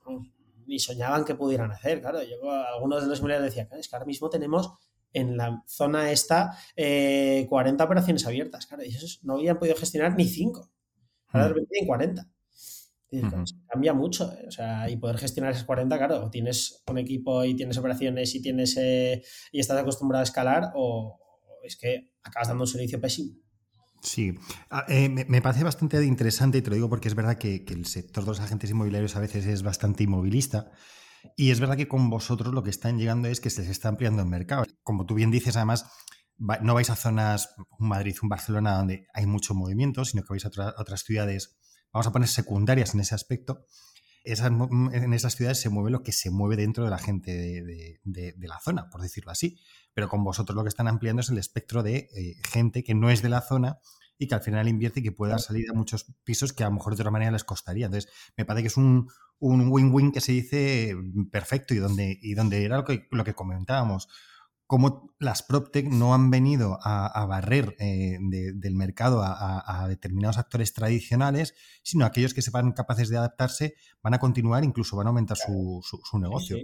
ni 0.65 0.79
soñaban 0.79 1.25
que 1.25 1.35
pudieran 1.35 1.73
hacer. 1.73 1.99
Claro, 1.99 2.23
yo 2.23 2.49
algunos 2.49 3.03
de 3.03 3.09
los 3.09 3.19
inmobiliarios 3.19 3.53
decían, 3.53 3.67
es 3.77 3.89
que 3.89 3.95
ahora 3.97 4.05
mismo 4.05 4.29
tenemos 4.29 4.71
en 5.11 5.35
la 5.35 5.61
zona 5.67 6.09
esta 6.09 6.57
40 6.73 6.77
eh, 6.77 7.47
operaciones 7.85 8.25
abiertas. 8.25 8.65
Claro, 8.65 8.83
y 8.85 8.87
ellos 8.87 9.19
no 9.23 9.33
habían 9.33 9.59
podido 9.59 9.75
gestionar 9.75 10.15
ni 10.15 10.23
5. 10.23 10.71
Ahora 11.27 11.47
de 11.47 11.49
repente 11.49 11.69
tienen 11.71 11.87
40. 11.87 12.29
Cambia 13.67 13.93
mucho, 13.93 14.31
eh, 14.39 14.45
o 14.47 14.51
sea, 14.51 14.89
y 14.89 14.95
poder 14.95 15.17
gestionar 15.17 15.51
esas 15.51 15.65
40, 15.65 15.97
claro, 15.97 16.23
o 16.23 16.29
tienes 16.29 16.81
un 16.89 16.97
equipo 16.97 17.43
y 17.43 17.57
tienes 17.57 17.77
operaciones 17.77 18.33
y 18.35 18.41
tienes 18.41 18.77
y 18.77 19.59
estás 19.59 19.77
acostumbrado 19.77 20.21
a 20.21 20.23
escalar, 20.23 20.71
o 20.75 21.19
es 21.61 21.75
que 21.75 22.13
acabas 22.23 22.47
dando 22.47 22.63
un 22.63 22.67
servicio 22.67 23.01
pésimo. 23.01 23.44
Sí, 24.05 24.37
ah, 24.69 24.85
eh, 24.87 25.09
me, 25.09 25.41
parece 25.41 25.63
bastante 25.63 26.03
interesante 26.05 26.59
y 26.59 26.61
te 26.61 26.69
lo 26.69 26.75
digo 26.75 26.89
porque 26.89 27.07
es 27.07 27.15
verdad 27.15 27.39
que, 27.39 27.65
el 27.67 27.87
sector 27.87 28.23
de 28.23 28.29
los 28.29 28.39
agentes 28.39 28.69
inmobiliarios 28.69 29.15
a 29.15 29.19
veces 29.19 29.47
es 29.47 29.63
bastante 29.63 30.03
inmovilista 30.03 30.71
y 31.35 31.49
es 31.49 31.59
verdad 31.59 31.75
que 31.75 31.87
con 31.87 32.11
vosotros 32.11 32.53
lo 32.53 32.61
que 32.61 32.69
están 32.69 32.99
llegando 32.99 33.27
es 33.27 33.41
que 33.41 33.49
se 33.49 33.61
les 33.61 33.71
está 33.71 33.89
ampliando 33.89 34.21
el 34.21 34.27
mercado. 34.27 34.63
Como 34.83 35.07
tú 35.07 35.15
bien 35.15 35.31
dices, 35.31 35.55
además, 35.55 35.85
no 36.37 36.75
vais 36.75 36.89
a 36.91 36.95
zonas, 36.95 37.55
un 37.79 37.87
Madrid, 37.87 38.15
un 38.21 38.29
Barcelona, 38.29 38.77
donde 38.77 39.07
hay 39.11 39.25
mucho 39.25 39.55
movimiento, 39.55 40.05
sino 40.05 40.21
que 40.21 40.33
vais 40.33 40.45
a, 40.45 40.75
otras 40.77 41.01
ciudades, 41.01 41.57
vamos 41.91 42.05
a 42.05 42.11
poner 42.11 42.27
secundarias 42.27 42.93
en 42.93 42.99
ese 42.99 43.15
aspecto. 43.15 43.65
En 44.25 45.13
esas 45.13 45.35
ciudades 45.35 45.59
se 45.59 45.69
mueve 45.69 45.91
lo 45.91 46.03
que 46.03 46.11
se 46.11 46.31
mueve 46.31 46.55
dentro 46.57 46.83
de 46.83 46.89
la 46.89 46.97
gente 46.97 47.31
de 47.31 48.47
la 48.47 48.59
zona, 48.59 48.89
por 48.89 49.01
decirlo 49.01 49.31
así 49.31 49.57
pero 49.95 50.09
con 50.09 50.23
vosotros 50.23 50.55
lo 50.55 50.63
que 50.63 50.69
están 50.69 50.87
ampliando 50.87 51.21
es 51.21 51.29
el 51.29 51.39
espectro 51.39 51.81
de 51.81 52.09
eh, 52.15 52.35
gente 52.51 52.83
que 52.83 52.93
no 52.93 53.09
es 53.09 53.23
de 53.23 53.29
la 53.29 53.41
zona 53.41 53.79
y 54.17 54.27
que 54.27 54.35
al 54.35 54.41
final 54.41 54.67
invierte 54.67 54.99
y 54.99 55.03
que 55.03 55.11
pueda 55.11 55.39
salir 55.39 55.69
a 55.71 55.73
muchos 55.73 56.05
pisos 56.23 56.53
que 56.53 56.63
a 56.63 56.67
lo 56.67 56.75
mejor 56.75 56.95
de 56.95 57.01
otra 57.01 57.11
manera 57.11 57.31
les 57.31 57.43
costaría. 57.43 57.85
Entonces, 57.85 58.11
me 58.37 58.45
parece 58.45 58.63
que 58.63 58.67
es 58.67 58.77
un 58.77 59.09
win-win 59.39 60.11
que 60.11 60.21
se 60.21 60.33
dice 60.33 60.95
perfecto 61.31 61.73
y 61.73 61.77
donde, 61.77 62.19
y 62.21 62.33
donde 62.33 62.63
era 62.63 62.77
lo 62.77 62.85
que, 62.85 63.07
lo 63.09 63.23
que 63.23 63.33
comentábamos. 63.33 64.09
Cómo 64.67 65.13
las 65.19 65.43
PropTech 65.43 65.87
no 65.87 66.13
han 66.13 66.31
venido 66.31 66.79
a, 66.81 67.25
barrer 67.27 67.75
eh, 67.79 68.17
del 68.19 68.75
mercado 68.75 69.21
a, 69.23 69.85
determinados 69.87 70.37
actores 70.37 70.73
tradicionales, 70.73 71.53
sino 71.83 72.05
aquellos 72.05 72.33
que 72.33 72.41
sepan 72.41 72.71
capaces 72.71 73.09
de 73.09 73.17
adaptarse 73.17 73.75
van 74.01 74.15
a 74.15 74.19
continuar, 74.19 74.63
incluso 74.63 74.97
van 74.97 75.07
a 75.07 75.09
aumentar 75.09 75.37
su, 75.37 75.81
su, 75.83 76.19
negocio. 76.19 76.57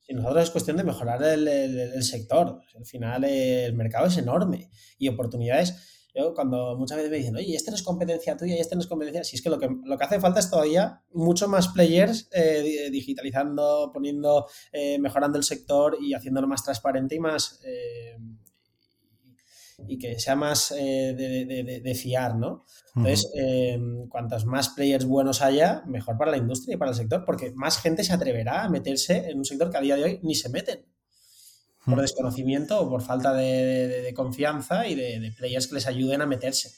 Si 0.00 0.14
nosotros 0.14 0.42
es 0.42 0.50
cuestión 0.50 0.76
de 0.76 0.84
mejorar 0.84 1.22
el, 1.22 2.02
sector. 2.02 2.60
Al 2.76 2.84
final 2.84 3.24
el 3.24 3.74
mercado 3.74 4.06
es 4.06 4.18
enorme 4.18 4.70
y 4.98 5.08
oportunidades. 5.08 6.01
Yo 6.14 6.34
cuando 6.34 6.76
muchas 6.76 6.98
veces 6.98 7.10
me 7.10 7.16
dicen, 7.16 7.36
oye, 7.36 7.54
este 7.54 7.70
no 7.70 7.76
es 7.76 7.82
competencia 7.82 8.36
tuya 8.36 8.56
y 8.56 8.60
este 8.60 8.74
no 8.74 8.82
es 8.82 8.86
competencia, 8.86 9.24
si 9.24 9.36
es 9.36 9.42
que 9.42 9.48
lo 9.48 9.58
que, 9.58 9.68
lo 9.84 9.96
que 9.96 10.04
hace 10.04 10.20
falta 10.20 10.40
es 10.40 10.50
todavía 10.50 11.02
mucho 11.12 11.48
más 11.48 11.68
players 11.68 12.28
eh, 12.32 12.90
digitalizando, 12.90 13.90
poniendo, 13.94 14.46
eh, 14.72 14.98
mejorando 14.98 15.38
el 15.38 15.44
sector 15.44 15.96
y 16.00 16.12
haciéndolo 16.12 16.46
más 16.46 16.62
transparente 16.62 17.14
y 17.14 17.20
más 17.20 17.60
eh, 17.64 18.18
y 19.88 19.98
que 19.98 20.20
sea 20.20 20.36
más 20.36 20.68
de, 20.68 21.80
de, 21.82 21.94
fiar, 21.94 22.36
¿no? 22.36 22.64
Entonces, 22.94 23.32
eh, 23.34 23.80
cuantos 24.08 24.44
más 24.44 24.68
players 24.68 25.06
buenos 25.06 25.42
haya, 25.42 25.82
mejor 25.86 26.16
para 26.18 26.30
la 26.30 26.36
industria 26.36 26.74
y 26.74 26.76
para 26.76 26.92
el 26.92 26.96
sector, 26.96 27.24
porque 27.24 27.52
más 27.52 27.80
gente 27.80 28.04
se 28.04 28.12
atreverá 28.12 28.62
a 28.62 28.68
meterse 28.68 29.30
en 29.30 29.38
un 29.38 29.44
sector 29.44 29.70
que 29.70 29.78
a 29.78 29.80
día 29.80 29.96
de 29.96 30.04
hoy 30.04 30.20
ni 30.22 30.36
se 30.36 30.50
meten 30.50 30.84
por 31.84 32.00
desconocimiento 32.00 32.80
o 32.80 32.88
por 32.88 33.02
falta 33.02 33.32
de, 33.32 34.12
confianza 34.14 34.86
y 34.86 34.94
de, 34.94 35.32
players 35.36 35.66
que 35.66 35.74
les 35.74 35.86
ayuden 35.86 36.22
a 36.22 36.26
meterse. 36.26 36.70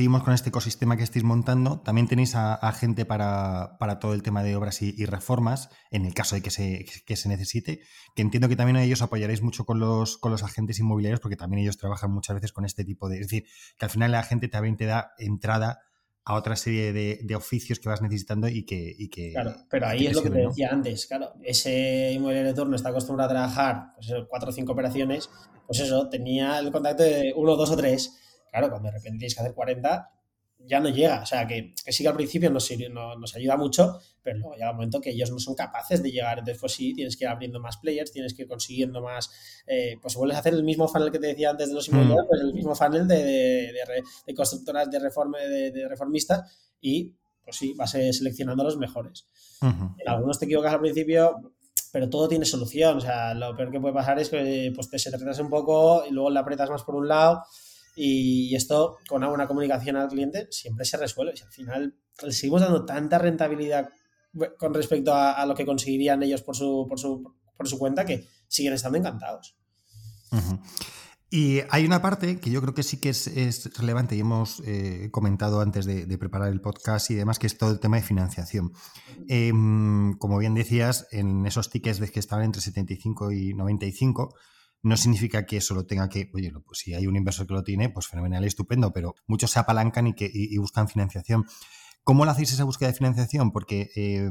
Seguimos 0.00 0.22
con 0.22 0.32
este 0.32 0.48
ecosistema 0.48 0.96
que 0.96 1.02
estáis 1.02 1.24
montando. 1.24 1.80
También 1.80 2.08
tenéis 2.08 2.34
a, 2.34 2.72
gente 2.72 3.04
para, 3.04 3.76
todo 4.00 4.14
el 4.14 4.22
tema 4.22 4.42
de 4.42 4.56
obras 4.56 4.80
y, 4.80 5.04
reformas, 5.04 5.68
en 5.90 6.06
el 6.06 6.14
caso 6.14 6.36
de 6.36 6.40
que 6.40 6.50
se, 6.50 6.86
se, 7.06 7.28
necesite, 7.28 7.82
que 8.14 8.22
entiendo 8.22 8.48
que 8.48 8.56
también 8.56 8.76
a 8.76 8.82
ellos 8.82 9.02
apoyaréis 9.02 9.42
mucho 9.42 9.66
con 9.66 9.78
los, 9.78 10.16
con 10.16 10.32
los 10.32 10.42
agentes 10.42 10.78
inmobiliarios, 10.78 11.20
porque 11.20 11.36
también 11.36 11.64
ellos 11.64 11.76
trabajan 11.76 12.12
muchas 12.12 12.34
veces 12.34 12.50
con 12.52 12.64
este 12.64 12.82
tipo 12.82 13.10
de... 13.10 13.16
Es 13.16 13.26
decir, 13.26 13.44
que 13.76 13.84
al 13.84 13.90
final 13.90 14.12
la 14.12 14.22
gente 14.22 14.48
también 14.48 14.78
te 14.78 14.86
da 14.86 15.12
entrada 15.18 15.80
a 16.30 16.34
otra 16.34 16.56
serie 16.56 16.92
de, 16.92 17.34
oficios 17.34 17.78
que 17.80 17.88
vas 17.88 18.02
necesitando 18.02 18.48
y 18.48 18.64
que... 18.64 18.94
que 19.10 19.32
claro, 19.32 19.54
pero 19.68 19.86
ahí 19.86 20.06
es 20.06 20.14
lo 20.14 20.22
que 20.22 20.30
te 20.30 20.46
decía 20.46 20.68
antes, 20.70 21.06
claro, 21.06 21.32
ese 21.42 22.12
inmobiliario 22.12 22.50
de 22.50 22.54
turno 22.54 22.76
está 22.76 22.90
acostumbrado 22.90 23.30
a 23.30 23.34
trabajar 23.34 23.92
pues, 23.96 24.12
cuatro 24.28 24.50
o 24.50 24.52
cinco 24.52 24.72
operaciones, 24.72 25.28
pues 25.66 25.80
eso, 25.80 26.08
tenía 26.08 26.58
el 26.58 26.70
contacto 26.70 27.02
de 27.02 27.32
uno, 27.36 27.56
dos 27.56 27.70
o 27.70 27.76
tres 27.76 28.16
Claro, 28.50 28.68
cuando 28.68 28.88
de 28.88 28.96
repente 28.96 29.18
tienes 29.18 29.34
que 29.34 29.40
hacer 29.40 29.54
40, 29.54 30.10
ya 30.66 30.80
no 30.80 30.88
llega. 30.88 31.22
O 31.22 31.26
sea, 31.26 31.46
que, 31.46 31.74
que 31.84 31.92
sí 31.92 32.02
que 32.02 32.08
al 32.08 32.14
principio 32.14 32.50
nos, 32.50 32.70
nos 33.18 33.34
ayuda 33.34 33.56
mucho, 33.56 33.98
pero 34.22 34.38
luego 34.38 34.54
llega 34.54 34.70
un 34.70 34.76
momento 34.76 35.00
que 35.00 35.10
ellos 35.10 35.30
no 35.30 35.38
son 35.38 35.54
capaces 35.54 36.02
de 36.02 36.10
llegar. 36.10 36.38
Entonces, 36.38 36.60
pues 36.60 36.72
sí, 36.72 36.94
tienes 36.94 37.16
que 37.16 37.24
ir 37.24 37.28
abriendo 37.28 37.60
más 37.60 37.78
players, 37.78 38.12
tienes 38.12 38.34
que 38.34 38.42
ir 38.42 38.48
consiguiendo 38.48 39.02
más. 39.02 39.30
Eh, 39.66 39.96
pues 40.00 40.14
vuelves 40.14 40.36
a 40.36 40.40
hacer 40.40 40.54
el 40.54 40.64
mismo 40.64 40.88
funnel 40.88 41.10
que 41.10 41.18
te 41.18 41.28
decía 41.28 41.50
antes 41.50 41.68
de 41.68 41.74
los 41.74 41.88
inmobiliarios, 41.88 42.24
mm. 42.24 42.28
pues 42.28 42.40
el 42.40 42.54
mismo 42.54 42.74
funnel 42.74 43.08
de, 43.08 43.72
de, 44.26 44.34
constructoras 44.34 44.90
de, 44.90 44.98
reforma, 44.98 45.38
de, 45.38 45.88
reformistas 45.88 46.74
y, 46.80 47.14
pues 47.42 47.56
sí, 47.56 47.74
vas 47.76 47.90
seleccionando 47.90 48.64
los 48.64 48.76
mejores. 48.76 49.26
En 49.62 50.08
algunos 50.08 50.38
te 50.38 50.46
equivocas 50.46 50.72
al 50.72 50.80
principio, 50.80 51.52
pero 51.92 52.08
todo 52.08 52.28
tiene 52.28 52.46
solución. 52.46 52.96
O 52.96 53.00
sea, 53.00 53.34
lo 53.34 53.54
peor 53.56 53.70
que 53.70 53.80
puede 53.80 53.92
pasar 53.92 54.18
es 54.18 54.30
que 54.30 54.72
pues, 54.74 54.88
te 54.88 54.98
se 54.98 55.42
un 55.42 55.50
poco 55.50 56.04
y 56.08 56.12
luego 56.12 56.30
le 56.30 56.38
aprietas 56.38 56.70
más 56.70 56.82
por 56.82 56.94
un 56.94 57.08
lado 57.08 57.42
y 57.96 58.54
esto, 58.54 58.98
con 59.08 59.18
una 59.18 59.28
buena 59.28 59.46
comunicación 59.46 59.96
al 59.96 60.08
cliente, 60.08 60.48
siempre 60.50 60.84
se 60.84 60.96
resuelve. 60.96 61.34
Y 61.36 61.42
al 61.42 61.52
final 61.52 61.94
le 62.22 62.32
seguimos 62.32 62.60
dando 62.60 62.84
tanta 62.84 63.18
rentabilidad 63.18 63.90
con 64.58 64.74
respecto 64.74 65.12
a, 65.14 65.44
lo 65.44 65.54
que 65.54 65.66
conseguirían 65.66 66.22
ellos 66.22 66.42
por 66.42 66.56
su, 66.56 66.86
por 66.88 66.98
su, 66.98 67.34
por 67.56 67.68
su 67.68 67.78
cuenta 67.78 68.04
que 68.04 68.26
siguen 68.46 68.74
estando 68.74 68.98
encantados. 68.98 69.56
Y 71.32 71.60
hay 71.70 71.84
una 71.84 72.02
parte 72.02 72.40
que 72.40 72.50
yo 72.50 72.60
creo 72.60 72.74
que 72.74 72.82
sí 72.82 72.98
que 72.98 73.10
es, 73.10 73.70
relevante 73.76 74.16
y 74.16 74.20
hemos 74.20 74.60
eh, 74.66 75.10
comentado 75.12 75.60
antes 75.60 75.84
de, 75.84 76.18
preparar 76.18 76.48
el 76.48 76.60
podcast 76.60 77.10
y 77.10 77.14
demás, 77.14 77.38
que 77.38 77.46
es 77.46 77.56
todo 77.56 77.70
el 77.70 77.78
tema 77.78 77.96
de 77.96 78.02
financiación. 78.02 78.72
Em, 79.28 80.16
como 80.18 80.38
bien 80.38 80.54
decías, 80.54 81.06
en 81.12 81.46
esos 81.46 81.70
tickets 81.70 82.00
de 82.00 82.08
que 82.08 82.18
estaban 82.18 82.44
entre 82.44 82.60
75 82.60 83.30
y 83.30 83.54
95, 83.54 84.34
no 84.82 84.96
significa 84.96 85.44
que 85.44 85.58
eso 85.58 85.74
lo 85.74 85.84
tenga 85.84 86.08
que, 86.08 86.30
oye, 86.34 86.52
pues 86.64 86.78
si 86.78 86.94
hay 86.94 87.06
un 87.06 87.16
inversor 87.16 87.46
que 87.46 87.54
lo 87.54 87.62
tiene, 87.62 87.90
pues 87.90 88.06
fenomenal 88.06 88.44
y 88.44 88.46
estupendo, 88.46 88.92
pero 88.92 89.14
muchos 89.26 89.50
se 89.50 89.58
apalancan 89.58 90.06
y, 90.06 90.14
que, 90.14 90.30
buscan 90.58 90.88
financiación. 90.88 91.46
¿Cómo 92.02 92.24
lo 92.24 92.30
hacéis 92.30 92.52
esa 92.52 92.64
búsqueda 92.64 92.88
de 92.88 92.94
financiación? 92.94 93.52
Porque 93.52 93.90
eh, 93.94 94.30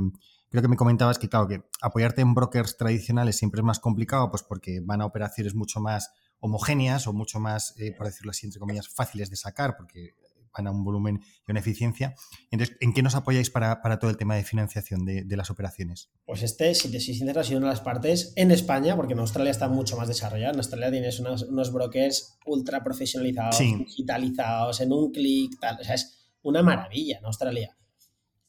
creo 0.50 0.62
que 0.62 0.68
me 0.68 0.76
comentabas 0.76 1.20
que, 1.20 1.30
claro, 1.30 1.48
que 1.48 1.62
apoyarte 1.82 2.22
en 2.22 2.34
brokers 2.34 2.78
tradicionales 2.78 3.38
siempre 3.38 3.60
es 3.60 3.66
más 3.66 3.80
complicado, 3.80 4.32
pues 4.32 4.44
porque 4.44 4.80
van 4.84 5.02
a 5.02 5.06
operaciones 5.06 5.54
mucho 5.54 5.80
más 5.80 6.12
homogéneas 6.40 7.06
o 7.06 7.14
mucho 7.14 7.40
más, 7.40 7.76
eh, 7.78 7.94
por 7.96 8.08
decirlo 8.08 8.32
así, 8.32 8.48
entre 8.48 8.60
comillas, 8.60 8.88
fáciles 8.88 9.30
de 9.30 9.36
sacar, 9.36 9.76
porque 9.78 10.16
van 10.56 10.68
a 10.68 10.72
un 10.72 10.84
volumen 10.84 11.22
y 11.48 11.52
una 11.52 11.60
eficiencia. 11.60 12.16
Entonces, 12.52 12.78
¿en 12.80 12.94
qué 12.94 13.02
nos 13.02 13.16
apoyáis 13.16 13.50
para, 13.50 13.80
todo 14.00 14.10
el 14.10 14.18
tema 14.18 14.36
de 14.36 14.44
financiación 14.44 15.06
de, 15.06 15.38
las 15.38 15.50
operaciones? 15.50 16.10
Pues 16.26 16.44
este, 16.44 16.76
si 16.76 16.92
te 16.92 17.00
soy 17.00 17.14
sincero, 17.14 17.42
ha 17.42 17.44
sido 17.44 17.60
una 17.60 17.68
de 17.68 17.74
las 17.74 17.82
partes 17.82 18.34
en 18.36 18.52
España, 18.52 18.96
porque 18.96 19.14
en 19.14 19.20
Australia 19.20 19.52
está 19.52 19.68
mucho 19.68 19.98
más 19.98 20.08
desarrollado. 20.08 20.54
En 20.54 20.60
Australia 20.60 20.92
tienes 20.92 21.20
unos, 21.20 21.72
brokers 21.72 22.38
ultra 22.46 22.84
profesionalizados, 22.84 23.60
digitalizados, 23.60 24.82
en 24.82 24.92
un 24.92 25.12
clic, 25.12 25.60
tal. 25.60 25.78
O 25.80 25.84
sea, 25.84 25.96
es 25.96 26.20
una 26.42 26.64
maravilla 26.64 27.20
en 27.20 27.26
Australia. 27.26 27.76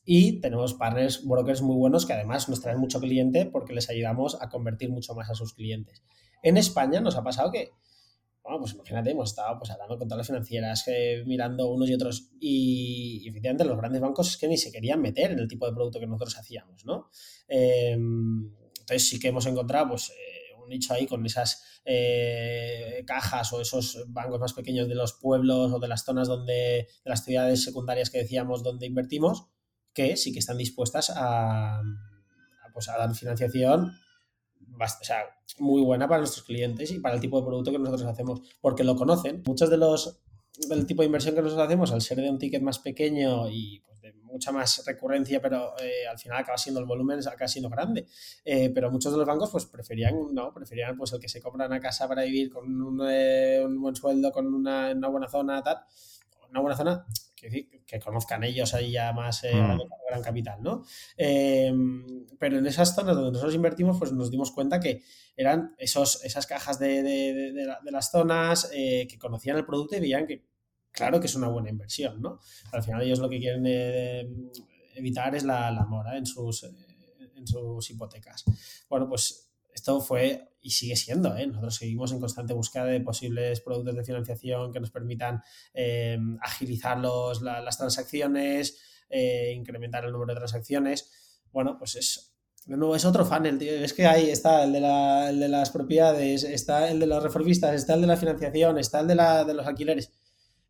Y 0.05 0.41
tenemos 0.41 0.75
partners, 0.75 1.25
brokers 1.25 1.63
muy 1.63 1.77
buenos 1.77 2.07
que 2.07 2.13
además 2.15 2.49
nos 2.49 2.61
traen 2.61 2.79
mucho 2.79 3.01
cliente 3.01 3.47
porque 3.47 3.75
les 3.75 3.89
ayudamos 3.91 4.41
a 4.41 4.49
convertir 4.49 4.91
mucho 4.91 5.15
más 5.15 5.31
a 5.31 5.35
sus 5.35 5.55
clientes. 5.55 6.03
En 6.43 6.57
España 6.57 7.01
nos 7.01 7.17
ha 7.17 7.23
pasado 7.23 7.53
que 7.53 7.71
bueno, 8.43 8.59
pues 8.59 8.75
imagínate, 8.75 9.11
hemos 9.11 9.31
estado 9.31 9.59
pues, 9.59 9.71
hablando 9.71 9.99
con 9.99 10.09
todas 10.09 10.19
las 10.19 10.27
financieras, 10.27 10.85
eh, 10.89 11.23
mirando 11.27 11.71
unos 11.71 11.89
y 11.89 11.95
otros, 11.95 12.31
y, 12.41 13.29
efectivamente 13.29 13.65
los 13.65 13.77
grandes 13.77 14.01
bancos 14.01 14.31
es 14.31 14.37
que 14.37 14.49
ni 14.49 14.57
se 14.57 14.73
querían 14.73 15.01
meter 15.01 15.33
en 15.33 15.39
el 15.39 15.49
tipo 15.49 15.67
de 15.67 15.73
producto 15.73 16.01
que 16.01 16.07
nosotros 16.07 16.39
hacíamos, 16.39 16.85
¿no? 16.85 17.11
Em, 17.49 18.55
entonces 18.81 19.09
sí 19.09 19.19
que 19.19 19.29
hemos 19.29 19.47
encontrado, 19.47 19.91
pues, 19.91 20.11
eh, 20.11 20.55
un 20.63 20.69
nicho 20.69 20.95
ahí 20.95 21.07
con 21.07 21.25
esas 21.27 21.63
eh, 21.85 23.03
cajas 23.07 23.53
o 23.53 23.61
esos 23.61 24.05
bancos 24.09 24.41
más 24.41 24.53
pequeños 24.53 24.89
de 24.89 24.95
los 24.95 25.15
pueblos 25.15 25.73
o 25.73 25.79
de 25.79 25.89
las 25.89 26.05
zonas 26.05 26.29
donde, 26.29 26.89
de 27.05 27.11
las 27.11 27.25
ciudades 27.25 27.63
secundarias 27.63 28.11
que 28.11 28.19
decíamos 28.19 28.63
donde 28.63 28.87
invertimos, 28.87 29.47
que 29.93 30.17
sí 30.17 30.33
que 30.33 30.39
están 30.39 30.57
dispuestas 30.57 31.13
a, 31.15 31.83
pues, 32.73 32.89
a 32.89 32.97
dar 32.97 33.15
financiación 33.15 33.93
muy 35.59 35.83
buena 35.83 36.09
para 36.09 36.21
nuestros 36.21 36.45
clientes 36.45 36.91
y 36.91 37.01
para 37.01 37.15
el 37.15 37.21
tipo 37.21 37.39
de 37.39 37.47
producto 37.47 37.71
que 37.71 37.79
nosotros 37.79 38.05
hacemos, 38.05 38.41
porque 38.61 38.85
lo 38.85 38.97
conocen. 38.97 39.43
Muchos 39.47 39.71
de 39.71 39.77
los 39.77 40.23
del 40.69 40.87
tipo 40.87 41.03
de 41.03 41.07
inversión 41.07 41.35
que 41.35 41.43
nosotros 41.43 41.67
hacemos, 41.67 41.93
al 41.93 42.03
ser 42.03 42.19
de 42.19 42.31
un 42.31 42.39
ticket 42.39 42.63
más 42.63 42.79
pequeño 42.79 43.49
y 43.49 43.81
pues, 43.81 44.01
de 44.01 44.13
mucha 44.13 44.53
más 44.53 44.83
recurrencia, 44.87 45.41
pero 45.41 45.75
eh, 45.79 46.07
al 46.11 46.19
final 46.19 46.39
acaba 46.39 46.59
siendo 46.59 46.81
el 46.81 46.87
volumen, 46.87 47.21
acaba 47.21 47.49
siendo 47.49 47.71
grande. 47.71 48.07
Eh, 48.45 48.71
pero 48.75 48.91
muchos 48.91 49.13
de 49.13 49.19
los 49.19 49.27
bancos 49.27 49.51
pues 49.51 49.67
preferían, 49.67 50.15
no, 50.33 50.53
preferían 50.53 50.97
pues 50.97 51.13
el 51.13 51.21
que 51.21 51.29
se 51.29 51.41
compra 51.41 51.67
una 51.67 51.81
casa 51.81 52.09
para 52.09 52.23
vivir 52.23 52.51
con 52.51 52.83
un, 52.83 53.01
eh, 53.09 53.65
buen 53.69 53.97
sueldo, 53.97 54.33
con 54.33 54.53
una, 54.53 54.93
una 54.93 55.09
buena 55.09 55.29
zona, 55.29 55.63
tal, 55.63 55.79
una 56.51 56.61
buena 56.61 56.77
zona 56.77 57.07
que, 57.41 58.01
conozcan 58.01 58.45
ellos 58.45 58.75
ahí 58.75 58.93
ya 58.93 59.13
más 59.13 59.45
eh, 59.45 59.55
mm. 59.55 59.81
gran, 60.09 60.23
capital, 60.23 60.63
¿no? 60.63 60.85
Em, 61.17 62.27
pero 62.39 62.59
en 62.59 62.67
esas 62.67 62.95
zonas 62.95 63.17
donde 63.17 63.33
nosotros 63.33 63.55
invertimos, 63.55 63.99
pues 63.99 64.13
nos 64.13 64.31
dimos 64.31 64.51
cuenta 64.51 64.81
que 64.81 65.03
eran 65.37 65.75
esos, 65.79 66.25
esas 66.25 66.47
cajas 66.47 66.79
de, 66.79 67.53
las 67.85 68.11
zonas 68.11 68.71
eh, 68.73 69.07
que 69.09 69.19
conocían 69.19 69.57
el 69.57 69.65
producto 69.65 69.97
y 69.97 70.01
veían 70.01 70.27
que, 70.27 70.45
claro 70.93 71.21
que 71.21 71.27
es 71.27 71.35
una 71.35 71.49
buena 71.49 71.71
inversión, 71.71 72.21
¿no? 72.21 72.41
Al 72.73 72.83
final 72.83 73.03
ellos 73.03 73.19
lo 73.19 73.29
que 73.29 73.39
quieren 73.39 73.65
eh, 73.67 74.29
evitar 74.95 75.35
es 75.35 75.45
la, 75.45 75.87
mora 75.89 76.17
en 76.17 76.27
sus, 76.27 76.65
en 76.65 77.47
sus 77.47 77.91
hipotecas. 77.91 78.45
Bueno, 78.89 79.09
pues 79.09 79.50
esto 79.81 80.01
fue 80.01 80.57
y 80.61 80.71
sigue 80.71 80.95
siendo. 80.95 81.35
¿eh? 81.37 81.47
Nosotros 81.47 81.77
seguimos 81.77 82.13
en 82.13 82.21
constante 82.21 82.53
búsqueda 82.53 82.85
de 82.85 83.01
posibles 83.01 83.61
productos 83.63 83.97
de 83.97 84.05
financiación 84.05 84.73
que 84.73 84.81
nos 84.81 84.91
permitan 84.91 85.43
eh, 85.73 86.19
agilizar 86.43 86.99
los, 86.99 87.41
las 87.41 87.79
transacciones, 87.79 88.79
eh, 89.09 89.55
incrementar 89.57 90.05
el 90.05 90.13
número 90.13 90.35
de 90.35 90.41
transacciones. 90.41 91.11
Bueno, 91.51 91.77
pues 91.79 91.97
es, 91.97 92.37
nuevo, 92.67 92.95
es 92.95 93.07
otro 93.07 93.25
funnel, 93.25 93.59
tío. 93.59 93.73
Es 93.73 93.95
que 93.95 94.07
ahí 94.07 94.29
está 94.29 94.65
el 94.65 94.73
de, 94.73 94.81
la, 94.81 95.31
el 95.31 95.41
de 95.41 95.49
las 95.49 95.71
propiedades, 95.71 96.45
está 96.45 96.91
el 96.91 97.01
de 97.01 97.07
los 97.07 97.23
reformistas, 97.23 97.75
está 97.75 97.95
el 97.95 98.03
de 98.03 98.07
la 98.07 98.19
financiación, 98.19 98.79
está 98.79 99.01
el 99.01 99.09
de, 99.09 99.15
la, 99.15 99.45
de 99.45 99.55
los 99.55 99.67
alquileres. 99.67 100.13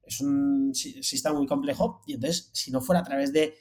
Es 0.04 0.20
un 0.20 0.72
sistema 0.72 1.36
muy 1.36 1.46
complejo 1.46 2.02
y 2.06 2.14
entonces, 2.14 2.50
si 2.52 2.70
no 2.70 2.80
fuera 2.80 3.00
a 3.00 3.04
través 3.04 3.32
de 3.32 3.54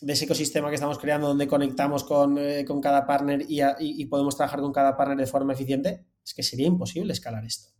de 0.00 0.12
ese 0.12 0.24
ecosistema 0.24 0.68
que 0.68 0.74
estamos 0.74 0.98
creando 0.98 1.28
donde 1.28 1.46
conectamos 1.46 2.04
con, 2.04 2.38
eh, 2.38 2.64
cada 2.82 3.06
partner 3.06 3.44
y, 3.48 4.04
podemos 4.06 4.36
trabajar 4.36 4.60
con 4.60 4.72
cada 4.72 4.96
partner 4.96 5.18
de 5.18 5.26
forma 5.26 5.52
eficiente, 5.52 6.06
es 6.24 6.34
que 6.34 6.42
sería 6.42 6.66
imposible 6.66 7.12
escalar 7.12 7.44
esto. 7.44 7.70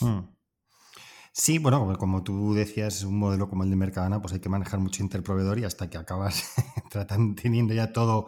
Hmm. 0.00 0.34
Sí, 1.32 1.58
bueno, 1.58 1.96
como 1.98 2.22
tú 2.22 2.54
decías, 2.54 3.04
un 3.04 3.18
modelo 3.18 3.48
como 3.48 3.64
el 3.64 3.70
de 3.70 3.76
Mercadona, 3.76 4.20
pues 4.20 4.34
hay 4.34 4.40
que 4.40 4.48
manejar 4.48 4.80
mucho 4.80 5.02
interproveedor 5.02 5.58
y 5.58 5.64
hasta 5.64 5.88
que 5.88 5.96
acabas 5.96 6.52
tratando, 6.90 7.40
teniendo 7.40 7.72
ya 7.72 7.92
todo 7.92 8.26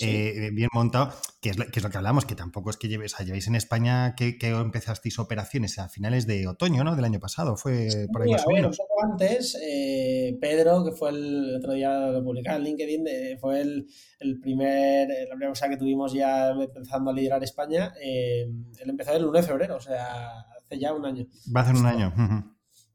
eh, 0.00 0.50
bien 0.52 0.68
montado, 0.72 1.12
que 1.40 1.50
es, 1.50 1.58
lo, 1.58 1.66
que 1.66 1.78
es, 1.78 1.82
lo, 1.82 1.90
que 1.90 1.96
hablamos, 1.96 2.24
que 2.24 2.34
tampoco 2.34 2.70
es 2.70 2.76
que 2.76 2.88
lleves, 2.88 3.18
o 3.18 3.22
llevéis 3.22 3.46
en 3.48 3.54
España 3.54 4.14
que, 4.16 4.38
que, 4.38 4.48
empezasteis 4.48 5.18
operaciones 5.18 5.78
a 5.78 5.88
finales 5.88 6.26
de 6.26 6.46
otoño, 6.46 6.84
¿no? 6.84 6.96
Del 6.96 7.04
año 7.04 7.20
pasado, 7.20 7.56
fue 7.56 7.88
por 8.12 8.22
ahí 8.22 8.30
más 8.30 8.46
o 8.46 8.50
menos. 8.50 8.78
Un 8.78 8.86
poco 8.86 9.04
antes, 9.04 9.58
eh, 9.62 10.36
Pedro, 10.40 10.84
que 10.84 10.92
fue 10.92 11.10
el 11.10 11.56
otro 11.56 11.72
día 11.72 12.08
lo 12.08 12.22
publicaba 12.24 12.56
en 12.56 12.64
LinkedIn, 12.64 13.04
fue 13.40 13.60
el, 13.60 13.86
el, 14.20 14.40
primer, 14.40 15.08
la 15.08 15.30
primera 15.30 15.50
cosa 15.50 15.68
que 15.68 15.76
tuvimos 15.76 16.12
ya 16.12 16.50
empezando 16.50 17.10
a 17.10 17.14
liderar 17.14 17.42
España, 17.42 17.92
eh, 18.00 18.42
él 18.78 18.90
empezó 18.90 19.12
el 19.12 19.24
1 19.24 19.32
de 19.32 19.42
febrero, 19.42 19.76
o 19.76 19.80
sea, 19.80 20.40
hace 20.40 20.78
ya 20.78 20.92
un 20.92 21.04
año. 21.04 21.26
Va 21.54 21.60
a 21.60 21.64
hacer 21.64 21.76
un 21.76 21.86
año. 21.86 22.12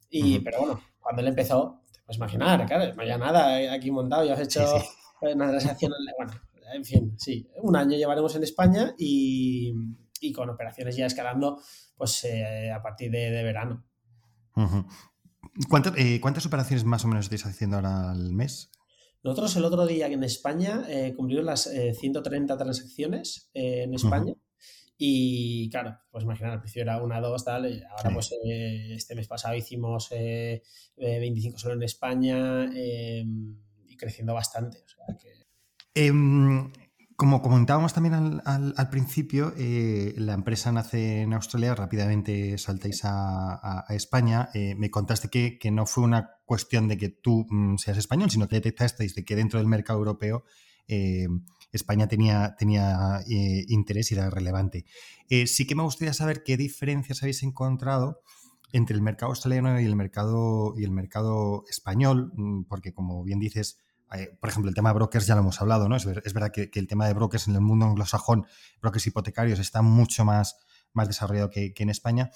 Y, 0.10 0.40
pero 0.40 0.60
bueno, 0.60 0.82
cuando 1.00 1.22
él 1.22 1.28
empezó, 1.28 1.82
te 1.92 2.00
puedes 2.02 2.18
imaginar, 2.18 2.66
claro, 2.66 2.94
no 2.96 3.02
había 3.02 3.18
nada 3.18 3.74
aquí 3.74 3.92
montado, 3.92 4.26
ya 4.26 4.34
has 4.34 4.42
hecho 4.42 4.62
una 5.22 5.50
transacción, 5.50 5.92
bueno, 6.18 6.34
en 6.74 6.86
fin, 6.86 7.16
sí, 7.18 7.50
un 7.62 7.76
año 7.76 7.98
llevaremos 7.98 8.36
en 8.36 8.44
España 8.44 8.94
y, 8.98 9.74
con 10.36 10.50
operaciones 10.50 10.96
ya 10.96 11.06
escalando 11.06 11.62
pues 11.96 12.24
eh, 12.26 12.72
a 12.72 12.82
partir 12.82 13.12
de, 13.12 13.44
verano. 13.44 13.86
Eh, 15.96 16.20
¿Cuántas, 16.22 16.46
operaciones 16.46 16.84
más 16.84 17.06
o 17.06 17.08
menos 17.08 17.26
estáis 17.26 17.46
haciendo 17.46 17.78
ahora 17.78 18.12
al 18.12 18.32
mes? 18.34 18.72
Nosotros 19.24 19.56
el 19.58 19.66
otro 19.66 19.86
día 19.86 20.08
en 20.08 20.24
España 20.24 20.86
eh, 20.88 21.14
cumplimos 21.16 21.46
las 21.46 21.70
130 22.00 22.58
transacciones 22.58 23.50
en 23.54 23.94
España. 23.94 24.34
Y 24.98 25.70
claro, 25.70 25.98
pues 26.12 26.26
imaginar, 26.26 26.52
al 26.52 26.60
principio 26.60 26.84
era 26.84 27.02
una, 27.02 27.22
dos, 27.22 27.46
tal, 27.46 27.72
y 27.72 27.82
ahora 27.84 28.12
pues 28.14 28.34
este 28.44 29.16
mes 29.16 29.28
pasado 29.30 29.56
hicimos 29.56 30.10
25 30.98 31.58
solo 31.58 31.76
en 31.76 31.84
España 31.84 32.70
y 32.74 33.96
creciendo 33.98 34.34
bastante. 34.34 34.80
O 34.80 34.88
sea 34.88 35.18
que 35.18 35.39
Em, 36.02 36.72
como 37.18 37.42
comentábamos 37.42 37.94
también 37.94 38.42
al, 38.46 38.90
principio, 38.90 39.54
eh, 39.58 40.14
la 40.16 40.34
empresa 40.34 40.72
nace 40.72 41.24
en 41.24 41.34
Australia, 41.34 41.76
rápidamente 41.76 42.58
saltáis 42.58 43.02
a, 43.04 43.84
España. 43.90 44.48
Eh, 44.54 44.76
me 44.76 44.90
contaste 44.90 45.28
que, 45.28 45.72
no 45.72 45.86
fue 45.86 46.06
una 46.06 46.38
cuestión 46.46 46.88
de 46.88 46.98
que 46.98 47.10
tú 47.10 47.46
mm, 47.50 47.76
seas 47.76 47.98
español, 47.98 48.32
sino 48.32 48.48
que 48.48 48.56
detectasteis 48.56 49.14
de 49.14 49.26
que 49.26 49.36
dentro 49.36 49.60
del 49.60 49.68
mercado 49.68 50.00
europeo 50.00 50.46
eh, 50.88 51.28
España 51.74 52.08
tenía, 52.08 52.56
interés 53.68 54.12
y 54.12 54.16
era 54.16 54.30
relevante. 54.30 54.86
sí 55.48 55.68
que 55.68 55.76
me 55.76 55.84
gustaría 55.84 56.14
saber 56.14 56.44
qué 56.44 56.56
diferencias 56.56 57.24
habéis 57.24 57.44
encontrado 57.44 58.22
entre 58.72 58.96
el 58.96 59.02
mercado 59.02 59.32
australiano 59.32 59.82
y 59.82 59.86
el 59.86 59.98
mercado, 59.98 60.76
y 60.78 60.86
el 60.86 60.92
mercado 60.92 61.66
español, 61.70 62.32
mm, 62.38 62.64
porque 62.70 62.94
como 62.94 63.22
bien 63.26 63.40
dices, 63.40 63.82
eh, 64.14 64.38
por 64.40 64.50
ejemplo, 64.50 64.70
el 64.70 64.76
tema 64.76 64.90
de 64.90 64.96
brokers 64.96 65.28
ya 65.28 65.36
lo 65.36 65.42
hemos 65.42 65.62
hablado, 65.62 65.88
¿no? 65.88 65.96
Es, 65.96 66.06
verdad 66.06 66.52
que, 66.52 66.70
el 66.74 66.88
tema 66.88 67.08
de 67.08 67.14
brokers 67.14 67.48
en 67.48 67.56
el 67.56 67.62
mundo 67.62 67.86
anglosajón, 67.86 68.48
brokers 68.82 69.08
hipotecarios, 69.08 69.60
está 69.60 69.82
mucho 69.82 70.26
más, 70.26 70.58
más 70.94 71.08
desarrollado 71.08 71.50
que, 71.50 71.74
en 71.76 71.90
España. 71.90 72.32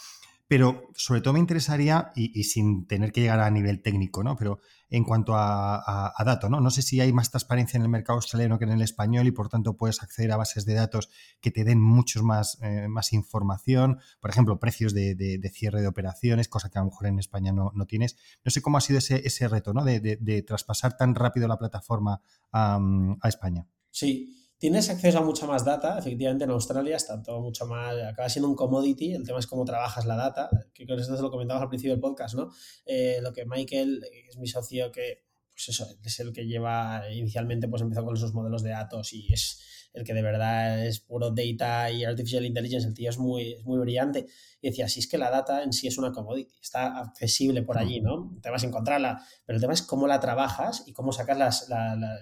Pero 0.48 0.90
sobre 0.96 1.22
todo 1.22 1.34
me 1.34 1.40
interesaría, 1.40 2.12
y, 2.16 2.44
sin 2.44 2.86
tener 2.86 3.12
que 3.12 3.22
llegar 3.22 3.40
a 3.40 3.50
nivel 3.50 3.82
técnico, 3.82 4.24
¿no? 4.24 4.36
Pero 4.36 4.60
en 4.94 5.04
cuanto 5.06 5.34
a, 5.36 6.14
datos, 6.24 6.52
¿no? 6.52 6.62
No 6.62 6.70
sé 6.70 6.84
si 6.84 7.02
hay 7.02 7.12
más 7.12 7.32
transparencia 7.32 7.78
en 7.78 7.82
el 7.82 7.90
mercado 7.90 8.18
australiano 8.18 8.60
que 8.60 8.66
en 8.66 8.74
el 8.74 8.82
español 8.84 9.26
y 9.26 9.32
por 9.32 9.50
tanto 9.50 9.76
puedes 9.76 10.04
acceder 10.04 10.32
a 10.32 10.38
bases 10.38 10.66
de 10.66 10.76
datos 10.76 11.10
que 11.42 11.50
te 11.50 11.64
den 11.64 11.82
muchos 11.82 12.22
más, 12.22 12.60
eh, 12.62 12.88
más 12.88 13.12
información. 13.12 13.98
Por 14.22 14.30
ejemplo, 14.30 14.60
precios 14.60 14.94
de, 14.94 15.52
cierre 15.52 15.82
de 15.82 15.88
operaciones, 15.88 16.48
cosa 16.48 16.70
que 16.70 16.78
a 16.78 16.82
lo 16.82 16.92
mejor 16.92 17.08
en 17.08 17.18
España 17.18 17.52
no, 17.52 17.72
tienes. 17.88 18.18
No 18.46 18.52
sé 18.52 18.62
cómo 18.62 18.78
ha 18.78 18.82
sido 18.82 19.00
ese, 19.00 19.24
ese 19.26 19.48
reto, 19.48 19.74
¿no? 19.74 19.84
De, 19.84 20.44
traspasar 20.46 20.96
tan 20.96 21.16
rápido 21.16 21.48
la 21.48 21.58
plataforma 21.58 22.22
a, 22.52 22.80
a 23.20 23.28
España. 23.28 23.66
Sí, 23.90 24.43
Tienes 24.58 24.90
acceso 24.90 25.18
a 25.18 25.22
mucha 25.22 25.46
más 25.46 25.66
data, 25.66 26.00
efectivamente 26.00 26.46
en 26.46 26.52
Australia 26.52 26.96
está 26.96 27.22
todo 27.22 27.42
mucho 27.42 27.66
más, 27.66 27.96
acaba 28.02 28.30
siendo 28.30 28.48
un 28.48 28.56
commodity, 28.56 29.14
el 29.14 29.26
tema 29.26 29.40
es 29.40 29.48
cómo 29.48 29.66
trabajas 29.66 30.06
la 30.06 30.16
data, 30.16 30.50
que 30.74 30.86
con 30.86 30.98
esto 30.98 31.22
lo 31.22 31.32
comentabas 31.32 31.64
al 31.64 31.70
principio 31.70 31.92
del 31.92 32.00
podcast, 32.00 32.36
¿no? 32.36 32.50
Eh, 32.86 33.20
lo 33.22 33.34
que 33.34 33.46
Michael, 33.46 34.06
que 34.10 34.30
es 34.30 34.38
mi 34.38 34.48
socio, 34.48 34.92
que 34.92 35.26
pues 35.54 35.70
eso, 35.70 35.88
es 36.04 36.20
el 36.20 36.34
que 36.34 36.46
lleva, 36.46 37.04
inicialmente 37.12 37.68
pues 37.68 37.82
empezó 37.82 38.04
con 38.04 38.16
esos 38.16 38.34
modelos 38.34 38.64
de 38.64 38.72
datos 38.72 39.14
y 39.14 39.32
es 39.32 39.62
el 39.94 40.04
que 40.04 40.14
de 40.14 40.24
verdad 40.24 40.86
es 40.86 41.00
puro 41.00 41.32
data 41.32 41.92
y 41.92 42.04
artificial 42.04 42.46
intelligence, 42.46 42.88
el 42.88 42.94
tío 42.94 43.10
es 43.10 43.20
muy, 43.20 43.58
muy 43.64 43.80
brillante. 43.80 44.26
Y 44.60 44.70
decía, 44.70 44.88
si 44.90 45.00
es 45.00 45.08
que 45.08 45.20
la 45.20 45.30
data 45.30 45.62
en 45.62 45.72
sí 45.72 45.88
es 45.88 45.98
una 45.98 46.12
commodity, 46.12 46.56
está 46.62 46.98
accesible 47.00 47.62
por 47.62 47.78
allí, 47.78 48.02
¿no? 48.02 48.36
Te 48.42 48.50
vas 48.50 48.64
a 48.64 48.68
encontrarla, 48.68 49.24
pero 49.46 49.58
el 49.58 49.62
tema 49.62 49.74
es 49.74 49.84
cómo 49.84 50.08
la 50.08 50.20
trabajas 50.20 50.84
y 50.88 50.94
cómo 50.94 51.12
sacas 51.12 51.68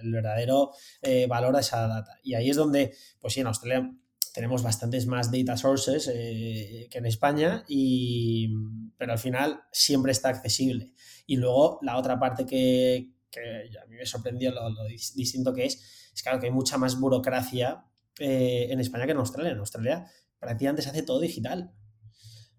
el 0.02 0.12
verdadero 0.12 0.72
eh, 1.00 1.26
valor 1.26 1.56
a 1.56 1.60
esa 1.60 1.86
data. 1.88 2.18
Y 2.22 2.34
ahí 2.34 2.50
es 2.50 2.56
donde, 2.56 2.94
pues 3.20 3.32
sí, 3.34 3.40
en 3.40 3.46
Australia 3.46 3.90
tenemos 4.34 4.62
bastantes 4.62 5.06
más 5.06 5.30
data 5.30 5.56
sources 5.56 6.10
eh, 6.12 6.88
que 6.90 6.98
en 6.98 7.06
España, 7.06 7.64
y, 7.68 8.50
pero 8.98 9.12
al 9.12 9.18
final 9.18 9.62
siempre 9.72 10.12
está 10.12 10.28
accesible. 10.28 10.92
Y 11.26 11.36
luego 11.36 11.78
la 11.82 11.96
otra 11.96 12.18
parte 12.18 12.44
que, 12.44 13.11
a 13.40 13.86
mí 13.86 13.96
me 13.96 14.06
sorprendió 14.06 14.52
lo, 14.52 14.68
lo 14.70 14.84
distinto 14.84 15.52
que 15.52 15.66
es, 15.66 16.10
es 16.14 16.22
claro 16.22 16.38
que 16.38 16.46
hay 16.46 16.52
mucha 16.52 16.78
más 16.78 16.98
burocracia 16.98 17.84
eh, 18.18 18.68
en 18.70 18.80
España 18.80 19.06
que 19.06 19.12
en 19.12 19.18
Australia. 19.18 19.52
En 19.52 19.58
Australia 19.58 20.06
prácticamente 20.38 20.82
se 20.82 20.90
hace 20.90 21.02
todo 21.02 21.20
digital. 21.20 21.72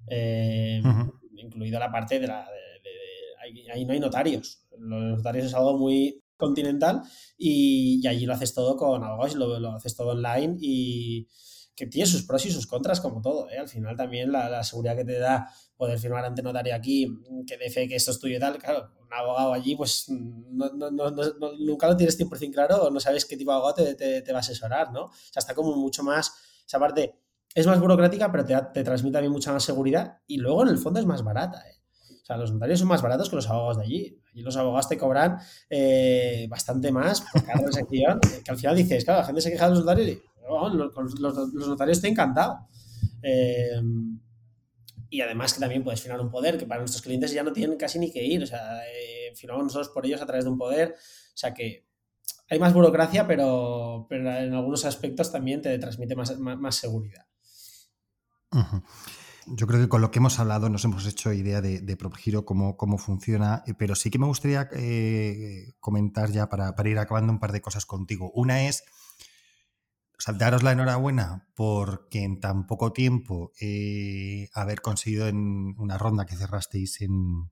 Eh, 0.08 0.82
incluido 1.36 1.80
la 1.80 1.92
parte 1.92 2.20
de 2.20 2.28
la... 2.28 2.48
ahí, 3.72 3.86
no 3.86 3.94
hay 3.94 4.00
notarios. 4.00 4.66
Los 4.78 5.18
notarios 5.18 5.46
es 5.46 5.54
algo 5.54 5.78
muy 5.78 6.24
continental 6.38 7.02
y, 7.38 8.06
allí 8.08 8.26
lo 8.26 8.34
haces 8.34 8.54
todo 8.54 8.76
con 8.76 9.04
algo, 9.04 9.26
lo, 9.36 9.60
lo 9.60 9.72
haces 9.74 9.96
todo 9.96 10.10
online 10.10 10.58
y, 10.60 11.28
que 11.76 11.88
tiene 11.88 12.06
sus 12.06 12.24
pros 12.24 12.46
y 12.46 12.52
sus 12.52 12.68
contras, 12.68 13.02
como 13.02 13.22
todo. 13.22 13.50
¿eh? 13.50 13.58
Al 13.58 13.68
final 13.68 13.96
también 13.96 14.32
la, 14.32 14.64
seguridad 14.64 14.96
que 14.96 15.06
te 15.06 15.20
da 15.20 15.48
poder 15.76 15.98
firmar 16.00 16.24
ante 16.26 16.44
notario 16.44 16.76
aquí, 16.76 17.08
que 17.48 17.58
de 17.58 17.88
que 17.88 17.96
esto 17.96 18.12
es 18.12 18.20
tuyo 18.20 18.38
y 18.38 18.40
tal, 18.40 18.58
claro, 18.58 18.92
un 19.02 19.14
abogado 19.14 19.54
allí, 19.54 19.76
pues 19.76 20.08
nunca 20.10 21.88
lo 21.88 21.98
tienes 21.98 22.20
100% 22.20 22.54
claro 22.54 22.84
o 22.84 22.90
no 22.92 23.00
sabes 23.00 23.26
qué 23.26 23.36
tipo 23.36 23.52
de 23.52 23.58
abogado 23.58 23.96
te, 23.96 24.32
va 24.32 24.38
a 24.38 24.42
asesorar, 24.42 24.92
¿no? 24.92 25.06
O 25.06 25.12
sea, 25.32 25.40
está 25.40 25.54
como 25.54 25.76
mucho 25.76 26.04
más, 26.04 26.34
esa 26.66 26.80
parte 26.80 27.16
es 27.56 27.68
más 27.68 27.80
burocrática, 27.80 28.32
pero 28.32 28.46
te, 28.46 28.56
te 28.74 28.84
transmite 28.84 29.14
también 29.14 29.32
mucha 29.32 29.52
más 29.52 29.64
seguridad 29.64 30.20
y 30.28 30.38
luego 30.38 30.64
en 30.64 30.70
el 30.70 30.78
fondo 30.78 31.00
es 31.00 31.06
más 31.06 31.24
barata, 31.24 31.68
¿eh? 31.70 31.84
O 32.24 32.26
sea, 32.26 32.38
los 32.38 32.54
notarios 32.54 32.80
son 32.80 32.88
más 32.88 33.02
baratos 33.02 33.30
que 33.30 33.36
los 33.36 33.50
abogados 33.50 33.78
de 33.78 33.84
allí. 33.84 34.22
Allí 34.32 34.42
los 34.44 34.56
abogados 34.56 34.88
te 34.88 34.98
cobran 34.98 35.40
eh, 35.70 36.48
bastante 36.50 36.90
más 36.90 37.20
por 37.20 37.44
cada 37.44 37.60
transacción, 37.60 38.22
que 38.22 38.50
al 38.50 38.58
final 38.58 38.78
dices, 38.78 39.04
claro, 39.04 39.20
la 39.20 39.26
gente 39.26 39.42
se 39.42 39.52
queja 39.52 39.66
de 39.66 39.72
los 39.72 39.80
notarios 39.80 40.08
y 40.08 40.22
los, 40.48 41.68
notarios 41.68 42.02
te 42.02 42.08
encantado. 42.08 42.68
Eh, 43.22 43.82
y 45.10 45.22
además 45.22 45.54
que 45.54 45.60
también 45.60 45.84
puedes 45.84 46.02
firmar 46.02 46.22
un 46.22 46.32
poder, 46.32 46.58
que 46.58 46.66
para 46.66 46.80
nuestros 46.80 47.04
clientes 47.04 47.32
ya 47.32 47.44
no 47.44 47.54
tienen 47.54 47.78
casi 47.78 48.00
ni 48.00 48.12
que 48.12 48.24
ir. 48.24 48.44
O 48.44 48.48
sea, 48.48 48.82
eh, 48.88 49.32
firmamos 49.36 49.66
nosotros 49.66 49.90
por 49.90 50.06
ellos 50.06 50.22
a 50.22 50.26
través 50.26 50.46
de 50.46 50.52
un 50.52 50.58
poder. 50.58 50.96
O 50.96 51.38
sea 51.38 51.54
que 51.54 51.86
hay 52.50 52.60
más 52.60 52.74
burocracia, 52.74 53.28
pero, 53.28 54.06
pero 54.10 54.30
en 54.32 54.54
algunos 54.54 54.86
aspectos 54.86 55.32
también 55.32 55.62
te 55.62 55.78
transmite 55.80 56.16
más, 56.16 56.38
más, 56.40 56.76
seguridad. 56.76 57.26
Yo 59.48 59.68
creo 59.68 59.82
que 59.82 59.90
con 59.90 60.02
lo 60.02 60.12
que 60.12 60.20
hemos 60.20 60.40
hablado 60.40 60.70
nos 60.70 60.86
hemos 60.86 61.06
hecho 61.06 61.34
idea 61.34 61.62
de, 61.62 61.82
de 61.82 61.98
PropGiro, 61.98 62.46
cómo, 62.46 62.78
cómo 62.78 62.98
funciona, 62.98 63.64
eh, 63.66 63.74
pero 63.78 63.96
sí 63.96 64.10
que 64.10 64.20
me 64.20 64.28
gustaría 64.28 64.70
eh, 64.72 65.74
comentar 65.80 66.32
ya 66.32 66.48
para, 66.50 66.74
ir 66.86 67.00
acabando 67.00 67.34
un 67.34 67.40
par 67.40 67.52
de 67.52 67.62
cosas 67.62 67.86
contigo. 67.86 68.32
Una 68.36 68.68
es, 68.68 68.84
o 70.28 70.34
daros 70.34 70.64
la 70.64 70.72
enhorabuena 70.72 71.48
porque 71.56 72.24
en 72.24 72.40
tan 72.40 72.66
poco 72.66 72.94
tiempo 72.94 73.52
eh, 73.60 74.50
haber 74.54 74.82
conseguido 74.82 75.28
en 75.28 75.76
una 75.78 75.98
ronda 75.98 76.26
que 76.26 76.36
cerrasteis 76.36 77.02
en, 77.02 77.52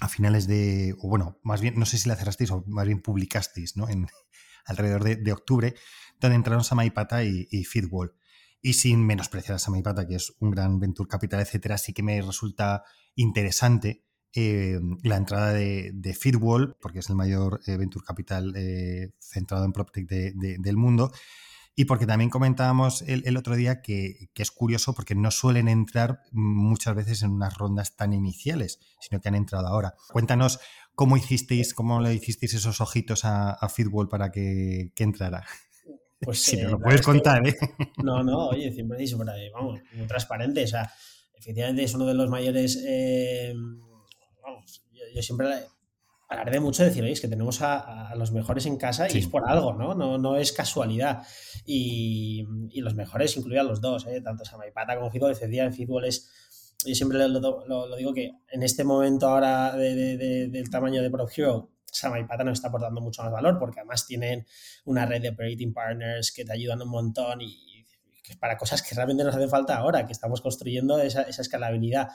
a 0.00 0.08
finales 0.08 0.46
de, 0.46 0.94
o 0.98 1.08
bueno, 1.08 1.38
más 1.42 1.60
bien, 1.60 1.78
no 1.78 1.86
sé 1.86 1.98
si 1.98 2.08
la 2.08 2.16
cerrasteis 2.16 2.50
o 2.50 2.64
más 2.66 2.86
bien 2.86 3.00
publicasteis, 3.00 3.76
¿no? 3.76 3.88
En, 3.88 4.06
alrededor 4.64 5.04
de, 5.04 5.32
octubre, 5.32 5.74
donde 6.20 6.36
entraron 6.36 6.64
Samaipata 6.64 7.24
y, 7.24 7.48
y 7.50 7.64
Feedwall. 7.64 8.14
Y 8.60 8.74
sin 8.74 9.04
menospreciar 9.04 9.56
a 9.56 9.58
Samaipata, 9.58 10.06
que 10.06 10.14
es 10.14 10.34
un 10.38 10.52
gran 10.52 10.78
venture 10.78 11.08
capital, 11.08 11.40
etcétera, 11.40 11.78
sí 11.78 11.92
que 11.92 12.04
me 12.04 12.22
resulta 12.22 12.84
interesante 13.16 14.04
eh, 14.34 14.80
la 15.02 15.16
entrada 15.16 15.52
de, 15.52 15.90
de, 15.92 16.14
Feedwall, 16.14 16.76
porque 16.80 17.00
es 17.00 17.10
el 17.10 17.16
mayor 17.16 17.60
eh, 17.66 17.76
venture 17.76 18.04
capital 18.04 18.54
eh, 18.56 19.12
centrado 19.18 19.64
en 19.66 19.72
PropTech 19.72 20.08
del 20.08 20.76
mundo. 20.76 21.12
Y 21.74 21.86
porque 21.86 22.06
también 22.06 22.28
comentábamos 22.28 23.02
el, 23.02 23.36
otro 23.36 23.56
día 23.56 23.80
que, 23.80 24.28
que, 24.34 24.42
es 24.42 24.50
curioso 24.50 24.94
porque 24.94 25.14
no 25.14 25.30
suelen 25.30 25.68
entrar 25.68 26.20
muchas 26.30 26.94
veces 26.94 27.22
en 27.22 27.30
unas 27.30 27.56
rondas 27.56 27.96
tan 27.96 28.12
iniciales, 28.12 28.78
sino 29.00 29.20
que 29.20 29.28
han 29.28 29.34
entrado 29.34 29.66
ahora. 29.68 29.94
Cuéntanos 30.12 30.60
cómo 30.94 31.16
hicisteis, 31.16 31.72
cómo 31.74 32.00
le 32.00 32.14
hicisteis 32.14 32.54
esos 32.54 32.80
ojitos 32.80 33.24
a, 33.24 33.52
a 33.52 33.68
Feedwall 33.68 34.08
para 34.08 34.30
que, 34.30 34.92
que 34.94 35.04
entrara. 35.04 35.44
Pues, 36.24 36.40
si 36.40 36.56
no 36.56 36.70
lo 36.70 36.78
puedes 36.78 37.02
contar, 37.02 37.44
¿eh? 37.46 37.56
No, 38.04 38.22
no, 38.22 38.50
oye, 38.50 38.70
siempre 38.70 38.96
dicho, 38.96 39.18
vamos, 39.18 39.80
muy 39.92 40.06
transparente. 40.06 40.62
O 40.62 40.66
sea, 40.68 40.88
efectivamente 41.34 41.82
es 41.82 41.94
uno 41.94 42.06
de 42.06 42.14
los 42.14 42.30
mayores. 42.30 42.80
Eh, 42.86 43.52
vamos, 44.40 44.84
yo, 45.12 45.20
siempre 45.20 45.48
alarde 46.32 46.60
mucho 46.60 46.82
de 46.82 46.88
decir, 46.88 47.02
oye, 47.02 47.12
es 47.12 47.20
que 47.20 47.28
tenemos 47.28 47.60
a, 47.62 48.14
los 48.16 48.32
mejores 48.32 48.66
en 48.66 48.76
casa 48.76 49.06
y 49.10 49.18
es 49.18 49.26
por 49.26 49.48
algo, 49.48 49.74
¿no? 49.74 49.94
No, 49.94 50.18
no 50.18 50.36
es 50.36 50.52
casualidad. 50.52 51.22
Y, 51.64 52.46
y 52.70 52.80
los 52.80 52.94
mejores 52.94 53.36
incluían 53.36 53.66
los 53.66 53.80
dos, 53.80 54.06
¿eh? 54.06 54.20
tanto 54.20 54.44
Samaipata 54.44 54.96
como 54.96 55.10
Fitball. 55.10 55.34
Decía 55.34 55.64
en 55.64 55.72
Fitball 55.72 56.04
es. 56.04 56.30
Yo 56.84 56.94
siempre 56.96 57.16
lo, 57.28 57.64
lo, 57.66 57.96
digo 57.96 58.12
que 58.12 58.32
en 58.50 58.64
este 58.64 58.82
momento 58.82 59.28
ahora 59.28 59.76
de, 59.76 60.48
del 60.48 60.68
tamaño 60.68 61.00
de 61.00 61.10
Pro 61.10 61.28
Hero, 61.34 61.70
Samaipata 61.84 62.42
nos 62.42 62.58
está 62.58 62.68
aportando 62.68 63.00
mucho 63.00 63.22
más 63.22 63.30
valor 63.30 63.58
porque 63.58 63.78
además 63.78 64.04
tienen 64.04 64.46
una 64.84 65.06
red 65.06 65.22
de 65.22 65.28
operating 65.28 65.72
partners 65.72 66.32
que 66.32 66.44
te 66.44 66.52
ayudan 66.52 66.82
un 66.82 66.88
montón 66.88 67.40
y, 67.40 67.84
para 68.40 68.56
cosas 68.56 68.82
que 68.82 68.94
realmente 68.94 69.24
nos 69.24 69.34
hacen 69.34 69.50
falta 69.50 69.76
ahora, 69.76 70.06
que 70.06 70.12
estamos 70.12 70.40
construyendo 70.40 71.00
esa, 71.00 71.22
escalabilidad. 71.22 72.08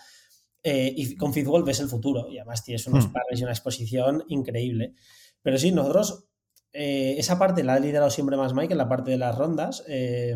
Eh, 0.63 0.93
y 0.95 1.15
con 1.15 1.33
Fitwall 1.33 1.63
ves 1.63 1.79
el 1.79 1.87
futuro 1.87 2.27
y 2.29 2.37
además 2.37 2.63
tienes 2.63 2.85
unos 2.87 3.07
hmm. 3.07 3.11
partners 3.13 3.39
y 3.39 3.43
una 3.43 3.53
exposición 3.53 4.23
increíble. 4.27 4.93
Pero 5.41 5.57
sí, 5.57 5.71
nosotros 5.71 6.25
eh, 6.73 7.15
esa 7.17 7.39
parte 7.39 7.63
la 7.63 7.75
ha 7.75 7.79
liderado 7.79 8.09
siempre 8.09 8.37
más 8.37 8.53
Mike 8.53 8.73
en 8.73 8.77
la 8.77 8.89
parte 8.89 9.11
de 9.11 9.17
las 9.17 9.35
rondas. 9.35 9.83
Eh, 9.87 10.35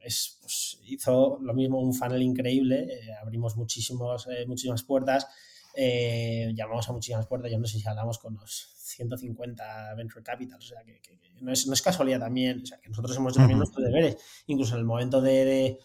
es, 0.00 0.38
pues, 0.40 0.80
hizo 0.84 1.38
lo 1.42 1.54
mismo 1.54 1.80
un 1.80 1.92
funnel 1.92 2.22
increíble, 2.22 2.88
abrimos 3.20 3.56
muchísimos, 3.56 4.26
muchísimas 4.46 4.82
puertas 4.82 5.26
eh, 5.74 6.52
llamamos 6.54 6.88
a 6.88 6.92
muchísimas 6.92 7.26
puertas, 7.26 7.50
yo 7.50 7.58
no 7.58 7.66
sé 7.66 7.78
si 7.78 7.88
hablamos 7.88 8.18
con 8.18 8.34
los 8.34 8.72
150 8.76 9.94
venture 9.94 10.22
capital, 10.22 10.58
o 10.58 10.62
sea, 10.62 10.82
que, 10.82 11.00
no, 11.40 11.52
es, 11.52 11.66
no, 11.66 11.74
es, 11.74 11.82
casualidad 11.82 12.18
también, 12.18 12.62
o 12.62 12.66
sea, 12.66 12.78
que 12.78 12.88
nosotros 12.88 13.16
hemos 13.16 13.32
hecho 13.32 13.40
también 13.40 13.58
nuestros 13.58 13.84
deberes, 13.84 14.16
incluso 14.46 14.74
en 14.74 14.80
el 14.80 14.84
momento 14.84 15.20
de, 15.20 15.78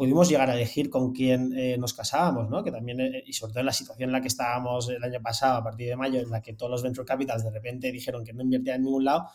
pudimos 0.00 0.30
llegar 0.30 0.48
a 0.48 0.54
elegir 0.54 0.88
con 0.88 1.12
quién 1.12 1.52
eh, 1.54 1.76
nos 1.76 1.92
casábamos, 1.92 2.48
¿no? 2.48 2.64
Que 2.64 2.72
también, 2.72 3.02
eh, 3.02 3.22
y 3.26 3.34
sobre 3.34 3.52
todo 3.52 3.60
en 3.60 3.66
la 3.66 3.72
situación 3.74 4.08
en 4.08 4.12
la 4.12 4.22
que 4.22 4.28
estábamos 4.28 4.88
el 4.88 5.04
año 5.04 5.20
pasado, 5.20 5.58
a 5.58 5.62
partir 5.62 5.90
de 5.90 5.96
mayo, 5.96 6.20
en 6.20 6.30
la 6.30 6.40
que 6.40 6.54
todos 6.54 6.70
los 6.70 6.82
venture 6.82 7.04
capitals 7.04 7.44
de 7.44 7.50
repente 7.50 7.92
dijeron 7.92 8.24
que 8.24 8.32
no 8.32 8.40
invertían 8.40 8.76
en 8.76 8.84
ningún 8.84 9.04
lado, 9.04 9.28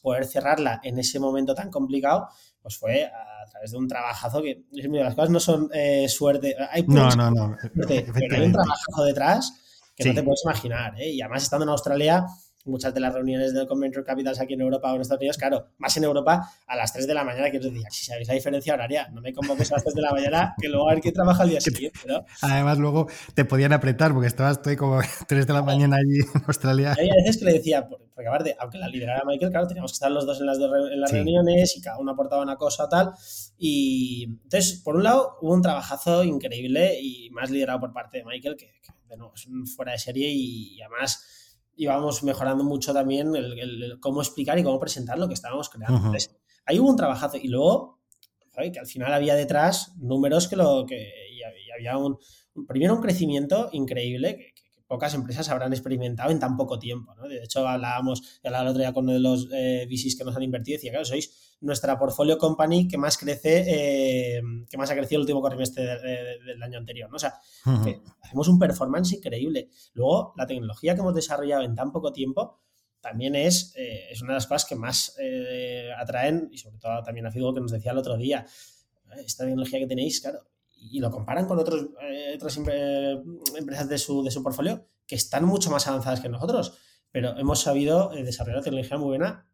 poder 0.00 0.24
cerrarla 0.24 0.80
en 0.84 1.00
ese 1.00 1.18
momento 1.18 1.56
tan 1.56 1.72
complicado, 1.72 2.28
pues 2.62 2.78
fue 2.78 3.06
a 3.06 3.50
través 3.50 3.72
de 3.72 3.78
un 3.78 3.88
trabajazo 3.88 4.40
que 4.42 4.62
las 4.70 5.14
cosas 5.16 5.30
no 5.30 5.40
son 5.40 5.68
eh, 5.74 6.08
suerte. 6.08 6.54
Hay 6.70 6.84
no, 6.86 7.08
no, 7.16 7.28
no. 7.28 7.56
pero 7.74 8.36
hay 8.36 8.46
un 8.46 8.52
trabajazo 8.52 9.02
detrás 9.04 9.90
que 9.96 10.04
no 10.04 10.14
te 10.14 10.22
puedes 10.22 10.44
imaginar. 10.44 11.00
¿eh? 11.00 11.10
Y 11.10 11.20
además, 11.20 11.42
estando 11.42 11.64
en 11.64 11.70
Australia, 11.70 12.26
muchas 12.64 12.94
de 12.94 13.00
las 13.00 13.12
reuniones 13.12 13.52
del 13.52 13.66
Convention 13.66 14.04
Capitals 14.04 14.40
aquí 14.40 14.54
en 14.54 14.60
Europa 14.60 14.92
o 14.92 14.96
en 14.96 15.02
Estados 15.02 15.20
Unidos, 15.20 15.38
claro, 15.38 15.66
más 15.78 15.96
en 15.96 16.04
Europa, 16.04 16.50
a 16.66 16.76
las 16.76 16.92
3 16.92 17.06
de 17.06 17.14
la 17.14 17.24
mañana, 17.24 17.50
que 17.50 17.58
os 17.58 17.64
decía, 17.64 17.88
si 17.90 18.04
sabéis 18.04 18.28
la 18.28 18.34
diferencia 18.34 18.74
horaria, 18.74 19.08
no 19.12 19.20
me 19.20 19.32
convoques 19.32 19.70
a 19.72 19.76
las 19.76 19.84
3 19.84 19.94
de 19.94 20.02
la 20.02 20.12
mañana, 20.12 20.54
que 20.60 20.68
luego 20.68 20.88
a 20.88 20.94
ver 20.94 21.02
quién 21.02 21.14
trabaja 21.14 21.42
el 21.42 21.50
día 21.50 21.60
siguiente, 21.60 22.00
¿no? 22.06 22.24
Además, 22.42 22.78
luego 22.78 23.08
te 23.34 23.44
podían 23.44 23.72
apretar, 23.72 24.12
porque 24.12 24.28
estabas 24.28 24.58
estoy 24.58 24.76
como 24.76 25.00
3 25.28 25.46
de 25.46 25.52
la 25.52 25.62
mañana 25.62 25.96
allí 25.96 26.20
en 26.20 26.42
Australia. 26.46 26.94
Hay 26.98 27.10
veces 27.10 27.38
que 27.38 27.44
le 27.46 27.52
decía, 27.54 27.88
porque 27.88 28.28
aparte, 28.28 28.56
aunque 28.58 28.78
la 28.78 28.88
liderara 28.88 29.24
Michael, 29.26 29.50
claro, 29.50 29.66
teníamos 29.66 29.92
que 29.92 29.96
estar 29.96 30.10
los 30.10 30.26
dos 30.26 30.40
en 30.40 30.46
las, 30.46 30.58
en 30.58 31.00
las 31.00 31.10
reuniones 31.10 31.76
y 31.76 31.80
cada 31.80 31.98
uno 31.98 32.12
aportaba 32.12 32.42
una 32.42 32.56
cosa 32.56 32.84
o 32.84 32.88
tal. 32.88 33.12
Y 33.58 34.24
entonces, 34.44 34.80
por 34.84 34.96
un 34.96 35.02
lado, 35.02 35.38
hubo 35.40 35.52
un 35.52 35.62
trabajazo 35.62 36.22
increíble 36.22 36.98
y 37.00 37.30
más 37.30 37.50
liderado 37.50 37.80
por 37.80 37.92
parte 37.92 38.18
de 38.18 38.24
Michael, 38.24 38.56
que, 38.56 38.70
de 39.08 39.16
nuevo, 39.16 39.32
es 39.34 39.48
fuera 39.74 39.92
de 39.92 39.98
serie 39.98 40.28
y 40.30 40.80
además 40.80 41.41
íbamos 41.76 42.22
mejorando 42.22 42.64
mucho 42.64 42.92
también 42.92 43.34
el, 43.34 43.98
cómo 44.00 44.20
explicar 44.20 44.58
y 44.58 44.62
cómo 44.62 44.78
presentar 44.78 45.18
lo 45.18 45.28
que 45.28 45.34
estábamos 45.34 45.68
creando. 45.68 46.12
ahí 46.64 46.78
hubo 46.78 46.90
un 46.90 46.96
trabajazo 46.96 47.36
y 47.36 47.48
luego, 47.48 48.00
que 48.72 48.78
al 48.78 48.86
final 48.86 49.12
había 49.12 49.34
detrás 49.34 49.94
números 49.96 50.48
que 50.48 50.56
lo 50.56 50.84
que 50.86 51.10
había 51.74 51.96
un, 51.96 52.18
primero 52.66 52.94
un 52.94 53.00
crecimiento 53.00 53.70
increíble 53.72 54.36
que, 54.36 54.51
pocas 54.92 55.14
empresas 55.14 55.48
habrán 55.48 55.72
experimentado 55.72 56.30
en 56.30 56.38
tan 56.38 56.54
poco 56.54 56.78
tiempo. 56.78 57.14
¿no? 57.14 57.26
De 57.26 57.42
hecho, 57.42 57.66
hablábamos, 57.66 58.40
hablaba 58.44 58.64
el 58.64 58.68
otro 58.68 58.80
día 58.80 58.92
con 58.92 59.04
uno 59.04 59.14
de 59.14 59.20
los 59.20 59.48
eh, 59.50 59.86
VCs 59.88 60.16
que 60.16 60.24
nos 60.24 60.36
han 60.36 60.42
invertido 60.42 60.74
y 60.74 60.76
decía, 60.76 60.90
claro, 60.90 61.06
sois 61.06 61.56
nuestra 61.62 61.98
portfolio 61.98 62.36
company 62.36 62.86
que 62.88 62.98
más 62.98 63.16
crece, 63.16 63.64
eh, 63.66 64.42
que 64.68 64.76
más 64.76 64.90
ha 64.90 64.94
crecido 64.94 65.20
el 65.20 65.22
último 65.22 65.40
cuatrimestre 65.40 65.82
del 66.44 66.62
año 66.62 66.76
anterior. 66.76 67.08
¿no? 67.08 67.16
O 67.16 67.18
sea, 67.18 67.40
hacemos 68.20 68.48
un 68.48 68.58
performance 68.58 69.14
increíble. 69.14 69.70
Luego, 69.94 70.34
la 70.36 70.46
tecnología 70.46 70.94
que 70.94 71.00
hemos 71.00 71.14
desarrollado 71.14 71.62
en 71.62 71.74
tan 71.74 71.90
poco 71.90 72.12
tiempo 72.12 72.60
también 73.00 73.34
es, 73.34 73.72
eh, 73.76 74.08
es 74.10 74.20
una 74.20 74.32
de 74.32 74.36
las 74.36 74.46
cosas 74.46 74.66
que 74.66 74.74
más 74.76 75.16
eh, 75.18 75.88
atraen, 75.98 76.50
y 76.52 76.58
sobre 76.58 76.76
todo 76.76 77.02
también 77.02 77.24
a 77.24 77.30
Figo 77.30 77.54
que 77.54 77.62
nos 77.62 77.72
decía 77.72 77.92
el 77.92 77.98
otro 77.98 78.18
día, 78.18 78.44
esta 79.24 79.44
tecnología 79.44 79.78
que 79.78 79.86
tenéis, 79.86 80.20
claro, 80.20 80.40
y 80.90 81.00
lo 81.00 81.10
comparan 81.10 81.46
con 81.46 81.58
otros, 81.58 81.90
eh, 82.02 82.32
otras 82.34 82.56
empresas 82.56 83.88
de 83.88 83.98
su, 83.98 84.22
de 84.22 84.30
su 84.30 84.42
portfolio 84.42 84.86
que 85.06 85.14
están 85.14 85.44
mucho 85.44 85.70
más 85.70 85.86
avanzadas 85.86 86.20
que 86.20 86.28
nosotros, 86.28 86.78
pero 87.10 87.36
hemos 87.38 87.60
sabido 87.60 88.12
eh, 88.12 88.24
desarrollar 88.24 88.62
tecnología 88.62 88.98
muy 88.98 89.08
buena 89.08 89.46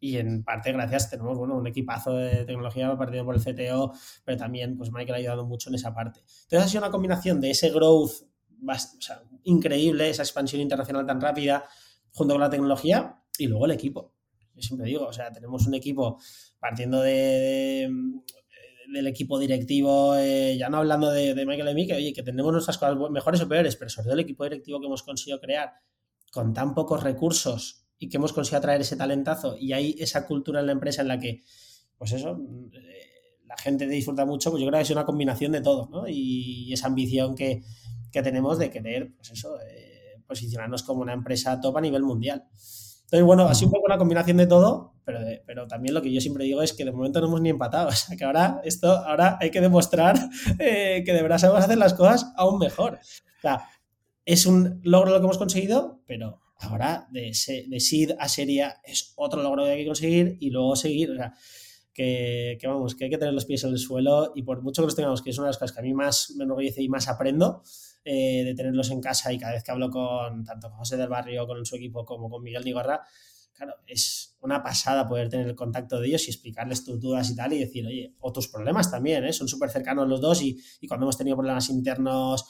y 0.00 0.18
en 0.18 0.44
parte 0.44 0.72
gracias 0.72 1.08
tenemos 1.08 1.38
bueno, 1.38 1.56
un 1.56 1.66
equipazo 1.66 2.14
de 2.16 2.44
tecnología 2.44 2.94
partido 2.98 3.24
por 3.24 3.34
el 3.34 3.40
CTO, 3.40 3.92
pero 4.24 4.36
también 4.36 4.76
pues 4.76 4.90
Michael 4.90 5.14
ha 5.14 5.18
ayudado 5.18 5.46
mucho 5.46 5.70
en 5.70 5.76
esa 5.76 5.94
parte. 5.94 6.20
Entonces 6.20 6.66
ha 6.66 6.68
sido 6.68 6.82
una 6.82 6.90
combinación 6.90 7.40
de 7.40 7.50
ese 7.50 7.70
growth 7.70 8.12
increíble, 9.44 10.10
esa 10.10 10.22
expansión 10.22 10.60
internacional 10.60 11.06
tan 11.06 11.20
rápida, 11.20 11.64
junto 12.12 12.34
con 12.34 12.40
la 12.40 12.50
tecnología 12.50 13.22
y 13.38 13.46
luego 13.46 13.64
el 13.64 13.72
equipo. 13.72 14.14
Yo 14.54 14.62
siempre 14.62 14.86
digo, 14.88 15.06
o 15.06 15.12
sea, 15.12 15.32
tenemos 15.32 15.66
un 15.66 15.74
equipo 15.74 16.18
partiendo 16.60 17.00
de 17.00 17.90
del 18.92 19.06
equipo 19.06 19.38
directivo, 19.38 20.16
eh, 20.16 20.56
ya 20.58 20.68
no 20.68 20.78
hablando 20.78 21.10
de, 21.10 21.34
Michael 21.46 21.70
y 21.70 21.74
mí, 21.74 21.86
que 21.86 21.94
oye, 21.94 22.12
que 22.12 22.22
tenemos 22.22 22.52
nuestras 22.52 22.78
cosas 22.78 22.96
mejores 23.10 23.40
o 23.40 23.48
peores, 23.48 23.76
pero 23.76 23.88
sobre 23.88 24.04
todo 24.04 24.14
el 24.14 24.20
equipo 24.20 24.44
directivo 24.44 24.80
que 24.80 24.86
hemos 24.86 25.02
conseguido 25.02 25.40
crear 25.40 25.72
con 26.32 26.52
tan 26.52 26.74
pocos 26.74 27.02
recursos 27.02 27.86
y 27.98 28.08
que 28.08 28.16
hemos 28.16 28.32
conseguido 28.32 28.62
traer 28.62 28.80
ese 28.80 28.96
talentazo 28.96 29.56
y 29.58 29.72
hay 29.72 29.96
esa 29.98 30.26
cultura 30.26 30.60
en 30.60 30.66
la 30.66 30.72
empresa 30.72 31.02
en 31.02 31.08
la 31.08 31.18
que, 31.18 31.42
pues 31.96 32.12
eso, 32.12 32.38
la 33.46 33.56
gente 33.56 33.86
disfruta 33.86 34.24
mucho, 34.24 34.50
pues 34.50 34.62
yo 34.62 34.68
creo 34.68 34.78
que 34.78 34.82
es 34.82 34.90
una 34.90 35.04
combinación 35.04 35.52
de 35.52 35.60
todo, 35.60 35.88
¿no? 35.90 36.08
Y, 36.08 36.72
esa 36.72 36.88
ambición 36.88 37.34
que, 37.34 37.62
tenemos 38.10 38.58
de 38.58 38.70
querer, 38.70 39.12
pues 39.16 39.32
eso, 39.32 39.60
eh, 39.60 40.22
posicionarnos 40.24 40.84
como 40.84 41.02
una 41.02 41.12
empresa 41.12 41.60
top 41.60 41.78
a 41.78 41.80
nivel 41.80 42.04
mundial. 42.04 42.44
Entonces, 43.04 43.24
bueno, 43.24 43.46
ha 43.46 43.54
sido 43.54 43.68
un 43.68 43.72
poco 43.74 43.86
una 43.86 43.98
combinación 43.98 44.36
de 44.36 44.46
todo, 44.46 44.94
pero, 45.04 45.20
pero 45.46 45.66
también 45.66 45.94
lo 45.94 46.02
que 46.02 46.12
yo 46.12 46.20
siempre 46.20 46.44
digo 46.44 46.62
es 46.62 46.72
que 46.72 46.84
de 46.84 46.92
momento 46.92 47.20
no 47.20 47.26
hemos 47.26 47.40
ni 47.40 47.50
empatado. 47.50 47.88
O 47.92 47.92
sea, 47.92 48.16
que 48.16 48.24
ahora, 48.24 48.60
esto, 48.64 48.90
ahora 48.90 49.38
hay 49.40 49.50
que 49.50 49.60
demostrar 49.60 50.16
eh, 50.58 51.02
que 51.04 51.12
de 51.12 51.22
verdad 51.22 51.38
sabemos 51.38 51.64
hacer 51.64 51.78
las 51.78 51.94
cosas 51.94 52.32
aún 52.36 52.58
mejor. 52.58 52.94
O 52.94 53.40
sea, 53.40 53.68
es 54.24 54.46
un 54.46 54.80
logro 54.82 55.10
lo 55.12 55.18
que 55.18 55.24
hemos 55.24 55.38
conseguido, 55.38 56.02
pero 56.06 56.40
ahora 56.58 57.06
de, 57.10 57.32
de 57.68 57.80
seed 57.80 58.12
a 58.18 58.28
serie 58.28 58.68
es 58.84 59.12
otro 59.16 59.42
logro 59.42 59.64
que 59.64 59.70
hay 59.70 59.78
que 59.78 59.86
conseguir 59.86 60.36
y 60.40 60.50
luego 60.50 60.76
seguir. 60.76 61.10
O 61.10 61.14
sea, 61.14 61.34
que, 61.94 62.58
vamos, 62.64 62.94
que 62.94 63.04
hay 63.04 63.10
que 63.10 63.18
tener 63.18 63.32
los 63.32 63.46
pies 63.46 63.62
en 63.64 63.70
el 63.70 63.78
suelo 63.78 64.32
y 64.34 64.42
por 64.42 64.62
mucho 64.62 64.82
que 64.82 64.86
los 64.86 64.96
tengamos, 64.96 65.22
que 65.22 65.30
es 65.30 65.38
una 65.38 65.46
de 65.46 65.50
las 65.50 65.58
cosas 65.58 65.72
que 65.72 65.80
a 65.80 65.84
mí 65.84 65.94
más 65.94 66.34
me 66.36 66.44
enorgullece 66.44 66.82
y 66.82 66.88
más 66.88 67.08
aprendo, 67.08 67.62
eh, 68.04 68.44
de 68.44 68.54
tenerlos 68.54 68.90
en 68.90 69.00
casa 69.00 69.32
y 69.32 69.38
cada 69.38 69.52
vez 69.52 69.64
que 69.64 69.70
hablo 69.70 69.90
con 69.90 70.44
tanto 70.44 70.70
José 70.70 70.96
del 70.96 71.08
Barrio, 71.08 71.46
con 71.46 71.64
su 71.64 71.76
equipo, 71.76 72.04
como 72.04 72.28
con 72.28 72.42
Miguel 72.42 72.64
Nigarra, 72.64 73.00
claro, 73.52 73.74
es 73.86 74.36
una 74.40 74.62
pasada 74.62 75.08
poder 75.08 75.28
tener 75.28 75.46
el 75.46 75.54
contacto 75.54 76.00
de 76.00 76.08
ellos 76.08 76.26
y 76.26 76.30
explicarles 76.30 76.84
tus 76.84 77.00
dudas 77.00 77.30
y 77.30 77.36
tal 77.36 77.52
y 77.52 77.58
decir, 77.58 77.86
oye, 77.86 78.14
o 78.20 78.32
tus 78.32 78.48
problemas 78.48 78.90
también, 78.90 79.24
¿eh? 79.24 79.32
son 79.32 79.48
súper 79.48 79.70
cercanos 79.70 80.08
los 80.08 80.20
dos 80.20 80.42
y, 80.42 80.60
y 80.80 80.86
cuando 80.86 81.06
hemos 81.06 81.16
tenido 81.16 81.36
problemas 81.36 81.70
internos, 81.70 82.44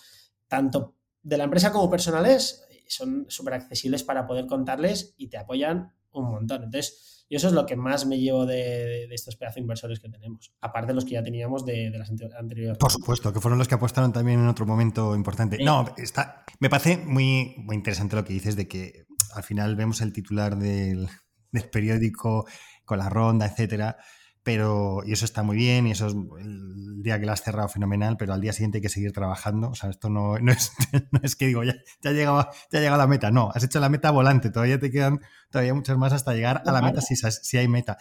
tanto 0.48 0.96
de 1.22 1.36
la 1.38 1.44
empresa 1.44 1.72
como 1.72 1.88
personales, 1.88 2.66
son 2.88 3.26
súper 3.28 3.54
accesibles 3.54 4.02
para 4.02 4.26
poder 4.26 4.46
contarles 4.46 5.14
y 5.16 5.28
te 5.28 5.38
apoyan 5.38 5.92
un 6.12 6.30
montón. 6.30 6.64
Entonces, 6.64 7.13
y 7.28 7.36
eso 7.36 7.48
es 7.48 7.54
lo 7.54 7.66
que 7.66 7.76
más 7.76 8.06
me 8.06 8.18
llevo 8.18 8.46
de, 8.46 9.04
estos 9.12 9.36
pedazos 9.36 9.58
inversores 9.58 10.00
que 10.00 10.08
tenemos, 10.08 10.52
aparte 10.60 10.88
de 10.88 10.94
los 10.94 11.04
que 11.04 11.12
ya 11.12 11.22
teníamos 11.22 11.64
de, 11.64 11.90
las 11.90 12.10
anteriores. 12.10 12.78
Por 12.78 12.92
supuesto, 12.92 13.32
que 13.32 13.40
fueron 13.40 13.58
los 13.58 13.68
que 13.68 13.74
apostaron 13.74 14.12
también 14.12 14.40
en 14.40 14.48
otro 14.48 14.66
momento 14.66 15.14
importante. 15.14 15.62
No, 15.62 15.94
está, 15.96 16.44
me 16.60 16.68
parece 16.68 16.98
muy, 16.98 17.54
muy 17.58 17.76
interesante 17.76 18.16
lo 18.16 18.24
que 18.24 18.32
dices 18.32 18.56
de 18.56 18.68
que 18.68 19.06
al 19.34 19.42
final 19.42 19.76
vemos 19.76 20.00
el 20.00 20.12
titular 20.12 20.56
del, 20.56 21.08
del 21.50 21.70
periódico 21.70 22.46
con 22.84 22.98
la 22.98 23.08
ronda, 23.08 23.46
etcétera 23.46 23.96
pero 24.44 25.02
y 25.04 25.12
eso 25.12 25.24
está 25.24 25.42
muy 25.42 25.56
bien 25.56 25.86
y 25.86 25.92
eso 25.92 26.06
es 26.06 26.14
el 26.14 27.02
día 27.02 27.18
que 27.18 27.26
lo 27.26 27.32
has 27.32 27.42
cerrado 27.42 27.68
fenomenal, 27.68 28.16
pero 28.18 28.34
al 28.34 28.40
día 28.40 28.52
siguiente 28.52 28.78
hay 28.78 28.82
que 28.82 28.88
seguir 28.90 29.12
trabajando. 29.12 29.70
O 29.70 29.74
sea, 29.74 29.90
esto 29.90 30.10
no, 30.10 30.38
no, 30.38 30.52
es, 30.52 30.70
no 31.10 31.20
es, 31.22 31.34
que 31.34 31.46
digo, 31.46 31.64
ya, 31.64 31.74
ya, 32.02 32.10
ha 32.10 32.12
llegado, 32.12 32.48
ya 32.70 32.80
llegado 32.80 32.98
la 32.98 33.06
meta. 33.06 33.30
No, 33.30 33.50
has 33.54 33.64
hecho 33.64 33.80
la 33.80 33.88
meta 33.88 34.10
volante, 34.10 34.50
todavía 34.50 34.78
te 34.78 34.90
quedan 34.90 35.20
todavía 35.50 35.74
muchas 35.74 35.96
más 35.96 36.12
hasta 36.12 36.34
llegar 36.34 36.62
a 36.66 36.72
la 36.72 36.82
meta 36.82 37.00
si, 37.00 37.16
si, 37.16 37.56
hay 37.56 37.68
meta. 37.68 37.96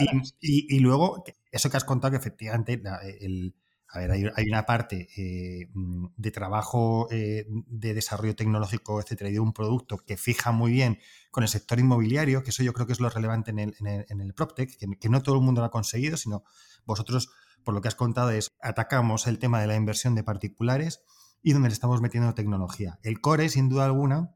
y, 0.00 0.06
y, 0.40 0.76
y, 0.76 0.78
luego, 0.80 1.24
eso 1.52 1.70
que 1.70 1.76
has 1.76 1.84
contado, 1.84 2.10
que 2.10 2.18
efectivamente 2.18 2.82
el, 3.20 3.54
a 3.96 4.00
ver, 4.00 4.32
hay, 4.36 4.48
una 4.48 4.66
parte 4.66 5.08
eh, 5.16 5.70
mm, 5.72 6.08
de 6.16 6.30
trabajo 6.30 7.08
eh, 7.10 7.46
de 7.48 7.94
desarrollo 7.94 8.36
tecnológico, 8.36 9.00
etcétera, 9.00 9.30
y 9.30 9.34
de 9.34 9.40
un 9.40 9.52
producto 9.52 9.98
que 9.98 10.16
fija 10.16 10.52
muy 10.52 10.72
bien 10.72 10.98
con 11.30 11.42
el 11.42 11.48
sector 11.48 11.78
inmobiliario, 11.78 12.42
que 12.42 12.50
eso 12.50 12.62
yo 12.62 12.72
creo 12.72 12.86
que 12.86 12.92
es 12.92 13.00
lo 13.00 13.08
relevante 13.08 13.50
en 13.50 13.58
el, 13.58 13.74
en 13.80 14.32
PropTech, 14.32 14.76
que, 14.98 15.08
no 15.08 15.22
todo 15.22 15.36
el 15.36 15.40
mundo 15.40 15.60
lo 15.62 15.66
ha 15.66 15.70
conseguido, 15.70 16.16
sino 16.16 16.44
vosotros, 16.84 17.30
por 17.64 17.74
lo 17.74 17.80
que 17.80 17.88
has 17.88 17.94
contado, 17.94 18.30
es 18.30 18.50
atacamos 18.60 19.26
el 19.26 19.38
tema 19.38 19.60
de 19.60 19.66
la 19.66 19.76
inversión 19.76 20.14
de 20.14 20.22
particulares 20.22 21.02
y 21.42 21.52
donde 21.52 21.68
le 21.68 21.74
estamos 21.74 22.00
metiendo 22.00 22.34
tecnología. 22.34 22.98
El 23.02 23.20
core, 23.20 23.48
sin 23.48 23.68
duda 23.68 23.86
alguna, 23.86 24.34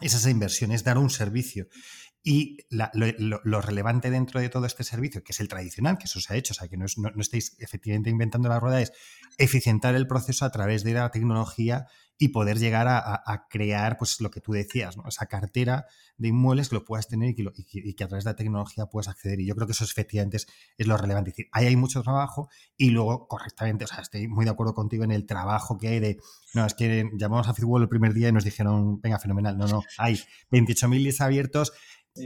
es 0.00 0.14
esa 0.14 0.30
inversión, 0.30 0.70
es 0.70 0.84
dar 0.84 0.98
un 0.98 1.10
servicio. 1.10 1.66
Y 2.30 2.58
lo, 2.68 3.62
relevante 3.62 4.10
dentro 4.10 4.38
de 4.38 4.50
todo 4.50 4.66
este 4.66 4.84
servicio, 4.84 5.24
que 5.24 5.32
es 5.32 5.40
el 5.40 5.48
tradicional, 5.48 5.96
que 5.96 6.04
eso 6.04 6.20
se 6.20 6.34
ha 6.34 6.36
hecho, 6.36 6.52
o 6.52 6.54
sea, 6.54 6.68
que 6.68 6.76
no, 6.76 6.84
estéis 6.84 7.56
efectivamente 7.58 8.10
inventando 8.10 8.50
la 8.50 8.60
rueda, 8.60 8.82
es 8.82 8.92
eficientar 9.38 9.94
el 9.94 10.06
proceso 10.06 10.44
a 10.44 10.50
través 10.50 10.84
de 10.84 10.92
la 10.92 11.10
tecnología 11.10 11.86
y 12.18 12.28
poder 12.28 12.58
llegar 12.58 12.86
a, 12.86 13.46
crear, 13.48 13.96
pues 13.96 14.20
lo 14.20 14.30
que 14.30 14.42
tú 14.42 14.52
decías, 14.52 14.98
¿no? 14.98 15.04
esa 15.08 15.24
cartera 15.24 15.86
de 16.18 16.28
inmuebles 16.28 16.68
que 16.68 16.74
lo 16.74 16.84
puedas 16.84 17.08
tener 17.08 17.30
y 17.30 17.94
que, 17.94 18.04
a 18.04 18.08
través 18.08 18.24
de 18.24 18.30
la 18.32 18.36
tecnología 18.36 18.84
puedas 18.86 19.08
acceder. 19.08 19.40
Y 19.40 19.46
yo 19.46 19.54
creo 19.54 19.66
que 19.66 19.72
eso 19.72 19.84
efectivamente 19.84 20.36
es, 20.36 20.86
lo 20.86 20.98
relevante. 20.98 21.30
Es 21.30 21.36
decir, 21.36 21.48
ahí 21.52 21.64
hay 21.64 21.76
mucho 21.76 22.02
trabajo 22.02 22.50
y 22.76 22.90
luego 22.90 23.26
correctamente, 23.26 23.84
o 23.84 23.86
sea, 23.86 24.00
estoy 24.00 24.28
muy 24.28 24.44
de 24.44 24.50
acuerdo 24.50 24.74
contigo 24.74 25.02
en 25.02 25.12
el 25.12 25.24
trabajo 25.24 25.78
que 25.78 25.88
hay 25.88 26.00
de, 26.00 26.18
no, 26.52 26.66
es 26.66 26.74
que 26.74 27.08
llamamos 27.14 27.48
a 27.48 27.54
Fitwall 27.54 27.82
el 27.84 27.88
primer 27.88 28.12
día 28.12 28.28
y 28.28 28.32
nos 28.32 28.44
dijeron, 28.44 29.00
venga, 29.00 29.18
fenomenal. 29.18 29.56
No, 29.56 29.66
no, 29.66 29.82
hay 29.96 30.20
28.000 30.50 31.02
leads 31.02 31.20
abiertos 31.22 31.72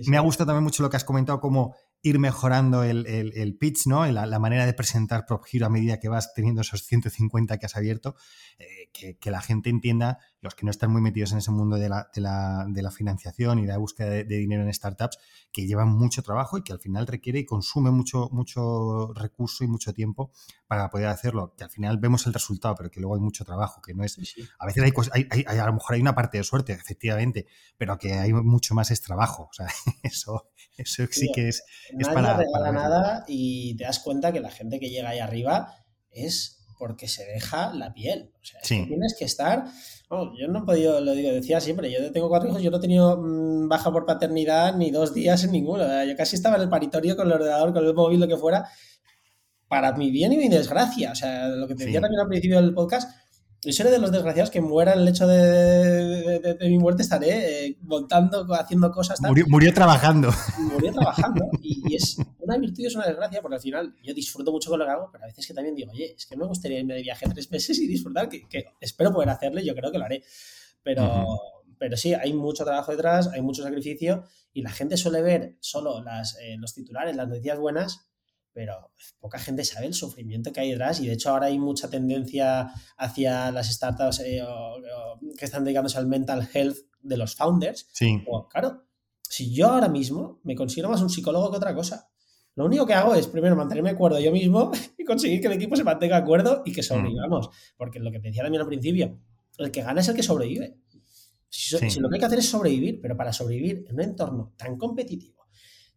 me 0.06 0.16
ha 0.16 0.20
gustado 0.20 0.48
también 0.48 0.64
mucho 0.64 0.82
lo 0.82 0.90
que 0.90 0.96
has 0.96 1.04
comentado, 1.04 1.40
como 1.40 1.74
ir 2.02 2.18
mejorando 2.18 2.82
el, 2.82 3.56
pitch, 3.58 3.86
¿no? 3.86 4.04
La, 4.06 4.26
la, 4.26 4.38
manera 4.38 4.66
de 4.66 4.74
presentar 4.74 5.24
PropHero 5.24 5.66
a 5.66 5.70
medida 5.70 6.00
que 6.00 6.08
vas 6.08 6.34
teniendo 6.34 6.62
esos 6.62 6.82
150 6.84 7.58
que 7.58 7.66
has 7.66 7.76
abierto, 7.76 8.16
eh, 8.58 9.16
que, 9.20 9.30
la 9.30 9.40
gente 9.40 9.70
entienda, 9.70 10.18
los 10.42 10.54
que 10.56 10.66
no 10.66 10.70
están 10.70 10.90
muy 10.90 11.00
metidos 11.00 11.32
en 11.32 11.38
ese 11.38 11.52
mundo 11.52 11.76
de 11.76 11.88
la, 11.88 12.08
de 12.12 12.82
la, 12.82 12.90
financiación 12.90 13.60
y 13.60 13.62
de 13.62 13.68
la 13.68 13.78
búsqueda 13.78 14.10
de, 14.10 14.24
dinero 14.24 14.64
en 14.64 14.74
startups, 14.74 15.18
que 15.52 15.66
llevan 15.66 15.88
mucho 15.88 16.22
trabajo 16.22 16.58
y 16.58 16.62
que 16.62 16.72
al 16.72 16.80
final 16.80 17.06
requiere 17.06 17.38
y 17.38 17.46
consume 17.46 17.90
mucho, 17.92 18.28
mucho 18.32 19.12
recurso 19.14 19.62
y 19.62 19.68
mucho 19.68 19.94
tiempo 19.94 20.32
para 20.66 20.90
poder 20.90 21.06
hacerlo, 21.06 21.54
que 21.56 21.64
al 21.64 21.70
final 21.70 21.96
vemos 21.98 22.26
el 22.26 22.34
resultado, 22.34 22.74
pero 22.74 22.90
que 22.90 23.00
luego 23.00 23.14
hay 23.14 23.20
mucho 23.20 23.44
trabajo, 23.44 23.80
que 23.80 23.94
no 23.94 24.04
es... 24.04 24.18
A 24.58 24.66
veces 24.66 24.82
hay, 24.82 24.92
hay, 25.30 25.44
hay, 25.46 25.58
a 25.58 25.66
lo 25.66 25.74
mejor 25.74 25.94
hay 25.94 26.00
una 26.00 26.14
parte 26.14 26.38
de 26.38 26.44
suerte, 26.44 26.72
efectivamente, 26.72 27.46
pero 27.78 27.96
que 27.96 28.14
hay 28.14 28.32
mucho 28.32 28.74
más 28.74 28.90
es 28.90 29.00
trabajo, 29.00 29.48
o 29.48 29.52
sea, 29.52 29.68
eso, 30.02 30.50
eso 30.76 31.04
sí, 31.10 31.30
que 31.32 31.48
es 31.48 31.62
es 31.98 32.08
para, 32.08 32.36
regala 32.36 32.72
nada 32.72 33.24
y 33.28 33.76
te 33.76 33.84
das 33.84 34.00
cuenta 34.00 34.32
que 34.32 34.40
la 34.40 34.50
gente 34.50 34.80
que 34.80 34.90
llega 34.90 35.10
ahí 35.10 35.18
arriba 35.18 35.74
es 36.10 36.61
porque 36.82 37.06
se 37.06 37.24
deja 37.24 37.72
la 37.72 37.94
piel. 37.94 38.32
O 38.34 38.44
sea, 38.44 38.60
tienes 38.60 39.14
que 39.16 39.24
estar. 39.24 39.66
yo 40.10 40.48
no 40.48 40.58
he 40.58 40.62
podido, 40.62 41.00
lo 41.00 41.12
digo, 41.14 41.30
decía 41.30 41.60
siempre, 41.60 41.92
yo 41.92 42.10
tengo 42.10 42.28
cuatro 42.28 42.48
hijos, 42.48 42.60
yo 42.60 42.72
no 42.72 42.78
he 42.78 42.80
tenido 42.80 43.22
mm, 43.22 43.68
baja 43.68 43.92
por 43.92 44.04
paternidad 44.04 44.74
ni 44.74 44.90
dos 44.90 45.14
días 45.14 45.44
en 45.44 45.52
ninguno. 45.52 45.84
Yo 46.02 46.16
casi 46.16 46.34
estaba 46.34 46.56
en 46.56 46.62
el 46.62 46.68
paritorio 46.68 47.16
con 47.16 47.28
el 47.28 47.34
ordenador, 47.34 47.72
con 47.72 47.84
el 47.84 47.94
móvil, 47.94 48.18
lo 48.18 48.26
que 48.26 48.36
fuera, 48.36 48.68
para 49.68 49.92
mi 49.92 50.10
bien 50.10 50.32
y 50.32 50.38
mi 50.38 50.48
desgracia. 50.48 51.12
O 51.12 51.14
sea, 51.14 51.46
lo 51.50 51.68
que 51.68 51.76
te 51.76 51.84
decía 51.84 52.00
también 52.00 52.20
al 52.20 52.26
principio 52.26 52.60
del 52.60 52.74
podcast, 52.74 53.16
yo 53.64 53.72
seré 53.72 53.90
de 53.92 54.00
los 54.00 54.10
desgraciados 54.10 54.50
que 54.50 54.60
muera 54.60 54.94
en 54.94 55.00
el 55.00 55.08
hecho 55.08 55.24
de, 55.26 56.56
mi 56.62 56.78
muerte, 56.78 57.02
estaré 57.02 57.66
eh, 57.66 57.78
montando, 57.82 58.44
haciendo 58.54 58.90
cosas. 58.90 59.20
Murió, 59.46 59.72
trabajando. 59.72 60.30
Murió 60.72 60.92
trabajando. 60.92 61.48
Y, 61.62 61.94
es 61.94 62.16
una 62.40 62.56
virtud 62.58 62.80
y 62.80 62.86
es 62.86 62.96
una 62.96 63.06
desgracia, 63.06 63.40
porque 63.40 63.56
al 63.56 63.60
final 63.60 63.94
yo 64.02 64.12
disfruto 64.14 64.50
mucho 64.50 64.68
con 64.68 64.80
lo 64.80 64.84
que 64.84 64.90
hago, 64.90 65.10
pero 65.12 65.22
a 65.24 65.26
veces 65.28 65.46
que 65.46 65.54
también 65.54 65.76
digo, 65.76 65.92
oye, 65.92 66.14
es 66.16 66.26
que 66.26 66.36
me 66.36 66.44
gustaría 66.44 66.80
irme 66.80 66.94
de 66.94 67.02
viaje 67.02 67.26
tres 67.32 67.50
meses 67.52 67.78
y 67.78 67.86
disfrutar, 67.86 68.28
que, 68.28 68.46
espero 68.80 69.12
poder 69.12 69.28
hacerlo 69.28 69.60
y 69.60 69.64
yo 69.64 69.74
creo 69.76 69.92
que 69.92 69.98
lo 69.98 70.06
haré. 70.06 70.24
Pero, 70.82 71.24
pero 71.78 71.96
sí, 71.96 72.14
hay 72.14 72.32
mucho 72.32 72.64
trabajo 72.64 72.90
detrás, 72.90 73.28
hay 73.28 73.42
mucho 73.42 73.62
sacrificio 73.62 74.24
y 74.52 74.62
la 74.62 74.70
gente 74.70 74.96
suele 74.96 75.22
ver 75.22 75.56
solo 75.60 76.02
las, 76.02 76.36
eh, 76.40 76.56
los 76.58 76.74
titulares, 76.74 77.14
las 77.14 77.28
noticias 77.28 77.58
buenas, 77.60 78.06
pero 78.52 78.90
poca 79.18 79.38
gente 79.38 79.64
sabe 79.64 79.86
el 79.86 79.94
sufrimiento 79.94 80.52
que 80.52 80.60
hay 80.60 80.70
detrás 80.70 81.00
y 81.00 81.06
de 81.06 81.14
hecho 81.14 81.30
ahora 81.30 81.46
hay 81.46 81.58
mucha 81.58 81.88
tendencia 81.88 82.70
hacia 82.96 83.50
las 83.50 83.72
startups 83.72 84.20
eh, 84.20 84.42
que 85.38 85.44
están 85.44 85.64
dedicándose 85.64 85.98
al 85.98 86.06
mental 86.06 86.48
health 86.52 86.76
de 87.00 87.16
los 87.16 87.34
founders. 87.34 87.88
Sí. 87.92 88.22
claro, 88.50 88.84
si 89.28 89.52
yo 89.54 89.68
ahora 89.68 89.88
mismo 89.88 90.40
me 90.44 90.54
considero 90.54 90.88
más 90.90 91.00
un 91.00 91.10
psicólogo 91.10 91.50
que 91.50 91.56
otra 91.56 91.74
cosa, 91.74 92.10
lo 92.54 92.66
único 92.66 92.86
que 92.86 92.92
hago 92.92 93.14
es 93.14 93.26
primero 93.26 93.56
mantenerme 93.56 93.90
de 93.90 93.94
acuerdo 93.94 94.20
yo 94.20 94.30
mismo 94.30 94.70
y 94.98 95.04
conseguir 95.04 95.40
que 95.40 95.46
el 95.46 95.54
equipo 95.54 95.76
se 95.76 95.84
mantenga 95.84 96.16
de 96.16 96.22
acuerdo 96.22 96.62
y 96.64 96.72
que 96.72 96.82
sobrevivamos. 96.82 97.48
Porque 97.76 97.98
lo 97.98 98.10
que 98.10 98.20
te 98.20 98.28
decía 98.28 98.42
también 98.42 98.60
al 98.60 98.68
principio, 98.68 99.18
el 99.58 99.70
que 99.70 99.82
gana 99.82 100.00
es 100.00 100.08
el 100.08 100.14
que 100.14 100.22
sobrevive. 100.22 100.76
si 101.48 102.00
lo 102.00 102.08
que 102.08 102.16
hay 102.16 102.20
que 102.20 102.26
hacer 102.26 102.38
es 102.40 102.48
sobrevivir, 102.48 103.00
pero 103.00 103.16
para 103.16 103.32
sobrevivir 103.32 103.86
en 103.88 103.94
un 103.94 104.02
entorno 104.02 104.52
tan 104.56 104.76
competitivo, 104.76 105.46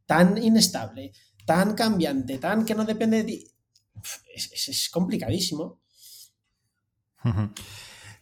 tan 0.06 0.42
inestable, 0.42 1.12
tan 1.46 1.74
cambiante, 1.76 2.38
tan 2.38 2.66
que 2.66 2.76
no 2.76 2.86
depende 2.86 3.18
de 3.18 3.24
ti, 3.24 3.48
es, 4.34 4.90
complicadísimo. 4.92 5.82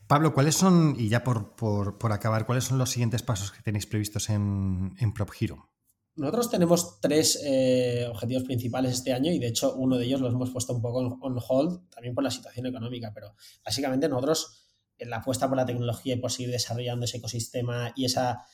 Pablo, 0.07 0.34
¿cuáles 0.34 0.55
son, 0.55 0.95
y 0.97 1.09
ya 1.09 1.24
por, 1.24 1.97
acabar, 2.11 2.45
cuáles 2.45 2.65
son 2.65 2.78
los 2.78 2.89
siguientes 2.89 3.24
pasos 3.24 3.51
que 3.51 3.61
tenéis 3.61 3.86
previstos 3.86 4.30
en, 4.30 4.93
en 4.99 5.13
PropHero? 5.13 5.69
Nosotros 6.15 6.51
tenemos 6.51 7.01
tres 7.01 7.41
eh, 7.43 8.05
objetivos 8.07 8.43
principales 8.43 8.93
este 8.93 9.13
año 9.13 9.32
y 9.32 9.39
de 9.39 9.47
hecho 9.47 9.74
uno 9.76 9.97
de 9.97 10.05
ellos 10.05 10.21
los 10.21 10.32
hemos 10.32 10.51
puesto 10.51 10.74
un 10.74 10.82
poco 10.82 10.99
on 10.99 11.39
hold 11.47 11.89
también 11.89 12.13
por 12.13 12.24
la 12.24 12.30
situación 12.30 12.67
económica, 12.67 13.11
pero 13.13 13.34
básicamente 13.65 14.07
nosotros 14.07 14.63
en 14.99 15.09
la 15.09 15.17
apuesta 15.17 15.47
por 15.47 15.57
la 15.57 15.65
tecnología 15.65 16.13
y 16.13 16.19
por 16.19 16.32
seguir 16.32 16.51
desarrollando 16.51 17.05
ese 17.05 17.17
ecosistema 17.17 17.93
y 17.95 18.05
esa 18.05 18.45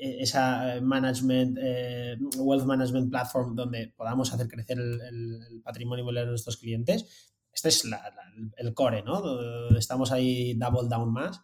esa 0.00 0.80
management, 0.80 1.58
eh, 1.60 2.16
wealth 2.38 2.64
management 2.64 3.10
platform 3.10 3.54
donde 3.54 3.92
podamos 3.96 4.32
hacer 4.32 4.48
crecer 4.48 4.78
el, 4.78 5.60
patrimonio 5.62 6.04
de 6.04 6.26
nuestros 6.26 6.56
clientes, 6.56 7.06
este 7.52 7.68
es 7.68 7.84
el 8.56 8.74
core, 8.74 9.02
¿no? 9.02 9.22
estamos 9.76 10.10
ahí 10.10 10.54
double 10.54 10.88
down 10.88 11.12
más. 11.12 11.40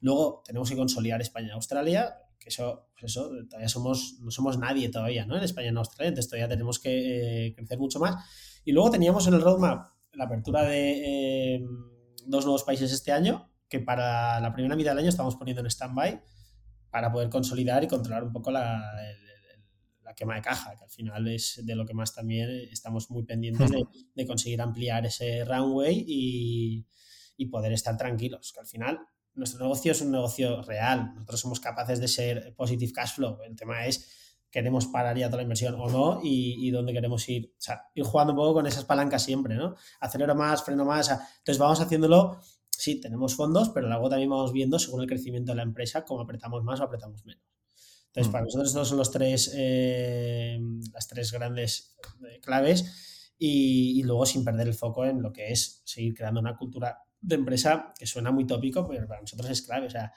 Luego 0.00 0.42
tenemos 0.44 0.68
que 0.68 0.76
consolidar 0.76 1.22
España 1.22 1.48
y 1.48 1.50
Australia, 1.52 2.14
que 2.38 2.50
eso, 2.50 2.88
pues 2.92 3.12
eso, 3.12 3.30
todavía 3.48 3.68
somos, 3.68 4.18
no 4.20 4.30
somos 4.30 4.58
nadie 4.58 4.90
todavía, 4.90 5.24
¿no? 5.24 5.36
En 5.36 5.42
España 5.42 5.68
y 5.68 5.70
en 5.70 5.78
Australia, 5.78 6.10
entonces 6.10 6.28
todavía 6.28 6.48
tenemos 6.48 6.78
que 6.78 7.46
eh, 7.46 7.54
crecer 7.54 7.78
mucho 7.78 7.98
más. 7.98 8.22
Y 8.66 8.72
luego 8.72 8.90
teníamos 8.90 9.26
en 9.26 9.34
el 9.34 9.40
roadmap 9.40 9.86
la 10.12 10.24
apertura 10.24 10.62
de 10.62 11.54
eh, 11.54 11.66
dos 12.26 12.44
nuevos 12.44 12.64
países 12.64 12.92
este 12.92 13.12
año, 13.12 13.50
que 13.68 13.80
para 13.80 14.38
la 14.40 14.52
primera 14.52 14.76
mitad 14.76 14.90
del 14.90 14.98
año 14.98 15.08
estamos 15.08 15.36
poniendo 15.36 15.62
en 15.62 15.70
stand-by 15.70 16.22
para 16.94 17.10
poder 17.10 17.28
consolidar 17.28 17.82
y 17.82 17.88
controlar 17.88 18.22
un 18.22 18.32
poco 18.32 18.52
la, 18.52 18.80
la, 20.04 20.14
quema 20.14 20.36
de 20.36 20.42
caja, 20.42 20.76
que 20.76 20.84
al 20.84 20.90
final 20.90 21.26
es 21.26 21.60
de 21.64 21.74
lo 21.74 21.84
que 21.84 21.92
más 21.92 22.14
también 22.14 22.48
estamos 22.70 23.10
muy 23.10 23.24
pendientes 23.24 23.68
de, 24.14 24.26
conseguir 24.28 24.62
ampliar 24.62 25.04
ese 25.04 25.44
runway 25.44 26.04
y, 26.06 26.86
y 27.36 27.46
poder 27.46 27.72
estar 27.72 27.96
tranquilos, 27.96 28.52
que 28.52 28.60
al 28.60 28.66
final 28.68 29.00
nuestro 29.34 29.64
negocio 29.64 29.90
es 29.90 30.02
un 30.02 30.12
negocio 30.12 30.62
real, 30.62 31.14
nosotros 31.16 31.40
somos 31.40 31.58
capaces 31.58 31.98
de 31.98 32.06
ser 32.06 32.54
positive 32.54 32.92
cash 32.92 33.14
flow, 33.14 33.38
el 33.42 33.56
tema 33.56 33.86
es 33.86 34.46
queremos 34.52 34.86
parar 34.86 35.18
ya 35.18 35.26
toda 35.26 35.38
la 35.38 35.42
inversión 35.42 35.74
o 35.74 35.88
no 35.88 36.20
y, 36.22 36.70
dónde 36.70 36.92
queremos 36.92 37.28
ir. 37.28 37.52
O 37.58 37.60
sea, 37.60 37.88
ir 37.92 38.04
jugando 38.04 38.34
un 38.34 38.36
poco 38.36 38.54
con 38.54 38.68
esas 38.68 38.84
palancas 38.84 39.24
siempre, 39.24 39.56
¿no? 39.56 39.74
Acelero 39.98 40.36
más, 40.36 40.62
freno 40.62 40.84
más. 40.84 41.10
Entonces 41.10 41.58
vamos 41.58 41.80
haciéndolo. 41.80 42.38
Sí, 42.78 43.00
tenemos 43.00 43.34
fondos, 43.34 43.70
pero 43.70 43.88
luego 43.88 44.08
también 44.08 44.30
vamos 44.30 44.52
viendo, 44.52 44.78
según 44.78 45.02
el 45.02 45.06
crecimiento 45.06 45.52
de 45.52 45.56
la 45.56 45.62
empresa, 45.62 46.04
cómo 46.04 46.22
apretamos 46.22 46.62
más 46.64 46.80
o 46.80 46.84
apretamos 46.84 47.24
menos. 47.24 47.42
Entonces, 48.06 48.30
para 48.32 48.42
mm. 48.42 48.46
nosotros 48.46 48.68
estos 48.68 48.88
son 48.88 48.98
los 48.98 49.10
tres, 49.10 49.52
eh, 49.54 50.58
las 50.92 51.08
tres 51.08 51.32
grandes 51.32 51.96
eh, 52.28 52.40
claves 52.40 53.32
y, 53.38 53.98
y, 53.98 54.02
luego 54.02 54.24
sin 54.26 54.44
perder 54.44 54.68
el 54.68 54.74
foco 54.74 55.04
en 55.04 55.20
lo 55.20 55.32
que 55.32 55.50
es 55.50 55.82
seguir 55.84 56.14
creando 56.14 56.40
una 56.40 56.56
cultura 56.56 56.98
de 57.20 57.34
empresa 57.34 57.92
que 57.98 58.06
suena 58.06 58.30
muy 58.30 58.46
tópico, 58.46 58.86
pero 58.86 59.06
para 59.08 59.20
nosotros 59.20 59.50
es 59.50 59.62
clave. 59.62 59.86
O 59.86 59.90
sea, 59.90 60.12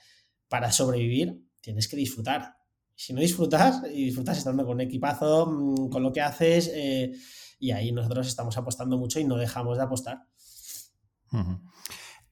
para 0.47 0.71
sobrevivir 0.71 1.43
tienes 1.61 1.87
que 1.87 1.95
disfrutar 1.95 2.57
si 2.97 3.13
no 3.13 3.21
disfrutas, 3.21 3.83
y 3.93 4.05
disfrutas 4.05 4.39
estando 4.39 4.65
con 4.65 4.73
un 4.73 4.81
equipazo, 4.81 5.45
mm, 5.45 5.89
con 5.89 6.01
lo 6.01 6.11
que 6.11 6.19
haces, 6.19 6.71
eh, 6.73 7.13
y 7.59 7.69
ahí 7.69 7.91
nosotros 7.91 8.27
estamos 8.27 8.57
apostando 8.57 8.97
mucho 8.97 9.19
y 9.19 9.23
no 9.23 9.37
dejamos 9.37 9.77
de 9.77 9.83
apostar. 9.83 10.23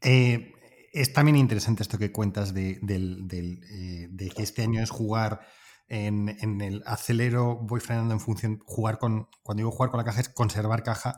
Eh, 0.05 0.53
es 0.93 1.13
también 1.13 1.35
interesante 1.35 1.81
esto 1.81 1.97
que 1.97 2.11
cuentas 2.11 2.53
de, 2.53 2.79
eh, 2.87 4.31
que 4.35 4.43
este 4.43 4.61
año 4.61 4.81
es 4.81 4.91
jugar 4.91 5.41
en, 5.87 6.61
el 6.61 6.83
acelero, 6.85 7.55
voy 7.55 7.79
frenando 7.79 8.13
en 8.13 8.19
función, 8.19 8.59
jugar 8.65 8.99
con, 8.99 9.27
cuando 9.41 9.61
digo 9.61 9.71
jugar 9.71 9.89
con 9.89 9.97
la 9.97 10.03
caja 10.03 10.21
es 10.21 10.29
conservar 10.29 10.83
caja 10.83 11.17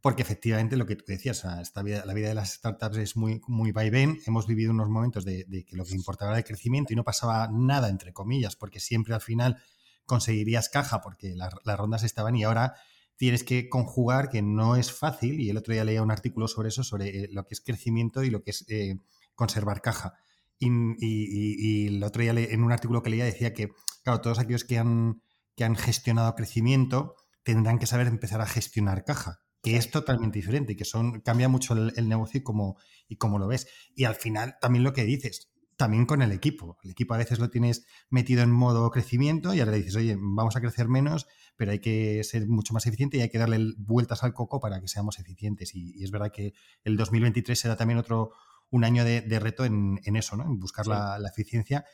porque 0.00 0.22
efectivamente 0.22 0.76
lo 0.76 0.86
que 0.86 0.96
tú 0.96 1.04
decías, 1.06 1.44
la 1.44 1.82
vida 1.82 2.28
de 2.28 2.34
las 2.34 2.54
startups 2.54 2.96
es 2.96 3.16
muy, 3.16 3.40
muy 3.46 3.70
vaivén. 3.70 4.18
Hemos 4.26 4.48
vivido 4.48 4.72
unos 4.72 4.88
momentos 4.88 5.24
de, 5.24 5.46
que 5.64 5.76
lo 5.76 5.84
que 5.84 5.94
importaba 5.94 6.32
era 6.32 6.38
el 6.38 6.44
crecimiento 6.44 6.92
y 6.92 6.96
no 6.96 7.04
pasaba 7.04 7.48
nada, 7.52 7.88
entre 7.88 8.12
comillas, 8.12 8.56
porque 8.56 8.80
siempre 8.80 9.14
al 9.14 9.20
final 9.20 9.62
conseguirías 10.04 10.68
caja 10.70 11.00
porque 11.02 11.36
las 11.36 11.78
rondas 11.78 12.02
estaban 12.02 12.34
y 12.34 12.42
ahora 12.42 12.74
tienes 13.22 13.44
que 13.44 13.68
conjugar 13.68 14.30
que 14.30 14.42
no 14.42 14.74
es 14.74 14.90
fácil. 14.90 15.40
Y 15.40 15.48
el 15.48 15.56
otro 15.56 15.72
día 15.72 15.84
leía 15.84 16.02
un 16.02 16.10
artículo 16.10 16.48
sobre 16.48 16.70
eso, 16.70 16.82
sobre 16.82 17.08
eh, 17.10 17.28
lo 17.30 17.46
que 17.46 17.54
es 17.54 17.60
crecimiento 17.60 18.24
y 18.24 18.30
lo 18.30 18.42
que 18.42 18.50
es 18.50 18.64
eh, 18.68 18.98
conservar 19.36 19.80
caja. 19.80 20.14
Y, 20.58 21.86
el 21.86 22.02
otro 22.02 22.20
día 22.20 22.32
en 22.32 22.64
un 22.64 22.72
artículo 22.72 23.00
que 23.00 23.10
leía 23.10 23.24
decía 23.24 23.54
que, 23.54 23.68
claro, 24.02 24.20
todos 24.22 24.40
aquellos 24.40 24.64
que 24.64 24.76
han, 24.76 25.22
que 25.54 25.62
han 25.62 25.76
gestionado 25.76 26.34
crecimiento 26.34 27.14
tendrán 27.44 27.78
que 27.78 27.86
saber 27.86 28.08
empezar 28.08 28.40
a 28.40 28.46
gestionar 28.46 29.04
caja 29.04 29.38
que 29.62 29.76
es 29.76 29.92
totalmente 29.92 30.40
diferente 30.40 30.72
y 30.72 30.76
que 30.76 30.84
son, 30.84 31.20
cambia 31.20 31.48
mucho 31.48 31.74
el, 31.74 32.08
negocio 32.08 32.40
y 32.40 32.42
cómo, 32.42 32.76
y 33.06 33.18
cómo 33.18 33.38
lo 33.38 33.46
ves. 33.46 33.68
Y 33.94 34.02
al 34.02 34.16
final, 34.16 34.56
también 34.60 34.82
lo 34.82 34.92
que 34.92 35.04
dices, 35.04 35.51
también 35.82 36.06
con 36.06 36.22
el 36.22 36.30
equipo. 36.30 36.78
El 36.84 36.92
equipo 36.92 37.14
a 37.14 37.16
veces 37.16 37.40
lo 37.40 37.50
tienes 37.50 37.84
metido 38.08 38.44
en 38.44 38.52
modo 38.52 38.88
crecimiento 38.92 39.52
y 39.52 39.58
ahora 39.58 39.72
le 39.72 39.78
dices, 39.78 39.96
oye, 39.96 40.16
vamos 40.16 40.54
a 40.54 40.60
crecer 40.60 40.86
menos, 40.86 41.26
pero 41.56 41.72
hay 41.72 41.80
que 41.80 42.22
ser 42.22 42.46
mucho 42.46 42.72
más 42.72 42.86
eficiente 42.86 43.16
y 43.16 43.20
hay 43.20 43.30
que 43.30 43.38
darle 43.38 43.74
vueltas 43.78 44.22
al 44.22 44.32
coco 44.32 44.60
para 44.60 44.80
que 44.80 44.86
seamos 44.86 45.18
eficientes. 45.18 45.74
Y, 45.74 46.04
es 46.04 46.12
verdad 46.12 46.30
que 46.32 46.54
el 46.84 46.96
2023 46.96 47.58
será 47.58 47.74
también 47.74 47.98
otro 47.98 48.30
un 48.70 48.84
año 48.84 49.04
de, 49.04 49.40
reto 49.40 49.64
en, 49.64 49.98
eso, 50.04 50.36
¿no? 50.36 50.44
En 50.44 50.60
buscar 50.60 50.86
la, 50.86 51.18
la, 51.18 51.28
eficiencia 51.28 51.84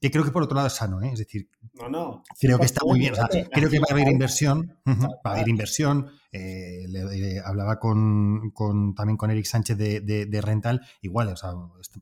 que 0.00 0.10
creo 0.10 0.24
que 0.24 0.30
por 0.30 0.42
otro 0.42 0.56
lado 0.56 0.68
es 0.68 0.74
sano, 0.74 1.00
¿eh? 1.02 1.10
es 1.12 1.18
decir, 1.18 1.48
no, 1.74 1.88
no, 1.88 2.22
creo 2.38 2.58
que 2.58 2.66
está 2.66 2.80
muy 2.84 2.98
bien. 2.98 3.14
creo 3.50 3.70
que 3.70 3.78
va 3.78 3.86
a 3.88 3.92
haber 3.92 4.08
inversión, 4.08 4.78
va 4.86 5.30
a 5.30 5.34
haber 5.34 5.48
inversión. 5.48 6.10
Eh, 6.36 6.86
le, 6.88 7.38
hablaba 7.38 7.78
con, 7.78 8.52
también 8.96 9.16
con 9.16 9.30
Eric 9.30 9.44
Sánchez 9.44 9.78
de, 9.78 10.40
Rental, 10.42 10.80
igual, 11.00 11.28
o 11.28 11.36
sea, 11.36 11.50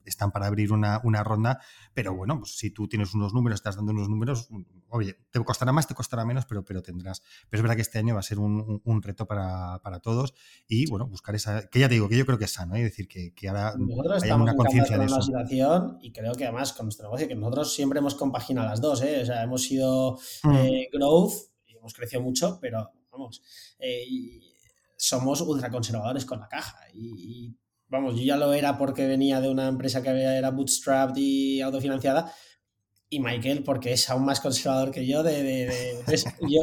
están 0.06 0.32
para 0.32 0.46
abrir 0.46 0.72
una, 0.72 1.22
ronda, 1.22 1.60
pero 1.92 2.14
bueno, 2.16 2.38
pues 2.38 2.56
si 2.56 2.70
tú 2.70 2.88
tienes 2.88 3.12
unos 3.12 3.34
números, 3.34 3.58
estás 3.58 3.76
dando 3.76 3.92
unos 3.92 4.08
números, 4.08 4.48
oye, 4.88 5.18
te 5.30 5.44
costará 5.44 5.72
más, 5.72 5.86
te 5.86 5.94
costará 5.94 6.24
menos, 6.24 6.46
pero, 6.46 6.64
pero 6.64 6.80
tendrás. 6.80 7.20
Pero 7.50 7.58
es 7.58 7.62
verdad 7.62 7.76
que 7.76 7.82
este 7.82 7.98
año 7.98 8.14
va 8.14 8.20
a 8.20 8.22
ser 8.22 8.38
un, 8.38 9.02
reto 9.02 9.26
para, 9.26 9.80
todos 10.02 10.32
y 10.66 10.88
bueno, 10.88 11.06
buscar 11.06 11.34
esa, 11.34 11.68
que 11.68 11.80
ya 11.80 11.88
te 11.90 11.94
digo, 11.94 12.08
que 12.08 12.16
yo 12.16 12.24
creo 12.24 12.38
que 12.38 12.46
es 12.46 12.52
sano, 12.52 12.74
¿eh? 12.74 12.78
es 12.78 12.84
decir, 12.84 13.08
que, 13.08 13.34
que 13.34 13.50
ahora 13.50 13.74
hay 14.22 14.30
una 14.30 14.56
conciencia 14.56 14.96
de 14.96 15.04
eso. 15.04 15.20
Situación, 15.20 15.98
y 16.00 16.10
creo 16.10 16.32
que 16.32 16.44
además 16.44 16.72
con 16.72 16.86
nuestro 16.86 17.04
negocio, 17.08 17.28
que 17.28 17.34
nosotros 17.34 17.74
siempre 17.74 17.98
hemos 17.98 18.14
compaginado 18.14 18.66
las 18.66 18.80
dos, 18.80 19.02
¿eh? 19.02 19.20
o 19.24 19.26
sea, 19.26 19.42
hemos 19.42 19.62
sido 19.62 20.18
mm. 20.44 20.52
eh, 20.54 20.88
growth 20.90 21.34
y 21.66 21.76
hemos 21.76 21.92
crecido 21.92 22.22
mucho, 22.22 22.58
pero 22.58 22.90
vamos, 23.12 23.42
eh, 23.78 24.06
somos 24.96 25.40
ultraconservadores 25.40 26.24
con 26.24 26.40
la 26.40 26.48
caja 26.48 26.78
y, 26.94 27.54
vamos, 27.88 28.16
yo 28.16 28.22
ya 28.22 28.36
lo 28.36 28.52
era 28.52 28.78
porque 28.78 29.06
venía 29.06 29.40
de 29.40 29.50
una 29.50 29.68
empresa 29.68 30.02
que 30.02 30.10
era 30.10 30.50
bootstrapped 30.50 31.16
y 31.16 31.60
autofinanciada, 31.60 32.32
y 33.12 33.20
Michael, 33.20 33.62
porque 33.62 33.92
es 33.92 34.08
aún 34.08 34.24
más 34.24 34.40
conservador 34.40 34.90
que 34.90 35.06
yo, 35.06 35.22
de, 35.22 36.02
yo, 36.48 36.62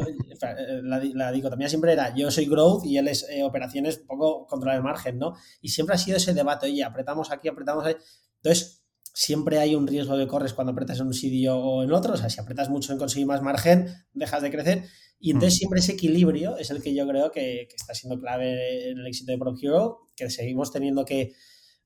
la, 0.82 1.30
dicotomía 1.30 1.68
siempre 1.68 1.92
era 1.92 2.12
yo 2.12 2.28
soy 2.32 2.46
growth 2.46 2.84
y 2.84 2.98
él 2.98 3.06
es 3.06 3.24
operaciones, 3.44 3.98
un 3.98 4.06
poco 4.08 4.46
controlar 4.48 4.78
el 4.78 4.82
margen, 4.82 5.16
¿no? 5.16 5.36
Y 5.60 5.68
siempre 5.68 5.94
ha 5.94 5.98
sido 5.98 6.16
ese 6.16 6.34
debate, 6.34 6.66
oye, 6.66 6.82
apretamos 6.82 7.30
aquí, 7.30 7.46
apretamos 7.46 7.84
ahí. 7.84 7.94
Entonces, 8.42 8.82
siempre 9.14 9.58
hay 9.60 9.76
un 9.76 9.86
riesgo 9.86 10.16
que 10.16 10.26
corres 10.26 10.52
cuando 10.52 10.72
apretas 10.72 10.98
en 10.98 11.06
un 11.06 11.14
sitio 11.14 11.56
o 11.56 11.84
en 11.84 11.92
otro. 11.92 12.14
O 12.14 12.16
sea, 12.16 12.28
si 12.28 12.40
apretas 12.40 12.68
mucho 12.68 12.92
en 12.92 12.98
conseguir 12.98 13.28
más 13.28 13.42
margen, 13.42 13.88
dejas 14.12 14.42
de 14.42 14.50
crecer. 14.50 14.84
Y 15.20 15.32
entonces 15.32 15.56
mm. 15.56 15.58
siempre 15.58 15.80
ese 15.80 15.92
equilibrio 15.92 16.56
es 16.56 16.70
el 16.70 16.82
que 16.82 16.94
yo 16.94 17.06
creo 17.06 17.30
que, 17.30 17.68
está 17.74 17.94
siendo 17.94 18.18
clave 18.18 18.90
en 18.90 18.98
el 18.98 19.06
éxito 19.06 19.32
de 19.32 19.38
Prop 19.38 19.56
Hero, 19.60 20.08
que 20.16 20.30
seguimos 20.30 20.72
teniendo 20.72 21.04
que 21.04 21.34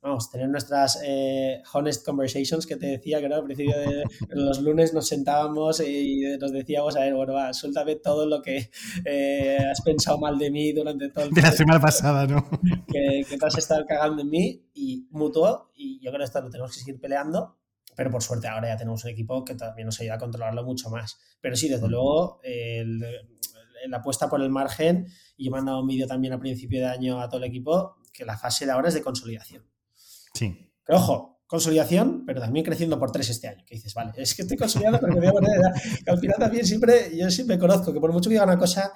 vamos, 0.01 0.31
tener 0.31 0.51
nuestras 0.51 1.01
eh, 1.03 1.63
honest 1.73 2.05
conversations 2.05 2.67
que 2.67 2.77
te 2.77 2.87
decía, 2.87 3.21
que 3.21 3.27
al 3.27 3.43
principio 3.43 3.77
de 3.77 4.05
los 4.29 4.61
lunes 4.61 4.93
nos 4.93 5.09
sentábamos 5.09 5.81
y 5.81 6.37
nos 6.39 6.53
decíamos, 6.53 6.95
a 6.97 7.01
ver, 7.01 7.15
bueno, 7.15 7.33
va, 7.33 7.53
suéltame 7.55 7.97
todo 7.97 8.27
lo 8.27 8.43
que 8.43 8.71
eh, 9.05 9.59
has 9.59 9.81
pensado 9.81 10.19
mal 10.19 10.39
de 10.39 10.51
mí 10.51 10.73
durante 10.73 11.09
todo 11.09 11.25
el 11.25 11.31
De 11.31 11.43
la 11.43 11.53
semana 11.53 11.81
pasada, 11.81 12.27
¿no? 12.27 12.47
Que, 12.87 13.25
que 13.29 13.39
te 13.39 13.47
has 13.47 13.57
estado 13.57 13.85
cagando 13.87 14.23
en 14.23 14.29
mí 14.29 14.63
y 14.75 15.09
mutuo, 15.11 15.71
y 15.75 15.99
yo 16.01 16.11
creo 16.11 16.19
que 16.19 16.25
esto 16.25 16.41
lo 16.43 16.51
tenemos 16.51 16.73
que 16.73 16.81
seguir 16.81 17.01
peleando, 17.01 17.57
pero 17.97 18.11
por 18.11 18.23
suerte 18.23 18.49
ahora 18.49 18.69
ya 18.69 18.77
tenemos 18.77 19.05
un 19.05 19.11
equipo 19.11 19.45
que 19.45 19.55
también 19.55 19.87
nos 19.87 20.01
ayuda 20.01 20.15
a 20.15 20.19
controlarlo 20.19 20.65
mucho 20.65 20.91
más. 20.91 21.19
Pero 21.41 21.57
sí, 21.57 21.69
desde 21.69 21.89
luego, 21.89 22.41
la 23.87 23.99
apuesta 23.99 24.29
por 24.29 24.43
el 24.43 24.51
margen, 24.51 25.07
y 25.37 25.45
yo 25.45 25.49
he 25.49 25.53
mandado 25.53 25.81
un 25.81 25.87
vídeo 25.87 26.07
también 26.07 26.33
a 26.33 26.41
principio 26.41 26.81
de 26.81 26.87
año 26.87 27.21
a 27.21 27.29
todo 27.29 27.39
el 27.39 27.45
equipo, 27.45 27.97
que 28.13 28.25
la 28.25 28.37
fase 28.37 28.67
de 28.67 28.73
ahora 28.73 28.89
es 28.89 28.95
de 28.95 29.03
consolidación. 29.03 29.65
Sí. 30.35 30.73
Pero 30.85 30.99
ojo, 30.99 31.35
consolidación, 31.47 32.25
pero 32.27 32.41
también 32.41 32.65
creciendo 32.65 32.99
por 32.99 33.13
tres 33.13 33.31
este 33.31 33.49
año. 33.49 33.65
Que 33.67 33.77
dices, 33.77 33.95
vale, 33.95 34.13
es 34.17 34.35
que 34.35 34.43
estoy 34.43 34.57
consolidando, 34.57 34.99
pero 35.01 35.15
que, 35.15 35.21
que 36.05 36.11
al 36.11 36.19
final 36.19 36.37
también 36.39 36.67
siempre, 36.67 37.17
yo 37.17 37.31
siempre 37.31 37.59
conozco 37.59 37.93
que 37.93 38.01
por 38.01 38.13
mucho 38.13 38.29
que 38.29 38.35
diga 38.35 38.45
una 38.45 38.59
cosa, 38.59 38.93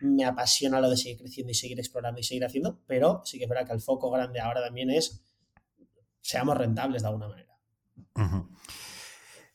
me 0.00 0.24
apasiona 0.24 0.80
lo 0.80 0.90
de 0.90 0.96
seguir 0.96 1.18
creciendo 1.18 1.50
y 1.50 1.54
seguir 1.54 1.78
explorando 1.78 2.20
y 2.20 2.22
seguir 2.22 2.44
haciendo, 2.44 2.80
pero 2.86 3.22
sí 3.24 3.38
que 3.38 3.44
es 3.44 3.50
verdad 3.50 3.66
que 3.66 3.72
el 3.72 3.80
foco 3.80 4.10
grande 4.10 4.40
ahora 4.40 4.62
también 4.62 4.90
es 4.90 5.22
seamos 6.20 6.56
rentables 6.56 7.02
de 7.02 7.08
alguna 7.08 7.28
manera. 7.28 7.47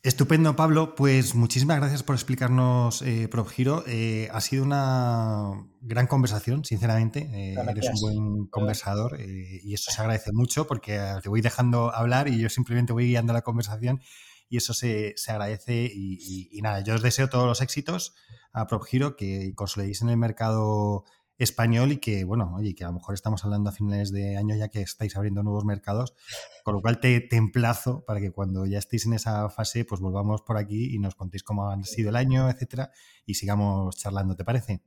Estupendo, 0.03 0.57
Pablo. 0.57 0.95
Pues 0.95 1.33
muchísimas 1.33 1.77
gracias 1.77 2.03
por 2.03 2.15
explicarnos 2.15 3.01
eh, 3.03 3.29
PropGiro. 3.29 3.85
Eh, 3.87 4.27
ha 4.33 4.41
sido 4.41 4.65
una 4.65 5.65
gran 5.79 6.07
conversación, 6.07 6.65
sinceramente. 6.65 7.29
Eh, 7.33 7.55
eres 7.55 7.89
un 7.89 8.01
buen 8.01 8.47
conversador 8.47 9.21
eh, 9.21 9.61
y 9.63 9.73
eso 9.73 9.91
se 9.91 10.01
agradece 10.01 10.33
mucho 10.33 10.67
porque 10.67 10.99
te 11.21 11.29
voy 11.29 11.39
dejando 11.39 11.95
hablar 11.95 12.27
y 12.27 12.37
yo 12.37 12.49
simplemente 12.49 12.91
voy 12.91 13.05
guiando 13.07 13.31
la 13.31 13.43
conversación 13.43 14.01
y 14.49 14.57
eso 14.57 14.73
se, 14.73 15.15
agradece. 15.29 15.89
Y, 15.93 16.59
nada, 16.61 16.81
yo 16.81 16.95
os 16.95 17.01
deseo 17.01 17.29
todos 17.29 17.47
los 17.47 17.61
éxitos 17.61 18.13
a 18.51 18.67
PropGiro, 18.67 19.15
que 19.15 19.53
consolidéis 19.55 20.01
en 20.01 20.09
el 20.09 20.17
mercado 20.17 21.05
español 21.43 21.91
y 21.91 21.97
que, 21.97 22.23
bueno, 22.23 22.53
oye, 22.55 22.73
que 22.75 22.83
a 22.83 22.87
lo 22.87 22.93
mejor 22.93 23.15
estamos 23.15 23.43
hablando 23.45 23.69
a 23.69 23.73
finales 23.73 24.11
de 24.11 24.37
año 24.37 24.55
ya 24.55 24.69
que 24.69 24.81
estáis 24.81 25.15
abriendo 25.15 25.43
nuevos 25.43 25.65
mercados, 25.65 26.15
con 26.63 26.75
lo 26.75 26.81
cual 26.81 26.99
te, 26.99 27.19
te 27.21 27.35
emplazo 27.35 28.03
para 28.05 28.19
que 28.19 28.31
cuando 28.31 28.65
ya 28.65 28.79
estéis 28.79 29.05
en 29.05 29.13
esa 29.13 29.49
fase, 29.49 29.85
pues 29.85 30.01
volvamos 30.01 30.41
por 30.41 30.57
aquí 30.57 30.93
y 30.95 30.99
nos 30.99 31.15
contéis 31.15 31.43
cómo 31.43 31.69
ha 31.69 31.83
sido 31.83 32.09
el 32.09 32.15
año, 32.15 32.49
etcétera, 32.49 32.91
y 33.25 33.35
sigamos 33.35 33.95
charlando, 33.97 34.35
¿te 34.35 34.43
parece? 34.43 34.81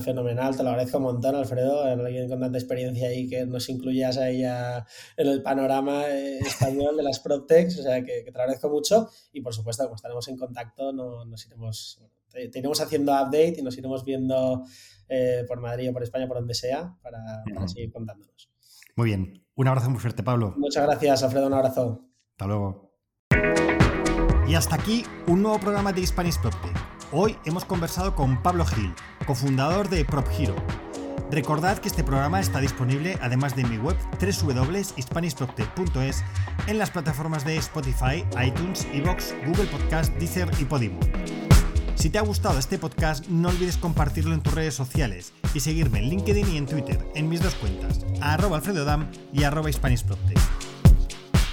fenomenal, 0.00 0.56
te 0.56 0.62
lo 0.62 0.70
agradezco 0.70 0.98
un 0.98 1.04
montón, 1.04 1.34
Alfredo, 1.34 1.82
alguien 1.82 2.28
con 2.28 2.40
tanta 2.40 2.58
experiencia 2.58 3.12
y 3.12 3.28
que 3.28 3.46
nos 3.46 3.68
incluyas 3.68 4.18
ahí 4.18 4.44
en 4.44 4.84
el 5.16 5.42
panorama 5.42 6.06
eh, 6.08 6.38
español 6.38 6.96
de 6.96 7.02
las 7.02 7.18
PropTechs, 7.20 7.78
o 7.78 7.82
sea 7.82 8.04
que, 8.04 8.22
te 8.22 8.30
lo 8.30 8.40
agradezco 8.40 8.68
mucho 8.68 9.08
y 9.32 9.40
por 9.40 9.54
supuesto, 9.54 9.84
como 9.84 9.96
estaremos 9.96 10.28
en 10.28 10.36
contacto, 10.36 10.92
no, 10.92 11.24
nos 11.24 11.46
iremos 11.46 12.00
iremos 12.34 12.80
haciendo 12.80 13.12
update 13.12 13.56
y 13.58 13.62
nos 13.62 13.76
iremos 13.76 14.04
viendo 14.04 14.64
eh, 15.08 15.44
por 15.48 15.60
Madrid 15.60 15.90
o 15.90 15.92
por 15.92 16.02
España, 16.02 16.28
por 16.28 16.38
donde 16.38 16.54
sea, 16.54 16.96
para, 17.02 17.68
seguir 17.68 17.92
contándonos. 17.92 18.50
Muy 18.96 19.06
bien. 19.06 19.44
Un 19.54 19.68
abrazo 19.68 19.90
muy 19.90 19.98
fuerte, 19.98 20.22
Pablo. 20.22 20.54
Muchas 20.56 20.86
gracias, 20.86 21.22
Alfredo. 21.22 21.48
Un 21.48 21.54
abrazo. 21.54 22.08
Hasta 22.32 22.46
luego. 22.46 22.94
Y 24.48 24.54
hasta 24.54 24.74
aquí 24.74 25.04
un 25.26 25.42
nuevo 25.42 25.60
programa 25.60 25.92
de 25.92 26.06
Spanish 26.06 26.40
PropTech. 26.40 26.74
Hoy 27.12 27.36
hemos 27.44 27.64
conversado 27.64 28.14
con 28.14 28.42
Pablo 28.42 28.64
Gil, 28.64 28.92
cofundador 29.26 29.88
de 29.88 30.04
PropHero. 30.04 30.54
Recordad 31.30 31.78
que 31.78 31.88
este 31.88 32.02
programa 32.02 32.40
está 32.40 32.60
disponible, 32.60 33.16
además 33.20 33.54
de 33.54 33.64
mi 33.64 33.78
web 33.78 33.96
www.hispanishprocte.es, 34.20 36.24
en 36.66 36.78
las 36.78 36.90
plataformas 36.90 37.44
de 37.44 37.56
Spotify, 37.56 38.24
iTunes, 38.44 38.86
Evox, 38.92 39.34
Google 39.46 39.66
Podcast, 39.66 40.12
Deezer 40.16 40.50
y 40.60 40.64
Podimo. 40.64 40.98
Si 42.00 42.08
te 42.08 42.16
ha 42.16 42.22
gustado 42.22 42.58
este 42.58 42.78
podcast, 42.78 43.26
no 43.26 43.50
olvides 43.50 43.76
compartirlo 43.76 44.32
en 44.32 44.40
tus 44.40 44.54
redes 44.54 44.72
sociales 44.72 45.34
y 45.52 45.60
seguirme 45.60 45.98
en 45.98 46.08
LinkedIn 46.08 46.48
y 46.48 46.56
en 46.56 46.64
Twitter, 46.64 47.06
en 47.14 47.28
mis 47.28 47.42
dos 47.42 47.54
cuentas, 47.56 48.06
arroba 48.22 48.56
alfredodam 48.56 49.10
y 49.34 49.42
arroba 49.42 49.68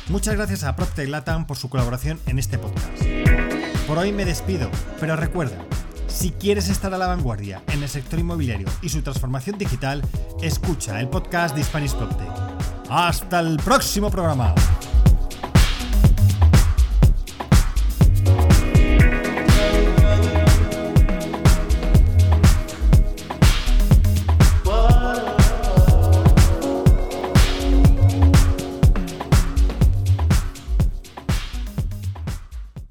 Muchas 0.07 0.35
gracias 0.35 0.63
a 0.63 0.73
PropTech 0.77 1.09
Latam 1.09 1.47
por 1.47 1.57
su 1.57 1.69
colaboración 1.69 2.17
en 2.27 2.39
este 2.39 2.57
podcast. 2.57 3.03
Por 3.87 3.97
hoy 3.97 4.13
me 4.13 4.23
despido, 4.23 4.71
pero 5.01 5.17
recuerda, 5.17 5.57
si 6.07 6.31
quieres 6.31 6.69
estar 6.69 6.93
a 6.93 6.97
la 6.97 7.07
vanguardia 7.07 7.61
en 7.67 7.83
el 7.83 7.89
sector 7.89 8.17
inmobiliario 8.17 8.69
y 8.81 8.87
su 8.87 9.01
transformación 9.01 9.57
digital, 9.57 10.01
escucha 10.41 11.01
el 11.01 11.09
podcast 11.09 11.57
de 11.57 11.65
PropTech. 11.65 12.29
¡Hasta 12.89 13.41
el 13.41 13.57
próximo 13.57 14.09
programa! 14.09 14.55